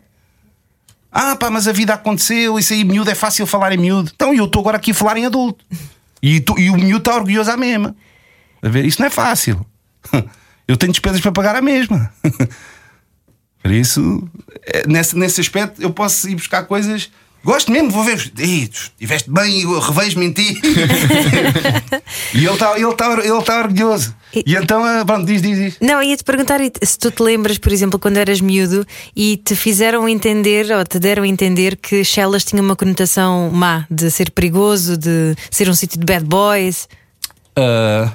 Ah, 1.12 1.34
pá, 1.36 1.50
mas 1.50 1.66
a 1.68 1.72
vida 1.72 1.92
aconteceu, 1.92 2.58
isso 2.58 2.72
aí, 2.72 2.84
miúdo, 2.84 3.10
é 3.10 3.14
fácil 3.14 3.44
falar 3.46 3.72
em 3.72 3.76
miúdo. 3.76 4.10
Então 4.14 4.32
eu 4.32 4.44
estou 4.46 4.60
agora 4.60 4.76
aqui 4.78 4.92
a 4.92 4.94
falar 4.94 5.16
em 5.18 5.26
adulto. 5.26 5.64
E, 6.22 6.40
tu- 6.40 6.58
e 6.58 6.70
o 6.70 6.76
miúdo 6.76 6.98
está 6.98 7.14
orgulhoso 7.16 7.50
à 7.50 7.56
mesma. 7.56 7.94
A 8.62 8.68
ver, 8.68 8.84
isso 8.84 9.00
não 9.00 9.06
é 9.06 9.10
fácil. 9.10 9.64
Eu 10.70 10.76
tenho 10.76 10.92
despesas 10.92 11.20
para 11.20 11.32
pagar 11.32 11.56
a 11.56 11.60
mesma. 11.60 12.12
Por 13.60 13.72
isso, 13.72 14.22
é, 14.64 14.86
nesse, 14.86 15.18
nesse 15.18 15.40
aspecto, 15.40 15.82
eu 15.82 15.90
posso 15.90 16.28
ir 16.28 16.36
buscar 16.36 16.62
coisas. 16.62 17.10
Gosto 17.42 17.72
mesmo, 17.72 17.90
vou 17.90 18.04
ver. 18.04 18.32
Ei, 18.38 18.70
estiveste 18.72 19.28
bem, 19.28 19.62
eu 19.62 19.80
revejo-me 19.80 20.26
em 20.26 20.32
ti. 20.32 20.60
e 22.32 22.44
ele 22.46 22.52
está 22.52 22.78
ele 22.78 22.94
tá, 22.94 23.12
ele 23.14 23.42
tá 23.42 23.58
orgulhoso. 23.58 24.14
E 24.32 24.54
então, 24.54 24.84
ah, 24.84 25.04
pronto, 25.04 25.26
diz, 25.26 25.42
diz, 25.42 25.58
diz. 25.58 25.76
Não, 25.80 26.00
ia-te 26.00 26.22
perguntar 26.22 26.60
e- 26.60 26.70
se 26.82 26.96
tu 26.96 27.10
te 27.10 27.20
lembras, 27.20 27.58
por 27.58 27.72
exemplo, 27.72 27.98
quando 27.98 28.18
eras 28.18 28.40
miúdo 28.40 28.86
e 29.16 29.38
te 29.38 29.56
fizeram 29.56 30.08
entender 30.08 30.70
ou 30.70 30.84
te 30.84 31.00
deram 31.00 31.24
a 31.24 31.26
entender 31.26 31.74
que 31.74 32.04
Shellas 32.04 32.44
tinha 32.44 32.62
uma 32.62 32.76
conotação 32.76 33.50
má, 33.50 33.86
de 33.90 34.08
ser 34.08 34.30
perigoso, 34.30 34.96
de 34.96 35.34
ser 35.50 35.68
um 35.68 35.74
sítio 35.74 35.98
de 35.98 36.06
bad 36.06 36.24
boys. 36.24 36.88
Ah, 37.56 38.12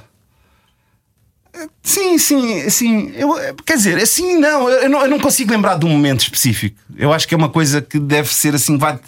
sim, 1.83 2.17
sim, 2.17 2.69
sim. 2.69 3.11
Eu, 3.15 3.35
quer 3.65 3.77
dizer, 3.77 3.97
assim 3.97 4.37
não 4.39 4.69
eu, 4.69 4.89
não. 4.89 5.01
eu 5.01 5.09
não 5.09 5.19
consigo 5.19 5.51
lembrar 5.51 5.77
de 5.77 5.85
um 5.85 5.89
momento 5.89 6.21
específico. 6.21 6.77
Eu 6.95 7.13
acho 7.13 7.27
que 7.27 7.33
é 7.33 7.37
uma 7.37 7.49
coisa 7.49 7.81
que 7.81 7.99
deve 7.99 8.33
ser 8.33 8.55
assim, 8.55 8.77
vai, 8.77 8.99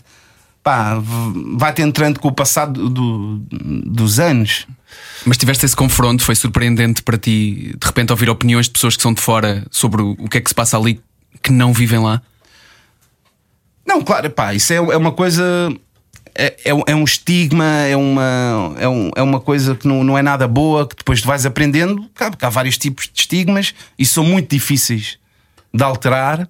pá, 0.64 1.02
vai-te 1.58 1.82
entrando 1.82 2.20
com 2.20 2.28
o 2.28 2.32
passado 2.34 2.90
do- 2.90 3.38
dos 3.86 4.20
anos. 4.20 4.66
Mas 5.26 5.38
tiveste 5.38 5.66
esse 5.66 5.76
confronto, 5.76 6.24
foi 6.24 6.36
surpreendente 6.36 7.02
para 7.04 7.18
ti, 7.18 7.76
de 7.78 7.86
repente, 7.86 8.12
ouvir 8.12 8.30
opiniões 8.30 8.68
de 8.68 8.72
pessoas 8.72 8.96
que 8.96 9.02
são 9.04 9.14
de 9.14 9.22
fora 9.22 9.66
sobre 9.70 10.02
o 10.02 10.16
que 10.30 10.38
é 10.38 10.42
que 10.42 10.50
se 10.50 10.56
passa 10.56 10.78
ali 10.78 11.02
que 11.44 11.52
não 11.52 11.74
vivem 11.74 12.00
lá? 12.00 12.22
Não, 13.86 14.02
claro, 14.04 14.30
pá, 14.30 14.54
isso 14.54 14.72
é, 14.74 14.78
é 14.78 14.98
uma 14.98 15.12
coisa. 15.12 15.44
É, 16.40 16.56
é, 16.66 16.74
um- 16.74 16.84
é 16.86 16.96
um 16.96 17.04
estigma, 17.04 17.66
é 17.66 17.96
uma, 17.98 18.76
é, 18.78 18.88
um- 18.88 19.10
é 19.16 19.22
uma 19.24 19.40
coisa 19.40 19.74
que 19.76 19.88
não, 19.88 20.04
não 20.04 20.16
é 20.18 20.22
nada 20.22 20.48
boa, 20.48 20.88
que 20.88 20.96
depois 20.96 21.20
tu 21.22 21.28
vais 21.28 21.46
aprendendo. 21.46 22.08
Porque 22.14 22.46
há 22.46 22.50
vários 22.50 22.78
tipos 22.78 23.10
de 23.12 23.20
estigmas 23.22 23.74
e 23.98 24.06
são 24.06 24.24
muito 24.24 24.50
difíceis 24.52 25.18
de 25.74 25.84
alterar. 25.84 26.48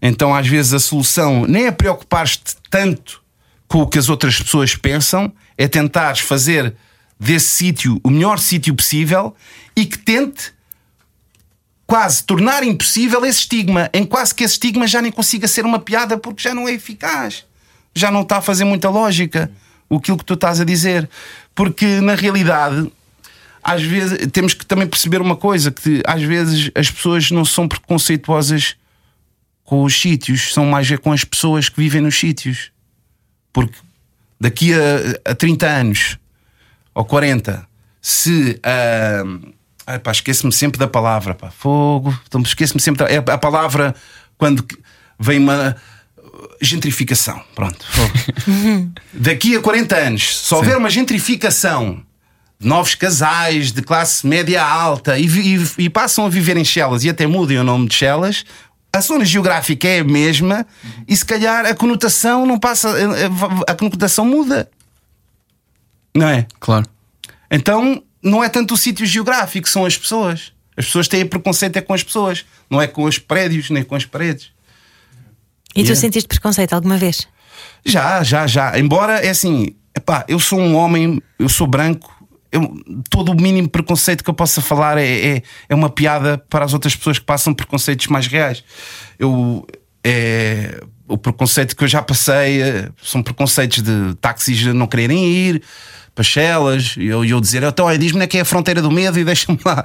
Então, 0.00 0.32
às 0.32 0.46
vezes, 0.46 0.72
a 0.72 0.78
solução 0.78 1.44
nem 1.48 1.66
é 1.66 1.72
preocupar-te 1.72 2.54
tanto 2.70 3.20
com 3.66 3.82
o 3.82 3.86
que 3.88 3.98
as 3.98 4.08
outras 4.08 4.40
pessoas 4.40 4.76
pensam, 4.76 5.32
é 5.56 5.66
tentares 5.66 6.20
fazer 6.20 6.74
desse 7.18 7.48
sítio 7.48 8.00
o 8.04 8.10
melhor 8.10 8.38
sítio 8.38 8.72
possível 8.74 9.34
e 9.76 9.84
que 9.84 9.98
tente 9.98 10.52
quase 11.86 12.22
tornar 12.22 12.62
impossível 12.62 13.24
esse 13.24 13.40
estigma, 13.40 13.90
em 13.92 14.04
quase 14.04 14.34
que 14.34 14.44
esse 14.44 14.54
estigma 14.54 14.86
já 14.86 15.02
nem 15.02 15.10
consiga 15.10 15.48
ser 15.48 15.64
uma 15.64 15.78
piada 15.80 16.16
porque 16.16 16.42
já 16.42 16.54
não 16.54 16.68
é 16.68 16.72
eficaz, 16.72 17.44
já 17.94 18.10
não 18.10 18.22
está 18.22 18.38
a 18.38 18.42
fazer 18.42 18.64
muita 18.64 18.88
lógica 18.88 19.50
aquilo 19.90 20.18
que 20.18 20.24
tu 20.24 20.34
estás 20.34 20.60
a 20.60 20.64
dizer, 20.64 21.08
porque 21.54 22.00
na 22.00 22.14
realidade 22.14 22.90
às 23.62 23.82
vezes 23.82 24.26
temos 24.32 24.54
que 24.54 24.64
também 24.64 24.86
perceber 24.86 25.20
uma 25.20 25.36
coisa 25.36 25.70
que 25.70 26.02
às 26.06 26.22
vezes 26.22 26.70
as 26.74 26.90
pessoas 26.90 27.30
não 27.30 27.44
são 27.44 27.66
preconceituosas 27.66 28.76
com 29.64 29.82
os 29.82 30.00
sítios, 30.00 30.54
são 30.54 30.64
mais 30.64 30.90
é 30.90 30.96
com 30.96 31.12
as 31.12 31.24
pessoas 31.24 31.68
que 31.68 31.78
vivem 31.78 32.00
nos 32.00 32.18
sítios, 32.18 32.70
porque 33.52 33.76
daqui 34.40 34.72
a, 34.72 35.30
a 35.30 35.34
30 35.34 35.66
anos 35.66 36.18
ou 36.94 37.04
40, 37.04 37.66
se. 38.00 38.58
ah, 38.62 39.22
ai, 39.86 39.98
pá, 39.98 40.12
esqueço-me 40.12 40.52
sempre 40.52 40.78
da 40.78 40.88
palavra, 40.88 41.34
pá, 41.34 41.50
fogo, 41.50 42.18
então, 42.26 42.40
esqueço-me 42.40 42.80
sempre. 42.80 43.04
Da, 43.04 43.12
é 43.12 43.18
a 43.18 43.38
palavra 43.38 43.94
quando 44.38 44.66
vem 45.18 45.38
uma 45.38 45.76
gentrificação. 46.60 47.42
Pronto. 47.54 47.84
Daqui 49.12 49.56
a 49.56 49.60
40 49.60 49.96
anos, 49.96 50.38
se 50.38 50.54
houver 50.54 50.76
uma 50.76 50.90
gentrificação 50.90 52.02
de 52.60 52.66
novos 52.66 52.94
casais 52.94 53.70
de 53.72 53.82
classe 53.82 54.26
média 54.26 54.62
alta 54.64 55.18
e, 55.18 55.26
e- 55.26 55.68
e 55.78 55.88
passam 55.90 56.26
a 56.26 56.28
viver 56.28 56.56
em 56.56 56.64
Chelas 56.64 57.04
e 57.04 57.08
até 57.08 57.26
mudem 57.26 57.58
o 57.58 57.64
nome 57.64 57.88
de 57.88 57.94
Chelas, 57.94 58.44
a 58.92 59.00
zona 59.00 59.24
geográfica 59.24 59.86
é 59.86 60.00
a 60.00 60.04
mesma 60.04 60.66
e 61.06 61.16
se 61.16 61.24
calhar 61.24 61.66
a 61.66 61.74
conotação 61.74 62.44
não 62.46 62.58
passa, 62.58 62.88
a 63.68 63.74
conotação 63.74 64.24
muda. 64.24 64.68
Não 66.14 66.26
é? 66.28 66.46
Claro. 66.58 66.86
Então 67.50 68.02
não 68.22 68.42
é 68.42 68.48
tanto 68.48 68.74
o 68.74 68.76
sítio 68.76 69.06
geográfico, 69.06 69.68
são 69.68 69.84
as 69.84 69.96
pessoas. 69.96 70.52
As 70.76 70.86
pessoas 70.86 71.06
têm 71.08 71.24
preconceito 71.26 71.76
é 71.76 71.80
com 71.80 71.92
as 71.94 72.02
pessoas, 72.02 72.44
não 72.70 72.80
é 72.80 72.86
com 72.86 73.04
os 73.04 73.18
prédios 73.18 73.70
nem 73.70 73.82
com 73.82 73.94
as 73.94 74.04
paredes. 74.04 74.50
E 75.74 75.80
tu 75.82 75.88
Yeah. 75.88 75.96
sentiste 76.00 76.28
preconceito 76.28 76.72
alguma 76.72 76.96
vez? 76.96 77.28
Já, 77.84 78.22
já, 78.22 78.46
já. 78.46 78.78
Embora 78.78 79.18
é 79.24 79.30
assim, 79.30 79.74
epá, 79.96 80.24
eu 80.28 80.38
sou 80.38 80.58
um 80.60 80.74
homem, 80.76 81.20
eu 81.38 81.48
sou 81.48 81.66
branco, 81.66 82.10
eu- 82.50 82.74
todo 83.10 83.32
o 83.32 83.34
mínimo 83.40 83.68
preconceito 83.68 84.24
que 84.24 84.30
eu 84.30 84.34
possa 84.34 84.60
falar 84.60 84.98
é, 84.98 85.36
é, 85.36 85.42
é 85.68 85.74
uma 85.74 85.90
piada 85.90 86.38
para 86.48 86.64
as 86.64 86.72
outras 86.72 86.96
pessoas 86.96 87.18
que 87.18 87.24
passam 87.24 87.52
preconceitos 87.54 88.06
mais 88.08 88.26
reais. 88.26 88.64
Eu, 89.18 89.66
é, 90.02 90.80
o 91.06 91.16
preconceito 91.18 91.76
que 91.76 91.84
eu 91.84 91.88
já 91.88 92.02
passei 92.02 92.62
eh, 92.62 92.88
são 93.02 93.22
preconceitos 93.22 93.82
de 93.82 94.14
táxis 94.20 94.62
não 94.74 94.86
quererem 94.86 95.24
ir, 95.26 95.62
pachelas, 96.18 96.96
e 96.98 97.06
eu, 97.06 97.24
eu 97.24 97.40
dizer, 97.40 97.62
então, 97.62 97.86
olha, 97.86 97.96
diz-me 97.96 98.24
é 98.24 98.26
que 98.26 98.38
é 98.38 98.40
a 98.40 98.44
fronteira 98.44 98.82
do 98.82 98.90
medo 98.90 99.18
e 99.20 99.22
deixa-me 99.24 99.58
lá. 99.64 99.84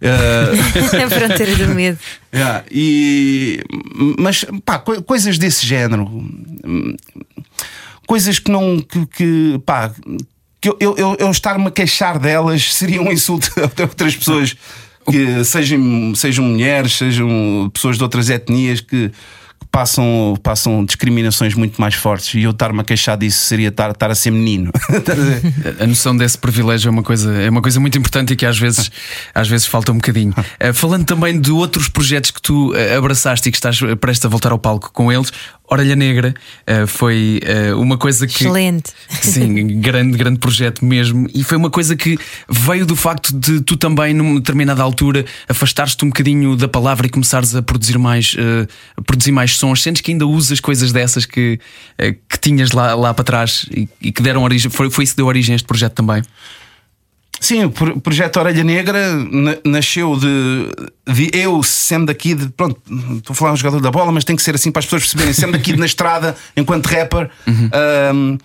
Eh, 0.00 1.04
a 1.04 1.10
fronteira 1.10 1.54
do 1.54 1.74
medo. 1.74 1.98
yeah, 2.34 2.64
e, 2.70 3.62
mas, 4.18 4.46
pá, 4.64 4.78
co- 4.78 5.02
coisas 5.02 5.36
desse 5.36 5.66
género, 5.66 6.10
coisas 8.06 8.38
que 8.38 8.50
não. 8.50 8.80
que, 8.80 9.06
que, 9.06 9.60
pá, 9.66 9.92
que 10.60 10.68
eu, 10.70 10.76
eu, 10.80 10.96
eu, 10.96 11.16
eu 11.20 11.30
estar-me 11.30 11.66
a 11.66 11.70
queixar 11.70 12.18
delas 12.18 12.72
seria 12.72 13.02
um 13.02 13.12
insulto 13.12 13.52
a 13.58 13.82
outras 13.82 14.16
pessoas, 14.16 14.56
que 15.10 15.44
sejam, 15.44 16.14
sejam 16.14 16.44
mulheres, 16.46 16.96
sejam 16.96 17.70
pessoas 17.72 17.98
de 17.98 18.02
outras 18.02 18.30
etnias 18.30 18.80
que. 18.80 19.12
Passam, 19.76 20.34
passam 20.42 20.86
discriminações 20.86 21.54
muito 21.54 21.78
mais 21.78 21.94
fortes 21.94 22.32
e 22.32 22.44
eu 22.44 22.52
estar-me 22.52 22.80
a 22.80 22.82
queixar 22.82 23.14
disso 23.18 23.40
seria 23.40 23.68
estar, 23.68 23.90
estar 23.90 24.10
a 24.10 24.14
ser 24.14 24.30
menino. 24.30 24.70
A 25.78 25.86
noção 25.86 26.16
desse 26.16 26.38
privilégio 26.38 26.88
é 26.88 26.90
uma 26.90 27.02
coisa, 27.02 27.30
é 27.42 27.50
uma 27.50 27.60
coisa 27.60 27.78
muito 27.78 27.98
importante 27.98 28.32
e 28.32 28.36
que 28.36 28.46
às 28.46 28.58
vezes, 28.58 28.90
às 29.34 29.46
vezes 29.46 29.66
falta 29.66 29.92
um 29.92 29.96
bocadinho. 29.96 30.32
Eh, 30.58 30.72
falando 30.72 31.04
também 31.04 31.38
de 31.38 31.52
outros 31.52 31.90
projetos 31.90 32.30
que 32.30 32.40
tu 32.40 32.74
eh, 32.74 32.96
abraçaste 32.96 33.50
e 33.50 33.52
que 33.52 33.58
estás 33.58 33.78
prestes 34.00 34.24
a 34.24 34.30
voltar 34.30 34.50
ao 34.50 34.58
palco 34.58 34.90
com 34.94 35.12
eles, 35.12 35.30
Orelha 35.68 35.96
Negra 35.96 36.34
eh, 36.66 36.86
foi 36.86 37.40
eh, 37.42 37.74
uma 37.74 37.98
coisa 37.98 38.26
que. 38.26 38.44
Excelente. 38.44 38.92
Sim, 39.08 39.80
grande, 39.80 40.16
grande 40.16 40.38
projeto 40.38 40.84
mesmo. 40.84 41.26
E 41.34 41.42
foi 41.42 41.56
uma 41.56 41.70
coisa 41.70 41.96
que 41.96 42.18
veio 42.48 42.86
do 42.86 42.94
facto 42.94 43.36
de 43.36 43.60
tu 43.60 43.76
também, 43.76 44.14
numa 44.14 44.36
determinada 44.36 44.82
altura, 44.82 45.24
afastares-te 45.48 46.04
um 46.04 46.08
bocadinho 46.08 46.56
da 46.56 46.68
palavra 46.68 47.06
e 47.06 47.10
começares 47.10 47.54
a 47.54 47.62
produzir 47.62 47.98
mais, 47.98 48.36
eh, 48.38 48.66
a 48.96 49.02
produzir 49.02 49.32
mais 49.32 49.56
sons. 49.56 49.82
Sentes 49.82 50.02
que 50.02 50.12
ainda 50.12 50.26
usas 50.26 50.60
coisas 50.60 50.92
dessas 50.92 51.26
que, 51.26 51.58
que 52.28 52.38
tinhas 52.40 52.70
lá, 52.70 52.94
lá 52.94 53.12
para 53.12 53.24
trás 53.24 53.66
e, 53.70 53.88
e 54.00 54.12
que 54.12 54.22
deram 54.22 54.42
origem. 54.42 54.70
Foi, 54.70 54.88
foi 54.90 55.04
isso 55.04 55.14
que 55.14 55.18
deu 55.18 55.26
origem 55.26 55.54
a 55.54 55.56
este 55.56 55.66
projeto 55.66 55.94
também. 55.94 56.22
Sim, 57.40 57.64
o 57.64 57.70
pro- 57.70 58.00
projeto 58.00 58.36
Orelha 58.38 58.64
Negra 58.64 59.14
na- 59.16 59.56
nasceu 59.64 60.16
de, 60.16 61.12
de 61.12 61.30
eu 61.32 61.62
sendo 61.62 62.10
aqui 62.10 62.34
de. 62.34 62.48
Pronto, 62.48 62.80
estou 63.18 63.32
a 63.32 63.36
falar 63.36 63.52
um 63.52 63.56
jogador 63.56 63.80
da 63.80 63.90
bola, 63.90 64.10
mas 64.10 64.24
tem 64.24 64.34
que 64.34 64.42
ser 64.42 64.54
assim 64.54 64.70
para 64.72 64.80
as 64.80 64.86
pessoas 64.86 65.02
perceberem. 65.02 65.32
Sendo 65.34 65.56
aqui 65.56 65.76
na 65.76 65.86
estrada, 65.86 66.34
enquanto 66.56 66.86
rapper. 66.86 67.30
um, 67.46 68.38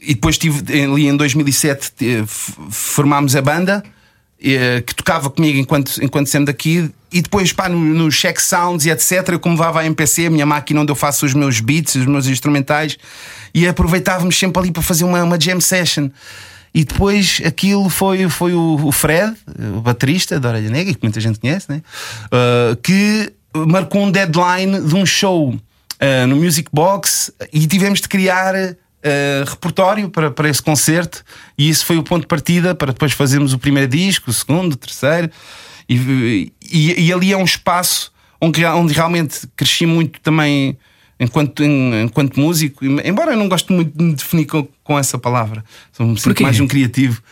e 0.00 0.14
depois 0.14 0.36
tive 0.36 0.60
ali 0.82 1.06
em 1.06 1.16
2007 1.16 1.92
te- 1.96 2.22
f- 2.26 2.52
formámos 2.70 3.36
a 3.36 3.40
banda 3.40 3.84
eh, 4.42 4.82
que 4.84 4.92
tocava 4.96 5.30
comigo 5.30 5.56
enquanto, 5.60 6.02
enquanto 6.02 6.26
sendo 6.26 6.48
aqui. 6.50 6.90
E 7.12 7.22
depois, 7.22 7.52
pá, 7.52 7.68
no, 7.68 7.78
no 7.78 8.10
check 8.10 8.40
sounds 8.40 8.84
e 8.86 8.90
etc., 8.90 9.28
eu 9.28 9.38
como 9.38 9.62
a 9.62 9.86
MPC, 9.86 10.26
a 10.26 10.30
minha 10.30 10.46
máquina 10.46 10.80
onde 10.80 10.90
eu 10.90 10.96
faço 10.96 11.24
os 11.24 11.34
meus 11.34 11.60
beats, 11.60 11.94
os 11.94 12.06
meus 12.06 12.26
instrumentais, 12.26 12.96
e 13.54 13.68
aproveitávamos 13.68 14.36
sempre 14.36 14.60
ali 14.60 14.72
para 14.72 14.82
fazer 14.82 15.04
uma, 15.04 15.22
uma 15.22 15.38
jam 15.40 15.60
session. 15.60 16.08
E 16.74 16.84
depois 16.84 17.40
aquilo 17.44 17.88
foi, 17.90 18.28
foi 18.30 18.54
o, 18.54 18.90
Fred, 18.90 19.36
o 19.76 19.80
baterista 19.80 20.40
da 20.40 20.48
Orelha 20.48 20.70
Negra, 20.70 20.94
que 20.94 21.00
muita 21.02 21.20
gente 21.20 21.38
conhece, 21.38 21.70
né? 21.70 21.82
Uh, 22.26 22.76
que 22.76 23.32
marcou 23.54 24.02
um 24.02 24.10
deadline 24.10 24.80
de 24.80 24.94
um 24.94 25.04
show 25.04 25.50
uh, 25.50 26.26
no 26.26 26.36
Music 26.36 26.70
Box 26.72 27.30
e 27.52 27.66
tivemos 27.66 28.00
de 28.00 28.08
criar 28.08 28.54
uh, 28.54 29.44
repertório 29.46 30.08
para, 30.08 30.30
para 30.30 30.48
esse 30.48 30.62
concerto. 30.62 31.22
E 31.58 31.68
isso 31.68 31.84
foi 31.84 31.98
o 31.98 32.02
ponto 32.02 32.22
de 32.22 32.28
partida 32.28 32.74
para 32.74 32.92
depois 32.92 33.12
fazermos 33.12 33.52
o 33.52 33.58
primeiro 33.58 33.88
disco, 33.88 34.30
o 34.30 34.32
segundo, 34.32 34.72
o 34.72 34.76
terceiro. 34.76 35.30
E, 35.88 36.50
e, 36.62 37.06
e 37.06 37.12
ali 37.12 37.32
é 37.32 37.36
um 37.36 37.44
espaço 37.44 38.10
onde, 38.40 38.64
onde 38.64 38.94
realmente 38.94 39.46
cresci 39.54 39.84
muito 39.84 40.20
também 40.20 40.78
enquanto, 41.22 41.62
enquanto 41.64 42.38
músico, 42.38 42.84
embora 42.84 43.32
eu 43.32 43.36
não 43.36 43.48
goste 43.48 43.72
muito 43.72 43.96
de 43.96 44.04
me 44.04 44.14
definir 44.14 44.46
com, 44.46 44.66
com 44.82 44.98
essa 44.98 45.16
palavra, 45.16 45.64
sou 45.92 46.06
me 46.06 46.16
sinto 46.16 46.24
Porquê? 46.24 46.42
mais 46.42 46.58
um 46.60 46.66
criativo. 46.66 47.22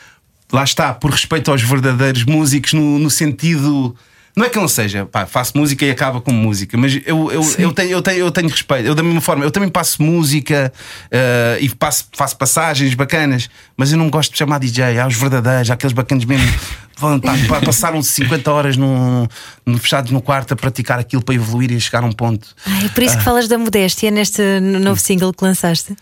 Lá 0.53 0.65
está, 0.65 0.93
por 0.95 1.11
respeito 1.11 1.51
aos 1.51 1.63
verdadeiros 1.63 2.25
músicos, 2.25 2.73
no, 2.73 2.99
no 2.99 3.11
sentido. 3.11 3.95
Não 4.41 4.47
é 4.47 4.49
que 4.49 4.57
eu 4.57 4.63
não 4.63 4.69
seja, 4.69 5.05
pá, 5.05 5.27
faço 5.27 5.53
música 5.59 5.85
e 5.85 5.91
acaba 5.91 6.19
como 6.19 6.39
música, 6.39 6.75
mas 6.79 6.95
eu, 7.05 7.31
eu, 7.31 7.43
eu, 7.59 7.73
tenho, 7.75 7.91
eu, 7.91 8.01
tenho, 8.01 8.19
eu 8.21 8.31
tenho 8.31 8.49
respeito. 8.49 8.87
Eu, 8.87 8.95
da 8.95 9.03
mesma 9.03 9.21
forma, 9.21 9.45
eu 9.45 9.51
também 9.51 9.69
passo 9.69 10.03
música 10.03 10.73
eh, 11.11 11.59
e 11.61 11.69
passo, 11.69 12.07
faço 12.17 12.39
passagens 12.39 12.95
bacanas, 12.95 13.51
mas 13.77 13.93
eu 13.93 13.99
não 13.99 14.09
gosto 14.09 14.33
de 14.33 14.39
chamar 14.39 14.59
DJ. 14.59 14.99
Há 14.99 15.07
os 15.07 15.15
verdadeiros, 15.15 15.71
há 15.71 15.75
aqueles 15.75 15.93
bacanas 15.93 16.25
mesmo. 16.25 16.47
passaram 17.67 18.03
50 18.03 18.51
horas 18.51 18.77
num, 18.79 19.27
num- 19.67 19.77
fechados 19.77 20.11
no 20.11 20.23
quarto 20.23 20.55
a 20.55 20.57
praticar 20.57 20.99
aquilo 20.99 21.23
para 21.23 21.35
evoluir 21.35 21.71
e 21.71 21.79
chegar 21.79 22.03
a 22.03 22.07
um 22.07 22.13
ponto. 22.13 22.55
Ai, 22.65 22.87
é 22.87 22.89
por 22.89 23.03
isso 23.03 23.19
que 23.19 23.23
falas 23.25 23.47
da 23.47 23.59
modéstia 23.59 24.11
neste 24.11 24.41
novo 24.61 24.99
single 24.99 25.35
que 25.35 25.45
lançaste. 25.45 25.95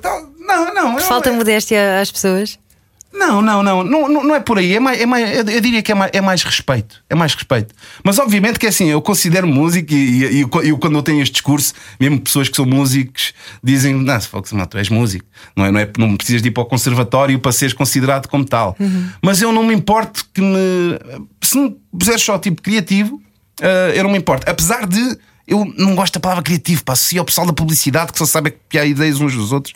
Tá- 0.00 0.22
não, 0.40 0.74
não. 0.74 0.92
eu- 0.98 1.04
Falta 1.04 1.30
modéstia 1.32 2.00
às 2.00 2.10
pessoas. 2.10 2.58
Não, 3.12 3.42
não, 3.42 3.62
não, 3.62 3.84
não, 3.84 4.08
não 4.08 4.34
é 4.34 4.40
por 4.40 4.58
aí. 4.58 4.74
É 4.74 4.80
mais, 4.80 5.00
é 5.00 5.06
mais, 5.06 5.36
eu, 5.36 5.60
diria 5.60 5.82
que 5.82 5.92
é 5.92 5.94
mais, 5.94 6.10
é 6.14 6.20
mais 6.20 6.42
respeito. 6.42 7.02
É 7.10 7.14
mais 7.14 7.34
respeito. 7.34 7.74
Mas 8.02 8.18
obviamente 8.18 8.58
que 8.58 8.66
é 8.66 8.68
assim, 8.68 8.88
eu 8.88 9.02
considero 9.02 9.46
música 9.46 9.94
e, 9.94 10.40
e, 10.40 10.40
e 10.40 10.46
quando 10.78 10.96
eu 10.96 11.02
tenho 11.02 11.22
este 11.22 11.32
discurso, 11.32 11.74
mesmo 12.00 12.20
pessoas 12.20 12.48
que 12.48 12.56
são 12.56 12.64
músicos 12.64 13.34
dizem: 13.62 13.94
Não, 13.94 14.18
que 14.18 14.54
não, 14.54 14.66
tu 14.66 14.78
és 14.78 14.88
músico, 14.88 15.26
não, 15.54 15.66
é, 15.66 15.70
não, 15.70 15.80
é, 15.80 15.88
não 15.98 16.16
precisas 16.16 16.42
de 16.42 16.48
ir 16.48 16.52
para 16.52 16.62
o 16.62 16.66
conservatório 16.66 17.38
para 17.38 17.52
seres 17.52 17.74
considerado 17.74 18.28
como 18.28 18.44
tal. 18.44 18.76
Mas 19.22 19.42
eu 19.42 19.52
não 19.52 19.62
me 19.62 19.74
importo 19.74 20.24
que 20.32 20.40
me. 20.40 20.98
Se 21.40 21.58
me 21.58 21.76
puseres 21.98 22.22
só 22.22 22.38
tipo 22.38 22.62
criativo, 22.62 23.20
eh, 23.60 23.92
eu 23.96 24.04
não 24.04 24.10
me 24.10 24.18
importo. 24.18 24.50
Apesar 24.50 24.86
de. 24.86 25.18
Eu 25.52 25.70
não 25.76 25.94
gosto 25.94 26.14
da 26.14 26.20
palavra 26.20 26.42
criativo, 26.42 26.82
pá, 26.82 26.94
associo 26.94 27.18
ao 27.20 27.26
pessoal 27.26 27.46
da 27.46 27.52
publicidade 27.52 28.10
que 28.10 28.18
só 28.18 28.24
sabe 28.24 28.52
copiar 28.52 28.86
ideias 28.86 29.20
uns 29.20 29.34
dos 29.34 29.52
outros. 29.52 29.74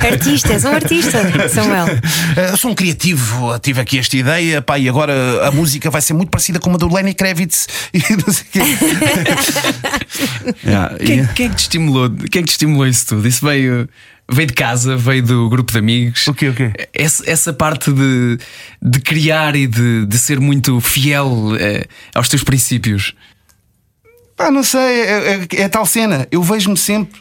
Artista, 0.00 0.52
és 0.52 0.64
um 0.64 0.70
artista, 0.70 1.48
Samuel. 1.48 1.86
Eh, 2.36 2.50
Eu 2.50 2.56
sou 2.56 2.72
um 2.72 2.74
criativo, 2.74 3.56
tive 3.60 3.80
aqui 3.80 3.96
esta 3.96 4.16
ideia, 4.16 4.60
pá, 4.60 4.76
e 4.76 4.88
agora 4.88 5.46
a 5.46 5.52
música 5.52 5.88
vai 5.88 6.00
ser 6.00 6.14
muito 6.14 6.30
parecida 6.30 6.58
com 6.58 6.74
a 6.74 6.76
do 6.76 6.92
Lenny 6.92 7.14
Kravitz 7.14 7.68
e 7.94 7.98
não 7.98 8.32
sei 8.32 8.42
o 8.42 8.46
quê. 8.50 8.58
Yeah, 10.64 10.96
Quem, 10.98 11.26
quem 11.28 11.46
é 11.46 11.48
que 11.50 11.56
te 11.56 11.60
estimulou? 11.60 12.10
Quem 12.10 12.40
é 12.40 12.42
que 12.42 12.48
te 12.48 12.52
estimulou 12.52 12.86
isso 12.86 13.06
tudo? 13.06 13.28
Isso 13.28 13.44
veio, 13.44 13.88
veio 14.28 14.46
de 14.48 14.54
casa, 14.54 14.96
veio 14.96 15.22
do 15.22 15.48
grupo 15.48 15.70
de 15.70 15.78
amigos. 15.78 16.26
O 16.26 16.34
quê, 16.34 16.48
o 16.48 16.54
quê? 16.54 16.72
Essa, 16.92 17.30
essa 17.30 17.52
parte 17.52 17.92
de, 17.92 18.38
de 18.82 19.00
criar 19.00 19.54
e 19.54 19.66
de, 19.66 20.06
de 20.06 20.18
ser 20.18 20.40
muito 20.40 20.80
fiel 20.80 21.54
eh, 21.58 21.86
aos 22.14 22.28
teus 22.28 22.42
princípios. 22.42 23.14
Pá, 24.38 24.50
não 24.50 24.62
sei, 24.62 24.80
é, 24.80 25.34
é- 25.52 25.60
é 25.62 25.68
tal 25.68 25.84
cena. 25.84 26.26
Eu 26.30 26.42
vejo-me 26.42 26.76
sempre 26.78 27.20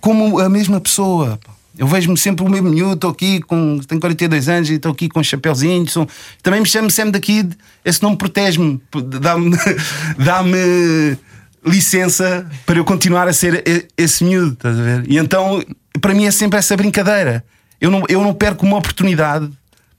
como 0.00 0.38
a 0.40 0.48
mesma 0.48 0.80
pessoa. 0.80 1.38
Eu 1.78 1.86
vejo-me 1.86 2.18
sempre 2.18 2.44
o 2.44 2.48
mesmo 2.50 2.68
miúdo, 2.68 2.94
estou 2.94 3.10
aqui 3.10 3.40
com. 3.42 3.78
tenho 3.86 4.00
42 4.00 4.48
anos 4.48 4.68
e 4.68 4.74
estou 4.74 4.92
aqui 4.92 5.08
com 5.08 5.20
um 5.20 5.24
chapéuzinho. 5.24 5.88
sou- 5.88 6.08
Também 6.42 6.60
me 6.60 6.66
chamo 6.66 6.90
sempre 6.90 7.12
daqui. 7.12 7.48
Esse 7.84 8.02
nome 8.02 8.16
protege-me, 8.16 8.82
dá-me 9.20 9.56
dá-me 10.18 11.16
licença 11.64 12.46
para 12.66 12.78
eu 12.78 12.84
continuar 12.84 13.28
a 13.28 13.32
ser 13.32 13.86
esse 13.96 14.24
miúdo, 14.24 14.54
estás 14.54 14.78
a 14.78 14.82
ver? 14.82 15.04
E 15.08 15.16
então, 15.18 15.62
para 16.00 16.12
mim 16.14 16.24
é 16.26 16.30
sempre 16.30 16.58
essa 16.58 16.76
brincadeira. 16.76 17.44
Eu 17.80 17.90
não, 17.90 18.02
eu 18.08 18.20
não 18.22 18.34
perco 18.34 18.66
uma 18.66 18.76
oportunidade 18.76 19.48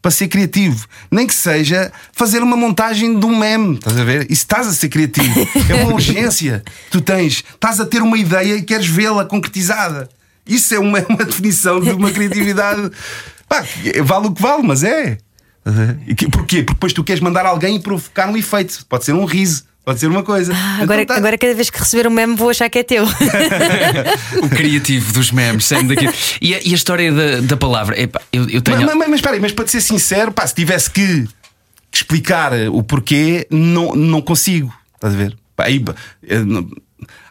para 0.02 0.12
ser 0.12 0.28
criativo. 0.28 0.88
Nem 1.10 1.28
que 1.28 1.34
seja 1.34 1.92
fazer 2.12 2.42
uma 2.42 2.58
montagem 2.58 3.20
de 3.20 3.26
um 3.26 3.38
meme, 3.38 3.76
estás 3.76 3.98
a 3.98 4.04
ver? 4.04 4.24
E 4.30 4.36
se 4.36 4.44
estás 4.44 4.68
a 4.68 4.74
ser 4.74 4.90
criativo, 4.90 5.48
é 5.70 5.76
uma 5.76 5.94
urgência 5.94 6.64
que 6.66 6.92
tu 6.92 7.02
tens. 7.02 7.44
Estás 7.54 7.80
a 7.80 7.86
ter 7.86 8.02
uma 8.02 8.18
ideia 8.18 8.56
e 8.56 8.62
queres 8.62 8.88
vê-la 8.88 9.26
concretizada. 9.26 10.10
Isso 10.46 10.74
é 10.74 10.80
uma, 10.80 11.00
uma 11.08 11.24
definição 11.24 11.80
de 11.80 11.92
uma 11.92 12.12
criatividade. 12.12 12.92
Pá, 13.48 13.64
vale 14.04 14.28
o 14.28 14.32
que 14.32 14.42
vale, 14.42 14.64
mas 14.64 14.84
é. 14.84 15.18
Porquê? 16.32 16.64
Porque 16.64 16.64
depois 16.64 16.94
tu 16.94 17.04
queres 17.04 17.22
mandar 17.22 17.46
alguém 17.46 17.76
e 17.76 17.80
provocar 17.80 18.28
um 18.30 18.36
efeito. 18.36 18.84
Pode 18.88 19.06
ser 19.06 19.14
um 19.14 19.26
riso, 19.26 19.66
pode 19.86 20.00
ser 20.00 20.08
uma 20.08 20.24
coisa. 20.24 20.54
Ah, 20.56 20.80
Agora, 20.82 21.02
Então 21.02 21.16
tá- 21.16 21.20
agora, 21.20 21.38
cada 21.38 21.54
vez 21.54 21.70
que 21.70 21.80
receber 21.80 22.08
um 22.08 22.12
meme, 22.12 22.36
vou 22.36 22.50
achar 22.50 22.70
que 22.70 22.80
é 22.80 22.84
teu. 22.84 23.06
O 24.44 24.50
criativo 24.50 25.12
dos 25.14 25.32
memes, 25.32 25.66
sempre 25.66 25.96
daqui. 25.96 26.10
E 26.42 26.56
a, 26.56 26.60
e 26.64 26.72
a 26.72 26.76
história 26.76 27.12
da, 27.12 27.42
da 27.42 27.58
palavra? 27.58 28.00
Epá, 28.00 28.22
eu, 28.32 28.50
eu 28.50 28.62
tenho. 28.62 28.78
Mas, 28.86 28.96
mas, 28.96 29.08
mas 29.10 29.16
espera 29.16 29.36
aí, 29.36 29.42
mas 29.42 29.52
para 29.52 29.66
te 29.66 29.72
ser 29.72 29.82
sincero, 29.82 30.32
pá, 30.32 30.46
se 30.48 30.56
tivesse 30.56 30.90
que 30.90 31.26
explicar 31.92 32.54
o 32.72 32.82
porquê, 32.84 33.46
não, 33.50 33.94
não 33.96 34.22
consigo. 34.22 34.74
Estás 34.96 35.14
a 35.14 35.18
ver? 35.18 35.38
Pá, 35.56 35.66
aí, 35.66 35.84
eh, 36.28 36.40
não- 36.40 36.70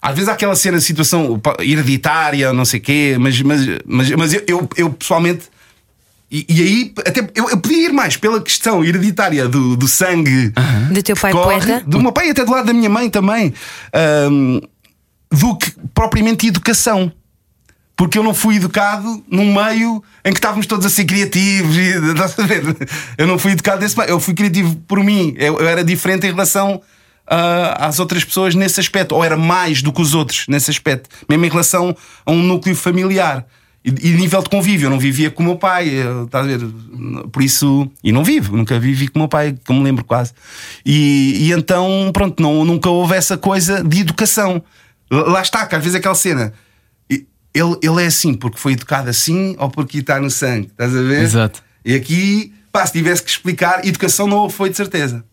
às 0.02 0.14
vezes 0.14 0.28
há 0.28 0.32
aquela 0.32 0.56
cena, 0.56 0.80
situação 0.80 1.40
hereditária, 1.60 2.52
não 2.52 2.64
sei 2.64 2.80
o 2.80 2.82
quê, 2.82 3.16
mas, 3.20 3.40
mas, 3.42 3.60
mas, 3.86 4.10
mas 4.10 4.32
eu, 4.34 4.42
eu, 4.48 4.68
eu, 4.76 4.90
pessoalmente. 4.90 5.44
E, 6.30 6.46
e 6.48 6.62
aí, 6.62 6.94
até 7.04 7.28
eu, 7.34 7.50
eu 7.50 7.58
podia 7.58 7.86
ir 7.86 7.92
mais 7.92 8.16
pela 8.16 8.40
questão 8.40 8.84
hereditária 8.84 9.48
do, 9.48 9.76
do 9.76 9.88
sangue 9.88 10.52
Do 10.92 11.02
teu 11.02 11.16
pai 11.16 11.32
corre, 11.32 11.60
poeta. 11.60 11.84
do 11.86 12.00
meu 12.00 12.12
pai 12.12 12.28
e 12.28 12.30
até 12.30 12.44
do 12.44 12.52
lado 12.52 12.66
da 12.66 12.72
minha 12.72 12.88
mãe 12.88 13.10
também, 13.10 13.52
ahm, 13.92 14.60
do 15.30 15.56
que 15.56 15.72
propriamente 15.92 16.46
educação. 16.46 17.12
Porque 17.96 18.16
eu 18.16 18.22
não 18.22 18.32
fui 18.32 18.56
educado 18.56 19.22
num 19.28 19.52
meio 19.52 20.02
em 20.24 20.32
que 20.32 20.38
estávamos 20.38 20.66
todos 20.66 20.86
a 20.86 20.88
ser 20.88 21.04
criativos. 21.04 21.76
E? 21.76 21.92
Eu 23.18 23.26
não 23.26 23.38
fui 23.38 23.52
educado 23.52 23.78
desse 23.80 23.94
meio. 23.94 24.08
Eu 24.08 24.18
fui 24.18 24.32
criativo 24.32 24.74
por 24.88 25.04
mim. 25.04 25.34
Eu, 25.36 25.60
eu 25.60 25.68
era 25.68 25.84
diferente 25.84 26.26
em 26.26 26.30
relação 26.30 26.80
ah, 27.26 27.86
às 27.86 28.00
outras 28.00 28.24
pessoas 28.24 28.54
nesse 28.54 28.80
aspecto, 28.80 29.14
ou 29.14 29.22
era 29.22 29.36
mais 29.36 29.82
do 29.82 29.92
que 29.92 30.00
os 30.00 30.14
outros 30.14 30.46
nesse 30.48 30.70
aspecto, 30.70 31.08
mesmo 31.28 31.44
em 31.44 31.48
relação 31.48 31.94
a 32.24 32.32
um 32.32 32.42
núcleo 32.42 32.74
familiar. 32.74 33.46
E, 33.84 34.08
e 34.08 34.12
nível 34.12 34.42
de 34.42 34.50
convívio, 34.50 34.86
eu 34.86 34.90
não 34.90 34.98
vivia 34.98 35.30
com 35.30 35.42
o 35.42 35.46
meu 35.46 35.56
pai, 35.56 35.88
eh, 35.88 36.24
estás 36.24 36.44
a 36.44 36.48
ver? 36.48 36.60
Por 37.32 37.42
isso, 37.42 37.90
e 38.04 38.12
não 38.12 38.22
vivo, 38.22 38.56
nunca 38.56 38.78
vivi 38.78 39.08
com 39.08 39.18
o 39.18 39.22
meu 39.22 39.28
pai, 39.28 39.52
que 39.52 39.70
eu 39.70 39.74
me 39.74 39.82
lembro 39.82 40.04
quase. 40.04 40.32
E, 40.84 41.46
e 41.48 41.52
então, 41.52 42.10
pronto, 42.12 42.42
não, 42.42 42.64
nunca 42.64 42.90
houve 42.90 43.14
essa 43.14 43.38
coisa 43.38 43.82
de 43.82 44.00
educação. 44.00 44.62
Lá 45.10 45.40
está, 45.40 45.66
que 45.66 45.74
às 45.74 45.82
vezes 45.82 45.96
aquela 45.96 46.14
cena. 46.14 46.52
Ele, 47.52 47.76
ele 47.82 48.04
é 48.04 48.06
assim 48.06 48.32
porque 48.32 48.58
foi 48.58 48.74
educado 48.74 49.10
assim 49.10 49.56
ou 49.58 49.68
porque 49.68 49.98
está 49.98 50.20
no 50.20 50.30
sangue, 50.30 50.68
estás 50.68 50.94
a 50.94 51.02
ver? 51.02 51.22
Exato. 51.22 51.60
E 51.84 51.96
aqui, 51.96 52.52
pá, 52.70 52.86
se 52.86 52.92
tivesse 52.92 53.24
que 53.24 53.30
explicar, 53.30 53.84
educação 53.84 54.28
não 54.28 54.48
foi 54.48 54.70
de 54.70 54.76
certeza. 54.76 55.24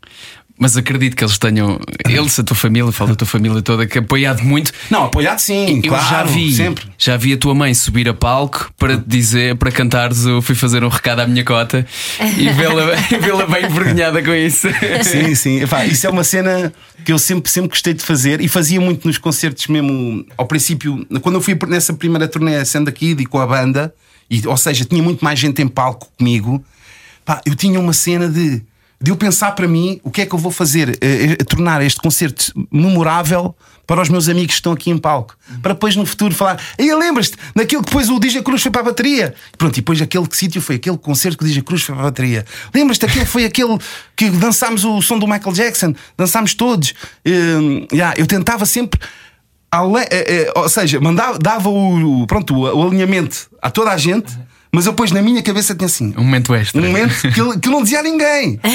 Mas 0.59 0.75
acredito 0.75 1.15
que 1.15 1.23
eles 1.23 1.37
tenham, 1.37 1.79
eles, 2.09 2.39
a 2.39 2.43
tua 2.43 2.55
família, 2.55 2.91
falo 2.91 3.11
da 3.11 3.15
tua 3.15 3.27
família 3.27 3.61
toda, 3.61 3.85
que 3.85 3.99
apoiado 3.99 4.43
muito. 4.43 4.71
Não, 4.89 5.03
apoiado 5.03 5.39
sim, 5.39 5.81
Eu 5.83 5.89
claro, 5.89 6.09
já 6.09 6.23
vi, 6.23 6.51
sempre. 6.51 6.85
já 6.97 7.15
vi 7.15 7.33
a 7.33 7.37
tua 7.37 7.53
mãe 7.53 7.73
subir 7.73 8.09
a 8.09 8.13
palco 8.13 8.71
para 8.77 8.97
te 8.97 9.03
dizer, 9.05 9.55
para 9.55 9.71
cantares 9.71 10.25
o 10.25 10.41
Fui 10.41 10.55
fazer 10.55 10.83
um 10.83 10.87
recado 10.87 11.19
à 11.19 11.27
minha 11.27 11.43
cota 11.43 11.85
e 12.37 12.49
vê-la 12.49 12.95
vê-la 13.21 13.45
bem 13.45 13.65
envergonhada 13.65 14.23
com 14.23 14.33
isso. 14.33 14.67
Sim, 15.03 15.35
sim. 15.35 15.61
Epá, 15.61 15.85
isso 15.85 16.07
é 16.07 16.09
uma 16.09 16.23
cena 16.23 16.73
que 17.05 17.11
eu 17.11 17.19
sempre, 17.19 17.51
sempre 17.51 17.69
gostei 17.69 17.93
de 17.93 18.03
fazer 18.03 18.41
e 18.41 18.47
fazia 18.47 18.81
muito 18.81 19.07
nos 19.07 19.17
concertos 19.17 19.67
mesmo. 19.67 20.25
Ao 20.35 20.45
princípio, 20.45 21.05
quando 21.21 21.35
eu 21.35 21.41
fui 21.41 21.57
nessa 21.67 21.93
primeira 21.93 22.27
turnê 22.27 22.63
sendo 22.65 22.89
aqui 22.89 23.15
e 23.17 23.25
com 23.25 23.39
a 23.39 23.45
banda, 23.45 23.93
e, 24.29 24.45
ou 24.47 24.57
seja, 24.57 24.85
tinha 24.85 25.01
muito 25.01 25.23
mais 25.23 25.39
gente 25.39 25.61
em 25.61 25.67
palco 25.67 26.09
comigo, 26.17 26.63
pá, 27.23 27.41
eu 27.45 27.55
tinha 27.55 27.79
uma 27.79 27.93
cena 27.93 28.27
de. 28.27 28.61
De 28.99 29.11
eu 29.11 29.15
pensar 29.15 29.51
para 29.51 29.67
mim 29.67 29.99
o 30.03 30.09
que 30.09 30.21
é 30.21 30.25
que 30.25 30.33
eu 30.33 30.39
vou 30.39 30.51
fazer, 30.51 30.97
eh, 31.01 31.35
eh, 31.39 31.43
tornar 31.43 31.83
este 31.83 32.01
concerto 32.01 32.51
memorável 32.71 33.55
para 33.85 34.01
os 34.01 34.09
meus 34.09 34.27
amigos 34.27 34.47
que 34.47 34.53
estão 34.55 34.73
aqui 34.73 34.89
em 34.89 34.97
palco, 34.97 35.35
para 35.61 35.73
depois 35.73 35.95
no 35.95 36.05
futuro 36.05 36.33
falar. 36.35 36.59
E 36.79 36.93
lembras-te 36.93 37.37
daquilo 37.55 37.81
que 37.83 37.89
depois 37.89 38.09
o 38.09 38.19
DJ 38.19 38.41
Cruz 38.41 38.61
foi 38.61 38.71
para 38.71 38.81
a 38.81 38.85
bateria. 38.85 39.33
Pronto, 39.57 39.77
e 39.77 39.81
depois 39.81 40.01
aquele 40.01 40.25
sítio 40.31 40.61
foi 40.61 40.75
aquele 40.75 40.97
concerto 40.97 41.37
que 41.37 41.43
o 41.45 41.47
DJ 41.47 41.61
Cruz 41.61 41.83
foi 41.83 41.93
para 41.95 42.03
a 42.05 42.07
bateria. 42.07 42.43
Lembras-te 42.73 43.05
daquele 43.05 43.25
foi 43.25 43.45
aquele 43.45 43.77
que 44.15 44.29
dançámos 44.31 44.83
o 44.83 45.01
som 45.01 45.17
do 45.19 45.27
Michael 45.27 45.53
Jackson, 45.53 45.93
dançámos 46.17 46.53
todos. 46.55 46.93
Hum, 47.25 47.85
yeah, 47.93 48.13
eu 48.17 48.25
tentava 48.25 48.65
sempre. 48.65 48.99
ale- 49.71 50.07
eh, 50.09 50.47
eh, 50.47 50.51
ou 50.55 50.67
seja, 50.69 50.99
mandava, 50.99 51.37
dava 51.37 51.69
o, 51.69 52.25
pronto, 52.25 52.55
o 52.57 52.87
alinhamento 52.87 53.47
a 53.61 53.69
toda 53.69 53.91
a 53.91 53.97
gente, 53.97 54.33
mas 54.71 54.85
eu 54.85 54.91
depois 54.91 55.11
na 55.11 55.21
minha 55.21 55.41
cabeça 55.41 55.73
tinha 55.75 55.85
assim: 55.85 56.13
Um 56.17 56.23
momento 56.23 56.53
extra. 56.55 56.81
um 56.81 56.85
momento 56.85 57.31
que 57.33 57.39
eu, 57.41 57.59
que 57.59 57.67
eu 57.67 57.71
não 57.71 57.83
dizia 57.83 57.99
a 57.99 58.03
ninguém. 58.03 58.59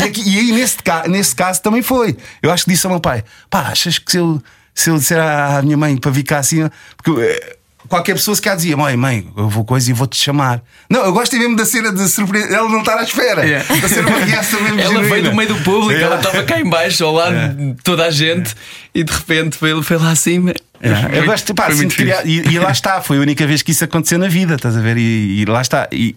E, 0.00 0.04
aqui- 0.04 0.22
e 0.26 0.38
aí, 0.38 0.52
nesse, 0.52 0.76
nesse 1.08 1.34
caso, 1.34 1.62
também 1.62 1.82
foi. 1.82 2.16
Eu 2.42 2.50
acho 2.50 2.64
que 2.64 2.70
disse 2.70 2.86
ao 2.86 2.90
meu 2.92 3.00
pai: 3.00 3.24
pá, 3.50 3.60
achas 3.70 3.98
que 3.98 4.10
se 4.12 4.18
eu, 4.18 4.42
se 4.74 4.90
eu 4.90 4.96
disser 4.98 5.18
à 5.20 5.60
minha 5.62 5.76
mãe 5.76 5.96
para 5.96 6.10
vir 6.10 6.22
cá 6.24 6.38
assim. 6.38 6.68
Porque 6.96 7.20
eh, 7.20 7.56
qualquer 7.88 8.14
pessoa 8.14 8.34
se 8.34 8.42
cá 8.42 8.54
dizia: 8.54 8.76
mãe, 8.76 8.96
mãe, 8.96 9.26
eu 9.36 9.48
vou 9.48 9.64
coisa 9.64 9.90
e 9.90 9.92
vou-te 9.92 10.16
chamar. 10.16 10.62
Não, 10.88 11.04
eu 11.04 11.12
gosto 11.12 11.36
mesmo 11.36 11.56
da 11.56 11.64
cena 11.64 11.92
de 11.92 12.08
surpreender. 12.08 12.52
Ela 12.52 12.68
não 12.68 12.80
estar 12.80 12.98
à 12.98 13.02
espera. 13.02 13.44
Yeah. 13.44 13.80
Da 13.80 13.88
ser 13.88 14.04
uma 14.06 14.18
reação 14.18 14.60
mesmo 14.62 14.80
Ela 14.80 14.88
genuína. 14.88 15.08
veio 15.14 15.24
do 15.30 15.34
meio 15.36 15.48
do 15.48 15.56
público, 15.62 15.92
Yeah. 15.92 16.06
ela 16.06 16.16
estava 16.16 16.42
cá 16.44 16.60
em 16.60 16.68
baixo, 16.68 17.04
ao 17.04 17.12
lado 17.12 17.54
de 17.54 17.74
toda 17.82 18.04
a 18.06 18.10
gente, 18.10 18.54
e 18.94 19.02
de 19.04 19.12
repente 19.12 19.56
foi, 19.56 19.80
foi 19.82 19.96
lá 19.98 20.10
acima. 20.10 20.52
Foi 20.84 21.18
eu 21.18 21.24
gosto, 21.24 21.54
pá, 21.54 21.68
muito 21.74 21.94
criar- 21.96 22.26
e, 22.26 22.40
e 22.48 22.58
lá 22.58 22.70
está, 22.70 23.00
foi 23.00 23.16
a 23.18 23.20
única 23.20 23.46
vez 23.46 23.62
que 23.62 23.70
isso 23.72 23.84
aconteceu 23.84 24.18
na 24.18 24.28
vida, 24.28 24.54
estás 24.54 24.76
a 24.76 24.80
ver? 24.80 24.96
E, 24.98 25.40
e 25.40 25.44
lá 25.46 25.60
está. 25.62 25.88
E, 25.90 26.14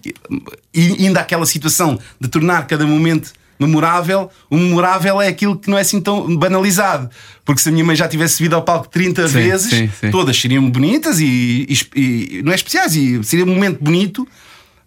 e 0.74 1.06
ainda 1.06 1.20
aquela 1.20 1.46
situação 1.46 1.98
de 2.20 2.28
tornar 2.28 2.66
cada 2.66 2.86
momento 2.86 3.32
memorável, 3.60 4.30
o 4.48 4.56
memorável 4.56 5.20
é 5.20 5.26
aquilo 5.26 5.56
que 5.58 5.68
não 5.68 5.76
é 5.76 5.80
assim 5.80 6.00
tão 6.00 6.36
banalizado. 6.36 7.10
Porque 7.44 7.60
se 7.60 7.68
a 7.68 7.72
minha 7.72 7.84
mãe 7.84 7.96
já 7.96 8.06
tivesse 8.06 8.34
subido 8.36 8.54
ao 8.54 8.62
palco 8.62 8.88
30 8.88 9.26
Sim, 9.26 9.34
vezes, 9.34 9.70
sim, 9.70 9.90
sim. 10.00 10.10
todas 10.10 10.40
seriam 10.40 10.68
bonitas 10.70 11.18
e, 11.18 11.66
e- 11.68 12.00
e- 12.38 12.42
não 12.44 12.52
é 12.52 12.54
especiais, 12.54 12.94
e 12.94 13.22
seria 13.24 13.44
um 13.44 13.48
momento 13.48 13.82
bonito, 13.82 14.26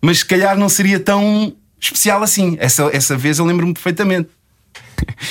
mas 0.01 0.19
se 0.19 0.25
calhar 0.25 0.57
não 0.57 0.69
seria 0.69 0.99
tão 0.99 1.53
especial 1.79 2.23
assim. 2.23 2.55
Essa, 2.59 2.89
essa 2.93 3.17
vez 3.17 3.39
eu 3.39 3.45
lembro-me 3.45 3.73
perfeitamente. 3.73 4.29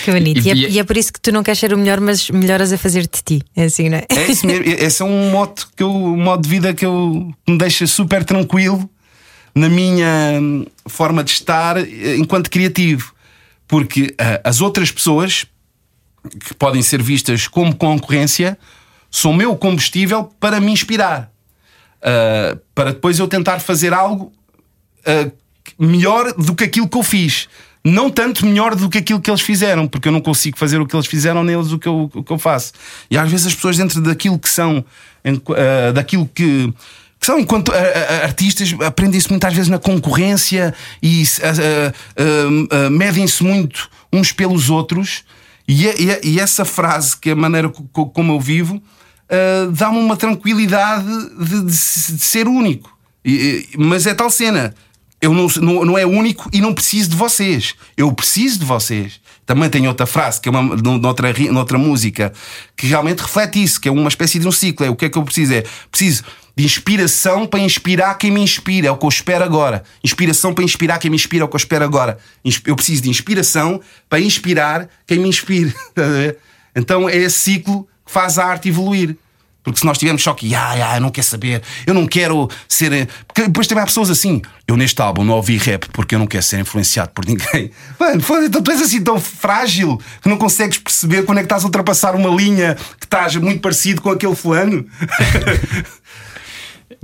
Que 0.05 0.11
bonito. 0.13 0.47
E- 0.47 0.49
E, 0.49 0.51
é, 0.51 0.71
e- 0.71 0.79
é 0.79 0.85
por 0.85 0.97
isso 0.97 1.13
que 1.13 1.21
tu 1.21 1.33
não 1.33 1.43
queres 1.43 1.59
ser 1.61 1.73
o 1.73 1.79
melhor, 1.79 2.01
mas 2.01 2.29
melhoras 2.31 2.73
a 2.73 2.79
fazer 2.79 3.03
de 3.03 3.23
ti. 3.25 3.43
É 3.57 3.65
assim, 3.65 3.89
não 3.89 3.99
é? 3.99 4.07
É 4.09 4.27
isso 4.31 4.47
mesmo. 4.47 4.65
Esse 4.67 5.03
é 5.03 5.05
um 5.05 5.31
modo, 5.31 5.63
que 5.77 5.83
eu, 5.83 5.91
um 5.93 6.17
modo 6.23 6.43
de 6.43 6.49
vida 6.49 6.73
que, 6.75 6.85
eu, 6.85 7.33
que 7.45 7.53
me 7.53 7.59
deixa 7.59 7.87
super 7.87 8.25
tranquilo 8.25 8.89
na 9.55 9.69
minha 9.69 10.39
hum, 10.41 10.65
forma 10.87 11.25
de 11.25 11.31
estar 11.33 11.77
eh, 11.77 12.17
enquanto 12.17 12.51
criativo. 12.51 13.13
Porque 13.67 14.15
ah, 14.19 14.41
as 14.45 14.61
outras 14.61 14.91
pessoas 14.91 15.47
que 16.41 16.55
podem 16.55 16.83
ser 16.83 17.03
vistas 17.03 17.47
como 17.49 17.75
concorrência 17.75 18.59
são 19.11 19.33
meu 19.33 19.57
combustível 19.57 20.25
para 20.39 20.61
me 20.61 20.71
inspirar. 20.73 21.31
Ah, 22.03 22.57
para 22.75 22.93
depois 22.93 23.19
eu 23.19 23.27
tentar 23.29 23.59
fazer 23.61 23.93
algo 23.93 24.33
ah, 25.07 25.31
melhor 25.79 26.33
do 26.35 26.55
que 26.55 26.65
aquilo 26.65 26.89
que 26.89 26.99
eu 26.99 27.03
fiz. 27.03 27.49
Não 27.85 28.11
tanto 28.11 28.45
melhor 28.45 28.75
do 28.75 28.91
que 28.91 28.99
aquilo 28.99 29.21
que 29.21 29.31
eles 29.31 29.41
fizeram, 29.41 29.89
porque 29.89 30.09
eu 30.09 30.13
não 30.13 30.21
consigo 30.21 30.59
fazer 30.59 30.79
o 30.81 30.87
que 30.87 30.95
eles 30.95 31.07
fizeram 31.07 31.43
neles 31.43 31.73
o 31.73 31.79
que 31.79 31.89
eu, 31.89 32.11
o 32.15 32.23
que 32.23 32.31
eu 32.31 32.39
faço. 32.39 32.73
E 33.11 33.17
às 33.17 33.31
vezes 33.31 33.47
as 33.47 33.55
pessoas, 33.55 33.77
dentro 33.79 34.01
daquilo 34.03 34.39
que 34.39 34.51
são, 34.51 34.85
ah, 35.25 35.93
daquilo 35.93 36.27
que, 36.35 36.73
que 37.19 37.27
são 37.27 37.39
enquanto 37.39 37.73
ah, 37.73 37.77
ah, 37.77 38.25
artistas, 38.27 38.75
aprendem-se 38.85 39.31
muitas 39.31 39.55
vezes 39.55 39.69
na 39.71 39.79
concorrência 39.79 40.75
e 41.03 41.23
medem-se 42.91 43.43
muito 43.43 43.89
uns 44.13 44.33
pelos 44.33 44.69
outros. 44.71 45.25
E, 45.67 46.39
essa 46.41 46.65
frase, 46.65 47.17
que 47.17 47.31
é 47.31 47.33
a 47.33 47.37
maneira 47.37 47.69
co- 47.69 47.85
co- 47.93 48.07
como 48.07 48.33
eu 48.35 48.41
vivo, 48.41 48.83
dá-me 49.73 49.99
uma 49.99 50.17
tranquilidade 50.17 51.07
de, 51.39 51.65
de 51.65 51.73
se- 51.77 52.13
de 52.15 52.23
ser 52.23 52.49
único. 52.49 52.95
Mas 53.79 54.07
é 54.07 54.13
tal 54.15 54.29
cena. 54.31 54.75
Eu 55.21 55.35
não, 55.35 55.47
não, 55.61 55.85
não 55.85 55.99
é 55.99 56.07
único 56.07 56.49
e 56.53 56.61
não 56.61 56.73
preciso 56.73 57.11
de 57.11 57.17
vocês. 57.17 57.75
Eu 57.97 58.13
preciso 58.13 58.61
de 58.61 58.65
vocês. 58.65 59.21
Também 59.45 59.69
tem 59.69 59.87
outra 59.89 60.07
frase, 60.07 60.41
que 60.41 60.49
é 60.49 60.53
uma, 60.53 60.77
noutra, 60.77 61.33
noutra 61.51 61.77
música, 61.77 62.33
que 62.77 62.87
realmente 62.87 63.21
reflete 63.21 63.63
isso, 63.63 63.81
que 63.81 63.89
é 63.89 63.93
uma 63.93 64.09
espécie 64.09 64.39
de 64.39 64.47
um 64.47 64.53
ciclo. 64.53 64.87
É 64.87 64.91
o 64.91 64.97
que 64.97 65.07
é 65.07 65.09
que 65.09 65.19
eu 65.19 65.23
preciso? 65.23 65.53
É 65.53 65.65
preciso 65.91 66.23
de 66.57 66.65
inspiração 66.65 67.47
para 67.47 67.61
inspirar 67.61 68.15
quem 68.17 68.31
me 68.31 68.41
inspira. 68.41 68.89
É 68.89 68.91
o 68.91 68.97
que 68.97 69.05
eu 69.05 69.09
espero 69.09 69.45
agora. 69.45 69.83
Inspiração 70.05 70.55
para 70.55 70.65
inspirar 70.65 70.99
quem 70.99 71.11
me 71.11 71.17
inspira. 71.17 71.43
É 71.43 71.45
o 71.45 71.49
que 71.49 71.57
eu 71.57 71.59
espero 71.59 71.85
agora. 71.85 72.19
Eu 72.65 72.77
preciso 72.77 73.03
de 73.03 73.11
inspiração 73.11 73.81
para 74.09 74.21
inspirar 74.21 74.89
quem 75.07 75.19
me 75.19 75.29
inspira. 75.29 75.75
Então 76.73 77.09
é 77.09 77.17
esse 77.17 77.37
ciclo 77.37 77.89
que 78.07 78.13
faz 78.13 78.39
a 78.39 78.45
arte 78.45 78.69
evoluir. 78.69 79.17
Porque 79.63 79.79
se 79.79 79.87
nós 79.87 79.99
tivermos 79.99 80.23
só 80.23 80.33
que, 80.33 80.55
ah, 80.55 80.93
ah, 80.93 80.97
eu 80.97 81.01
não 81.01 81.11
quero 81.11 81.27
saber, 81.27 81.63
eu 81.87 81.93
não 81.93 82.07
quero 82.07 82.49
ser. 82.69 83.09
Porque 83.27 83.43
depois 83.43 83.67
também 83.67 83.83
há 83.83 83.87
pessoas 83.87 84.11
assim, 84.11 84.41
eu 84.67 84.77
neste 84.77 85.01
álbum 85.03 85.23
não 85.23 85.35
ouvi 85.35 85.59
rap 85.59 85.87
porque 85.93 86.15
eu 86.15 86.19
não 86.19 86.27
quero 86.27 86.43
ser 86.43 86.61
influenciado 86.61 87.11
por 87.11 87.27
ninguém. 87.27 87.71
Mano, 87.99 88.23
então 88.45 88.63
tu 88.63 88.71
és 88.71 88.81
assim 88.81 89.03
tão 89.03 89.21
frágil 89.21 90.01
que 90.23 90.29
não 90.29 90.39
consegues 90.39 90.79
perceber 90.79 91.25
quando 91.25 91.39
é 91.39 91.41
que 91.43 91.47
estás 91.47 91.63
a 91.63 91.67
ultrapassar 91.67 92.15
uma 92.15 92.31
linha 92.31 92.77
que 92.99 93.05
estás 93.05 93.37
muito 93.37 93.61
parecido 93.61 94.01
com 94.01 94.11
aquele 94.11 94.35
fulano. 94.35 94.87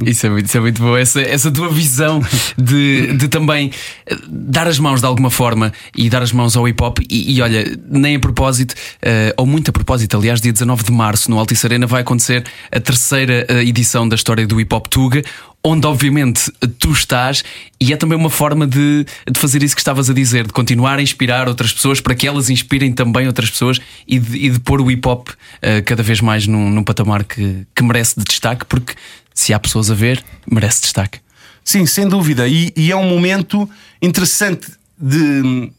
Isso 0.05 0.27
é 0.27 0.31
muito, 0.31 0.47
isso 0.47 0.57
é 0.59 0.61
muito 0.61 0.83
bom. 0.83 0.95
Essa, 0.95 1.23
essa 1.23 1.51
tua 1.51 1.71
visão 1.71 2.21
de, 2.59 3.15
de 3.15 3.29
também 3.29 3.73
eh, 4.07 4.17
dar 4.29 4.67
as 4.67 4.79
mãos 4.79 5.01
de 5.01 5.07
alguma 5.07 5.31
forma 5.31 5.73
e 5.97 6.11
dar 6.11 6.23
as 6.23 6.33
mãos 6.33 6.55
ao 6.55 6.69
hip 6.69 6.83
hop. 6.83 6.99
E, 7.09 7.35
e 7.35 7.41
olha, 7.41 7.65
nem 7.89 8.17
a 8.17 8.21
propósito, 8.21 8.75
eh, 9.01 9.33
ou 9.39 9.47
muito 9.47 9.71
a 9.71 9.73
propósito, 9.73 10.15
aliás, 10.15 10.41
dia 10.41 10.53
19 10.53 10.85
de 10.85 10.93
março 10.93 11.31
no 11.31 11.39
Altice 11.39 11.67
Arena 11.67 11.87
vai 11.87 12.03
acontecer 12.03 12.45
a 12.71 12.79
terceira 12.79 13.47
eh, 13.49 13.63
edição 13.65 14.07
da 14.07 14.17
história 14.17 14.47
do 14.47 14.61
hip 14.61 14.75
hop 14.75 14.87
Tuga. 14.87 15.23
Onde, 15.65 15.85
obviamente, 15.87 16.53
tu 16.79 16.93
estás, 16.93 17.43
e 17.81 17.93
é 17.93 17.97
também 17.97 18.17
uma 18.17 18.31
forma 18.31 18.69
de, 18.69 19.05
de 19.29 19.41
fazer 19.41 19.65
isso 19.65 19.75
que 19.75 19.81
estavas 19.81 20.09
a 20.09 20.15
dizer, 20.15 20.47
de 20.47 20.53
continuar 20.53 20.99
a 21.01 21.03
inspirar 21.03 21.49
outras 21.49 21.73
pessoas 21.73 22.01
para 22.01 22.15
que 22.15 22.29
elas 22.29 22.49
inspirem 22.51 22.93
também 22.93 23.27
outras 23.27 23.51
pessoas 23.51 23.81
e 24.07 24.17
de, 24.19 24.47
e 24.47 24.51
de 24.51 24.61
pôr 24.61 24.81
o 24.81 24.89
hip 24.89 25.09
hop 25.09 25.31
eh, 25.61 25.81
cada 25.81 26.05
vez 26.05 26.21
mais 26.21 26.47
num, 26.47 26.71
num 26.71 26.85
patamar 26.85 27.25
que, 27.25 27.67
que 27.75 27.83
merece 27.83 28.15
de 28.17 28.25
destaque, 28.25 28.65
porque 28.67 28.95
se 29.37 29.53
há 29.53 29.61
pessoas 29.61 29.91
a 29.91 29.95
ver, 29.95 30.25
merece 30.51 30.81
destaque. 30.81 31.21
Sim, 31.63 31.85
sem 31.85 32.09
dúvida. 32.09 32.49
E, 32.49 32.73
e 32.75 32.91
é 32.91 32.97
um 32.97 33.09
momento 33.09 33.69
interessante 34.01 34.73
de, 34.99 35.71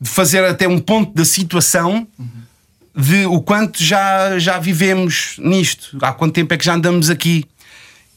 de 0.00 0.10
fazer 0.10 0.44
até 0.44 0.66
um 0.66 0.78
ponto 0.78 1.14
da 1.14 1.24
situação 1.24 2.06
de 2.94 3.24
o 3.26 3.40
quanto 3.40 3.82
já, 3.82 4.38
já 4.38 4.58
vivemos 4.58 5.36
nisto, 5.38 5.96
há 6.02 6.12
quanto 6.12 6.34
tempo 6.34 6.52
é 6.52 6.58
que 6.58 6.64
já 6.64 6.74
andamos 6.74 7.08
aqui 7.08 7.44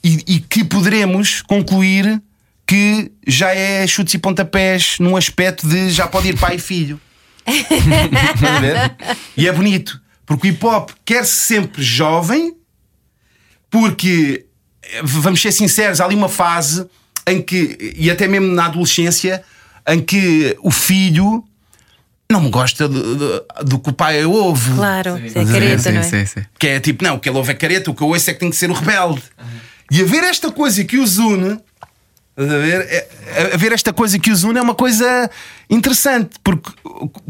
e, 0.04 0.24
e 0.28 0.40
que 0.40 0.64
poderemos 0.64 1.42
concluir 1.42 2.22
que 2.68 3.12
já 3.28 3.54
é 3.54 3.86
chutes 3.86 4.16
e 4.16 4.18
pontapés 4.18 4.98
num 5.00 5.16
aspecto 5.16 5.68
de 5.68 5.92
já 5.92 6.08
pode 6.08 6.30
ir 6.30 6.40
pai 6.40 6.56
e 6.56 6.60
filho. 6.60 7.00
Estás 7.46 8.44
a 8.44 8.60
ver? 8.60 8.96
E 9.38 9.48
é 9.48 9.52
bonito, 9.52 10.02
porque 10.26 10.48
o 10.48 10.52
hip 10.52 10.66
hop 10.66 10.90
quer-se 11.06 11.34
sempre 11.34 11.84
jovem, 11.84 12.56
porque 13.70 14.45
vamos 15.04 15.42
ser 15.42 15.52
sinceros, 15.52 16.02
há 16.02 16.06
ali 16.06 16.16
uma 16.16 16.30
fase 16.30 16.86
em 17.28 17.42
que, 17.42 17.94
e 17.98 18.10
até 18.12 18.28
mesmo 18.28 18.48
na 18.48 18.66
adolescência, 18.66 19.44
em 19.88 20.00
que 20.00 20.56
o 20.62 20.72
filho 20.72 21.44
não 22.30 22.42
me 22.42 22.50
gosta 22.50 22.88
do, 22.88 23.80
que 23.80 23.90
o 23.90 23.94
pai 23.94 24.26
ouve. 24.26 24.74
Claro, 24.74 25.18
é 25.18 25.46
careta, 25.46 25.84
sim, 25.84 25.92
não 25.92 26.00
é? 26.00 26.04
sim, 26.04 26.26
sim. 26.26 26.46
Que 26.58 26.68
é 26.68 26.80
tipo, 26.80 27.04
não, 27.04 27.16
o 27.16 27.20
que 27.20 27.30
ele 27.30 27.38
ouve 27.38 27.52
é 27.52 27.56
careta, 27.56 27.92
o 27.92 27.96
que 27.96 28.02
eu 28.02 28.08
ouço 28.08 28.30
é 28.30 28.34
que 28.34 28.40
tem 28.40 28.50
que 28.50 28.56
ser 28.56 28.70
o 28.70 28.74
rebelde. 28.74 29.22
E 29.92 30.02
haver 30.02 30.24
esta 30.24 30.52
coisa 30.52 30.84
que 30.84 30.98
os 30.98 31.18
une, 31.18 31.60
estás 32.38 32.52
a 32.52 32.58
ver? 32.58 32.82
É- 32.82 33.08
haver 33.54 33.72
esta 33.72 33.92
coisa 33.94 34.18
que 34.20 34.32
os 34.32 34.44
une 34.44 34.58
é 34.60 34.62
uma 34.62 34.76
coisa 34.76 35.30
interessante, 35.70 36.32
porque, 36.44 36.70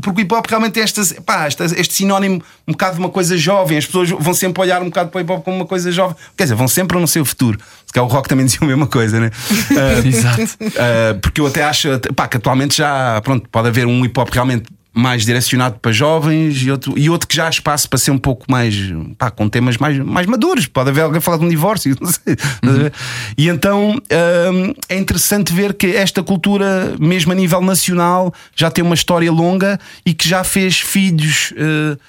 porque 0.02 0.22
o 0.22 0.24
hip 0.24 0.34
hop 0.34 0.46
realmente 0.48 0.80
é 0.80 0.84
estas, 0.84 1.14
pá, 1.14 1.46
esta- 1.46 1.66
este 1.66 1.94
sinónimo 1.94 2.44
um 2.68 2.72
bocado 2.74 2.96
de 2.96 3.00
uma 3.00 3.10
coisa 3.10 3.38
jovem. 3.38 3.78
As 3.78 3.86
pessoas 3.86 4.10
vão 4.10 4.34
sempre 4.34 4.62
olhar 4.62 4.82
um 4.82 4.86
bocado 4.86 5.10
para 5.10 5.20
o 5.20 5.22
hip 5.22 5.32
hop 5.32 5.44
como 5.44 5.58
uma 5.58 5.66
coisa 5.66 5.92
jovem. 5.92 6.16
Quer 6.38 6.44
dizer, 6.44 6.56
vão 6.56 6.68
sempre 6.68 6.98
a 6.98 7.00
não 7.00 7.08
ser 7.08 7.20
o 7.22 7.26
futuro. 7.26 7.58
Se 7.86 7.94
calhar 7.94 8.08
o 8.08 8.12
rock 8.12 8.28
também 8.28 8.46
dizia 8.48 8.60
a 8.62 8.66
mesma 8.66 8.88
coisa, 8.88 9.20
né? 9.20 9.32
Ah, 9.72 10.06
Exato. 10.08 10.42
Uh, 10.62 11.20
porque 11.22 11.40
eu 11.42 11.48
até 11.48 11.64
acho 11.64 11.88
pá, 12.16 12.28
que 12.28 12.38
atualmente 12.38 12.78
já 12.78 13.20
pronto, 13.24 13.48
pode 13.50 13.68
haver 13.68 13.86
um 13.88 14.04
hip 14.06 14.20
hop 14.20 14.30
realmente 14.32 14.66
mais 14.96 15.26
direcionado 15.26 15.78
para 15.82 15.92
jovens 15.92 16.62
e 16.64 16.72
outro, 16.72 16.98
e 16.98 17.10
outro 17.10 17.28
que 17.28 17.36
já 17.36 17.48
há 17.48 17.50
espaço 17.50 17.90
para 17.90 18.00
ser 18.00 18.12
um 18.12 18.18
pouco 18.18 18.46
mais 18.50 18.74
pá, 19.18 19.30
com 19.30 19.50
temas 19.50 19.78
mais, 19.78 20.00
mais 20.00 20.26
maduros. 20.26 20.68
Pode 20.68 20.90
haver 20.90 21.02
alguém 21.02 21.18
a 21.18 21.22
falar 21.22 21.38
de 21.38 21.46
um 21.46 21.50
divórcio, 21.50 21.96
não 22.02 22.10
sei. 22.10 22.36
Ver? 22.64 22.94
E 23.38 23.50
então 23.50 23.92
um, 23.92 24.74
é 24.88 24.98
interessante 24.98 25.52
ver 25.54 25.74
que 25.74 25.88
esta 25.88 26.24
cultura, 26.24 26.96
mesmo 27.00 27.32
a 27.32 27.36
nível 27.36 27.62
nacional, 27.62 28.34
já 28.56 28.72
tem 28.72 28.84
uma 28.84 28.96
história 28.96 29.32
longa 29.32 29.80
e 30.06 30.14
que 30.14 30.28
já 30.30 30.44
fez 30.44 30.80
filhos 30.80 31.52
uh, 31.58 32.00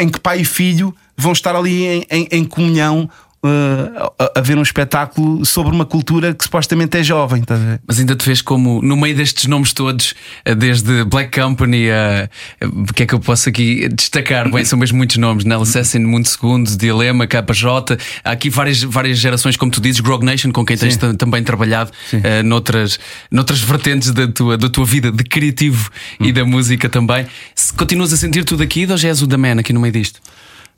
em 0.00 0.08
que 0.08 0.20
pai 0.20 0.42
e 0.42 0.44
filho 0.44 0.94
vão 1.16 1.32
estar 1.32 1.56
ali 1.56 1.84
em, 1.84 2.06
em- 2.10 2.28
em 2.30 2.44
comunhão. 2.44 3.10
Uh, 3.44 4.28
a, 4.36 4.40
ver 4.40 4.58
um 4.58 4.62
espetáculo 4.62 5.44
sobre 5.44 5.72
uma 5.74 5.84
cultura 5.86 6.34
que 6.34 6.44
supostamente 6.44 6.96
é 6.98 7.02
jovem, 7.02 7.40
estás 7.42 7.60
a 7.60 7.64
ver? 7.64 7.80
Mas 7.86 7.98
ainda 7.98 8.14
te 8.16 8.24
vês 8.26 8.40
como, 8.42 8.80
no 8.82 8.96
meio 8.96 9.14
destes 9.16 9.46
nomes 9.46 9.72
todos, 9.72 10.14
eh, 10.44 10.54
desde 10.54 11.04
Black 11.04 11.38
Company 11.40 11.90
a. 11.90 12.28
eh, 12.60 12.66
O 12.66 12.92
que 12.92 13.02
é 13.02 13.06
que 13.06 13.14
eu 13.14 13.20
posso 13.20 13.48
aqui 13.48 13.88
destacar? 13.88 14.50
Bem, 14.50 14.64
são 14.64 14.78
mesmo 14.78 14.98
muitos 14.98 15.16
nomes: 15.16 15.44
Nell 15.44 15.62
Assassin, 15.62 16.00
Mundo 16.00 16.26
Segundo, 16.28 16.76
Dilema, 16.76 17.26
KJ. 17.26 17.96
Há 18.24 18.30
aqui 18.32 18.50
várias, 18.50 18.82
várias 18.82 19.18
gerações, 19.18 19.56
como 19.56 19.70
tu 19.70 19.80
dizes, 19.80 20.00
Grog 20.00 20.24
Nation, 20.24 20.50
com 20.52 20.64
quem 20.64 20.76
tens 20.76 20.96
tam- 20.96 21.14
também 21.14 21.42
trabalhado 21.42 21.90
eh, 22.12 22.42
noutras, 22.42 22.98
noutras 23.30 23.60
vertentes 23.60 24.10
da 24.12 24.26
tua, 24.28 24.56
da 24.58 24.68
tua 24.68 24.84
vida 24.84 25.10
de 25.10 25.24
criativo 25.24 25.90
e 26.20 26.32
da 26.32 26.44
música 26.44 26.88
também. 26.88 27.26
Se 27.54 27.72
continuas 27.72 28.12
a 28.12 28.16
sentir 28.16 28.44
tudo 28.44 28.62
aqui, 28.62 28.86
ou 28.90 28.96
já 28.96 29.08
és 29.08 29.22
o 29.22 29.26
da 29.26 29.38
Man 29.38 29.58
aqui 29.60 29.72
no 29.72 29.80
meio 29.80 29.92
disto? 29.92 30.20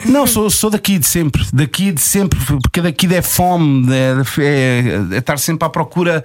Não, 0.05 0.27
sou, 0.27 0.51
sou 0.51 0.69
daqui 0.71 0.99
de 0.99 1.07
sempre, 1.07 1.45
daqui 1.53 1.93
de 1.93 2.01
sempre, 2.01 2.39
porque 2.63 2.81
daqui 2.83 3.07
é 3.15 3.23
fome, 3.23 3.87
é, 3.95 4.15
é- 4.41 5.15
é 5.15 5.19
estar 5.19 5.39
sempre 5.39 5.65
à 5.67 5.71
procura 5.71 6.25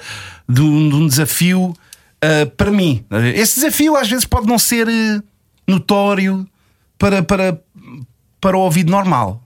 de 0.49 0.61
um, 0.61 0.89
de 0.89 0.95
um 0.95 1.07
desafio 1.07 1.73
ah, 2.21 2.45
para 2.57 2.71
mim. 2.71 3.05
Esse 3.35 3.55
desafio 3.59 3.95
às 3.95 4.09
vezes 4.09 4.25
pode 4.25 4.47
não 4.47 4.57
ser 4.57 4.87
eh, 4.89 5.21
notório 5.67 6.47
para, 6.97 7.21
para, 7.21 7.61
para 8.41 8.57
o 8.57 8.61
ouvido 8.61 8.89
normal. 8.91 9.41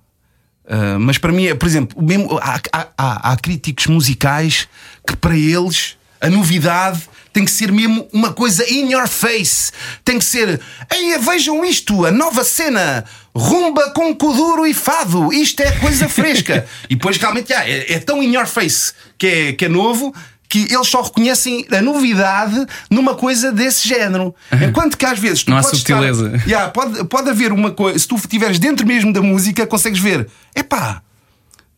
Ah, 0.68 0.98
mas 1.00 1.18
para 1.18 1.34
mim, 1.34 1.46
é, 1.48 1.54
por 1.54 1.68
exemplo, 1.68 2.02
mesmo, 2.02 2.40
há- 2.42 2.62
há- 2.98 3.32
há 3.32 3.38
críticos 3.38 3.88
musicais 3.88 4.68
que 5.06 5.16
para 5.18 5.36
eles 5.38 5.98
a 6.22 6.30
novidade 6.30 7.02
tem 7.34 7.46
que 7.46 7.52
ser 7.52 7.72
mesmo 7.72 8.08
uma 8.12 8.34
coisa 8.34 8.64
in 8.70 8.92
your 8.92 9.08
face. 9.08 9.72
Tem 10.04 10.20
que 10.20 10.26
ser, 10.26 10.60
ei, 10.92 11.18
vejam 11.18 11.64
isto, 11.64 12.06
a 12.06 12.12
nova 12.12 12.44
cena, 12.44 13.06
rumba 13.34 13.92
com 13.92 14.14
kuduro 14.16 14.68
e 14.68 14.74
fado. 14.74 15.32
Isto 15.34 15.62
é 15.62 15.72
coisa 15.74 16.10
fresca. 16.10 16.66
e 16.90 16.96
depois 16.96 17.18
realmente 17.18 17.54
ah, 17.54 17.68
é, 17.68 17.94
é 17.94 18.00
tão 18.00 18.22
in 18.22 18.34
your 18.34 18.48
face 18.48 18.94
que 19.18 19.28
é, 19.28 19.54
que 19.54 19.66
é 19.66 19.70
novo. 19.70 20.14
Que 20.50 20.68
eles 20.70 20.88
só 20.90 21.02
reconhecem 21.02 21.66
a 21.72 21.82
novidade 21.82 22.66
numa 22.90 23.16
coisa 23.16 23.54
desse 23.54 23.88
género. 23.88 24.36
Enquanto 24.52 24.98
que 24.98 25.06
às 25.06 25.18
vezes 25.18 25.46
tu 25.46 25.52
Não 25.52 25.58
há 25.58 25.64
subtileza. 25.64 26.26
Estar, 26.26 26.46
Yeah, 26.46 26.70
pode, 26.72 27.06
pode 27.06 27.30
haver 27.30 27.54
uma 27.54 27.72
coisa, 27.72 27.98
se 27.98 28.06
tu 28.06 28.18
estiveres 28.18 28.60
dentro 28.60 28.86
mesmo 28.86 29.14
da 29.14 29.22
música, 29.22 29.66
consegues 29.66 30.02
ver, 30.02 30.28
epá, 30.54 31.02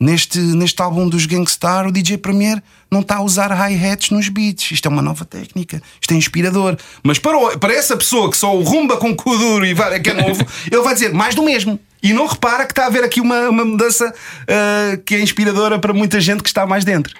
neste, 0.03 0.37
neste 0.39 0.81
álbum 0.81 1.07
dos 1.07 1.25
Gangstar, 1.25 1.87
o 1.87 1.91
DJ 1.91 2.17
Premier 2.17 2.61
não 2.91 2.99
está 3.01 3.15
a 3.17 3.21
usar 3.21 3.51
hi-hats 3.51 4.09
nos 4.11 4.27
beats. 4.29 4.71
Isto 4.71 4.87
é 4.87 4.89
uma 4.89 5.01
nova 5.01 5.23
técnica, 5.25 5.81
isto 5.99 6.13
é 6.13 6.17
inspirador. 6.17 6.77
Mas 7.03 7.17
para, 7.19 7.37
o- 7.37 7.57
para 7.57 7.73
essa 7.73 7.95
pessoa 7.97 8.29
que 8.29 8.37
só 8.37 8.55
o 8.55 8.61
rumba 8.63 8.97
com 8.97 9.15
Kuduro 9.15 9.65
e 9.65 9.73
vai, 9.73 9.99
que 9.99 10.09
é 10.09 10.13
novo, 10.13 10.45
ele 10.71 10.81
vai 10.81 10.93
dizer 10.93 11.13
mais 11.13 11.33
do 11.33 11.41
mesmo. 11.43 11.79
E 12.01 12.11
não 12.11 12.27
repara 12.27 12.65
que 12.65 12.73
está 12.73 12.83
a 12.83 12.87
haver 12.87 13.03
aqui 13.05 13.21
uma, 13.21 13.49
uma 13.49 13.63
mudança 13.63 14.13
ah, 14.47 14.97
que 15.05 15.15
é 15.15 15.21
inspiradora 15.21 15.79
para 15.79 15.93
muita 15.93 16.19
gente 16.19 16.43
que 16.43 16.49
está 16.49 16.65
mais 16.65 16.83
dentro. 16.83 17.13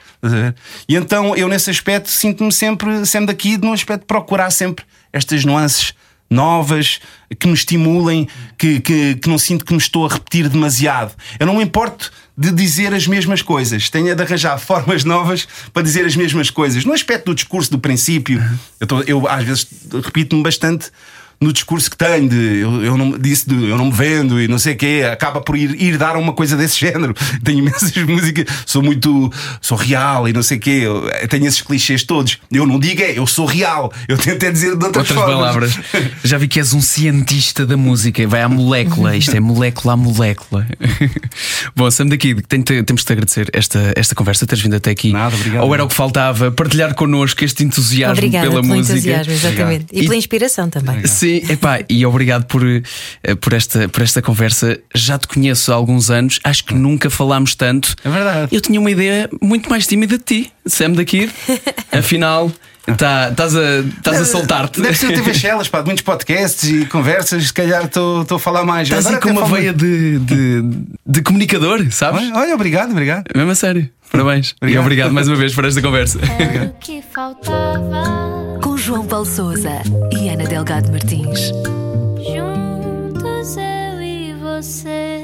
E 0.90 0.96
então 0.96 1.36
eu, 1.38 1.48
nesse 1.48 1.70
aspecto, 1.70 2.10
sinto-me 2.10 2.52
sempre, 2.52 3.06
sendo 3.06 3.30
aqui, 3.30 3.58
num 3.58 3.72
aspecto 3.72 4.02
de 4.02 4.08
procurar 4.08 4.52
sempre 4.52 4.84
estas 5.14 5.46
nuances 5.46 5.94
novas, 6.30 7.00
que 7.40 7.48
me 7.48 7.54
estimulem, 7.54 8.28
que, 8.58 8.80
que, 8.80 9.16
que 9.16 9.30
não 9.30 9.38
sinto 9.38 9.64
que 9.64 9.72
me 9.72 9.80
estou 9.80 10.06
a 10.06 10.10
repetir 10.10 10.50
demasiado. 10.50 11.14
Eu 11.40 11.46
não 11.46 11.56
me 11.58 11.64
importo 11.64 12.12
de 12.36 12.52
dizer 12.52 12.94
as 12.94 13.06
mesmas 13.08 13.42
coisas, 13.44 13.90
tenho 13.90 14.16
de 14.16 14.22
arranjar 14.24 14.58
formas 14.60 15.04
novas 15.04 15.48
para 15.72 15.84
dizer 15.84 16.06
as 16.06 16.16
mesmas 16.16 16.50
coisas. 16.50 16.84
No 16.84 16.94
aspecto 16.94 17.26
do 17.26 17.36
discurso 17.36 17.70
do 17.72 17.78
princípio, 17.80 18.44
eu, 18.80 18.88
tô- 18.88 19.02
eu 19.02 19.28
às 19.28 19.44
vezes 19.44 19.68
repito-me 20.04 20.42
bastante. 20.42 20.92
No 21.44 21.52
discurso 21.54 21.90
que 21.92 21.98
tenho, 21.98 22.30
de 22.30 22.60
eu, 22.60 22.84
eu 22.84 22.98
não 22.98 23.18
disse 23.18 23.48
de 23.50 23.56
eu 23.70 23.78
não 23.78 23.86
me 23.88 23.92
vendo 23.92 24.40
e 24.42 24.48
não 24.48 24.58
sei 24.58 24.74
o 24.74 24.78
quê, 24.78 25.04
acaba 25.12 25.42
por 25.42 25.58
ir, 25.58 25.76
ir 25.82 25.98
dar 25.98 26.16
uma 26.16 26.32
coisa 26.34 26.56
desse 26.56 26.80
género. 26.80 27.14
Tenho 27.44 27.60
imensas 27.60 27.92
músicas, 28.06 28.46
sou 28.66 28.82
muito, 28.82 29.32
sou 29.62 29.78
real 29.78 30.28
e 30.30 30.34
não 30.34 30.42
sei 30.42 30.58
o 30.58 30.60
quê, 30.62 30.82
eu 30.86 31.28
tenho 31.28 31.46
esses 31.46 31.62
clichês 31.62 32.04
todos. 32.04 32.38
Eu 32.52 32.66
não 32.66 32.80
digo 32.80 33.02
é, 33.02 33.18
eu 33.18 33.28
sou 33.28 33.46
real, 33.46 33.92
eu 34.08 34.18
tento 34.18 34.44
é 34.44 34.52
dizer 34.52 34.76
de 34.78 34.86
outras, 34.86 35.10
Outras 35.10 35.18
formas. 35.18 35.36
palavras. 35.36 35.80
Já 36.24 36.38
vi 36.38 36.48
que 36.48 36.60
és 36.60 36.74
um 36.74 36.82
cientista 36.82 37.66
da 37.66 37.76
música, 37.76 38.26
vai 38.28 38.42
à 38.42 38.48
molécula. 38.50 39.16
Isto 39.16 39.36
é 39.36 39.40
molécula 39.40 39.94
a 39.94 39.98
molécula. 39.98 40.66
Bom, 41.76 41.90
Sam 41.92 42.08
daqui, 42.08 42.36
tem- 42.48 42.62
temos 42.62 43.02
de 43.02 43.06
te 43.06 43.12
agradecer 43.14 43.50
esta, 43.54 43.94
esta 43.96 44.16
conversa, 44.16 44.46
teres 44.46 44.64
vindo 44.64 44.76
até 44.76 44.92
aqui. 44.92 45.12
Nada, 45.12 45.36
obrigado. 45.36 45.64
Ou 45.64 45.74
era 45.74 45.84
o 45.84 45.88
que 45.88 45.96
faltava, 45.96 46.52
partilhar 46.52 46.94
connosco 46.96 47.44
este 47.44 47.64
entusiasmo 47.64 48.14
Obrigada 48.14 48.50
pela 48.50 48.62
pelo 48.62 48.76
música. 48.76 48.94
entusiasmo, 48.94 49.34
exatamente. 49.34 49.86
E, 49.92 50.00
E- 50.00 50.04
pela 50.04 50.16
inspiração 50.16 50.70
também. 50.70 51.06
Sim, 51.08 51.33
epá, 51.50 51.80
e 51.90 52.06
obrigado 52.06 52.46
por, 52.46 52.64
eh, 52.66 52.82
por, 53.40 53.54
esta, 53.54 53.88
por 53.90 54.02
esta 54.04 54.22
conversa. 54.22 54.78
Já 54.94 55.18
te 55.18 55.28
conheço 55.28 55.72
há 55.72 55.76
alguns 55.76 56.10
anos, 56.10 56.40
acho 56.44 56.64
que 56.66 56.74
nunca 56.74 57.10
falámos 57.10 57.56
tanto. 57.56 57.96
É 58.04 58.10
verdade. 58.10 58.56
Eu 58.56 58.62
tinha 58.62 58.80
uma 58.80 58.92
ideia 58.92 59.30
muito 59.42 59.70
mais 59.70 59.88
tímida 59.88 60.18
de 60.18 60.24
ti, 60.24 60.52
Sam 60.66 60.92
daqui. 60.92 61.30
Afinal, 61.92 62.52
tá- 62.98 63.30
estás 63.30 63.56
a, 63.56 63.80
estás 63.80 64.22
a 64.22 64.26
soltar-te. 64.26 64.82
Deve 64.82 64.98
ser 64.98 65.14
TV 65.14 65.34
Shellas, 65.34 65.68
pá, 65.70 65.80
de 65.82 65.86
muitos 65.86 66.04
podcasts 66.04 66.70
e 66.70 66.86
conversas, 66.86 67.46
se 67.48 67.54
calhar 67.54 67.86
estou 67.86 68.22
estou 68.24 68.38
a 68.38 68.40
falar 68.40 68.64
mais. 68.66 68.88
Estás 68.90 69.06
aí 69.08 69.20
com 69.20 69.30
uma 69.30 69.42
falo- 69.42 69.56
veia 69.56 69.74
de, 69.74 70.20
de, 70.20 70.62
de 71.06 71.22
comunicador, 71.22 71.86
sabes? 71.92 72.22
Olha, 72.22 72.36
olha, 72.36 72.56
obrigado, 72.56 72.92
obrigado. 72.92 73.26
Mesmo 73.36 73.52
a 73.52 73.56
sério. 73.56 73.90
Parabéns. 74.12 74.50
E 74.50 74.56
Obrigado. 74.62 74.82
obrigado 74.84 75.12
mais 75.14 75.28
uma 75.28 75.36
vez 75.38 75.56
por 75.56 75.66
esta 75.66 75.82
conversa. 75.82 76.20
Era 76.38 76.66
o 76.66 76.74
que 76.80 77.02
faltava. 77.14 78.43
João 78.86 79.08
Paulo 79.08 79.26
Souza 79.26 79.82
e 80.12 80.28
Ana 80.28 80.44
Delgado 80.44 80.92
Martins. 80.92 81.54
Juntos 82.18 83.56
eu 83.56 84.02
e 84.02 84.34
você. 84.34 85.23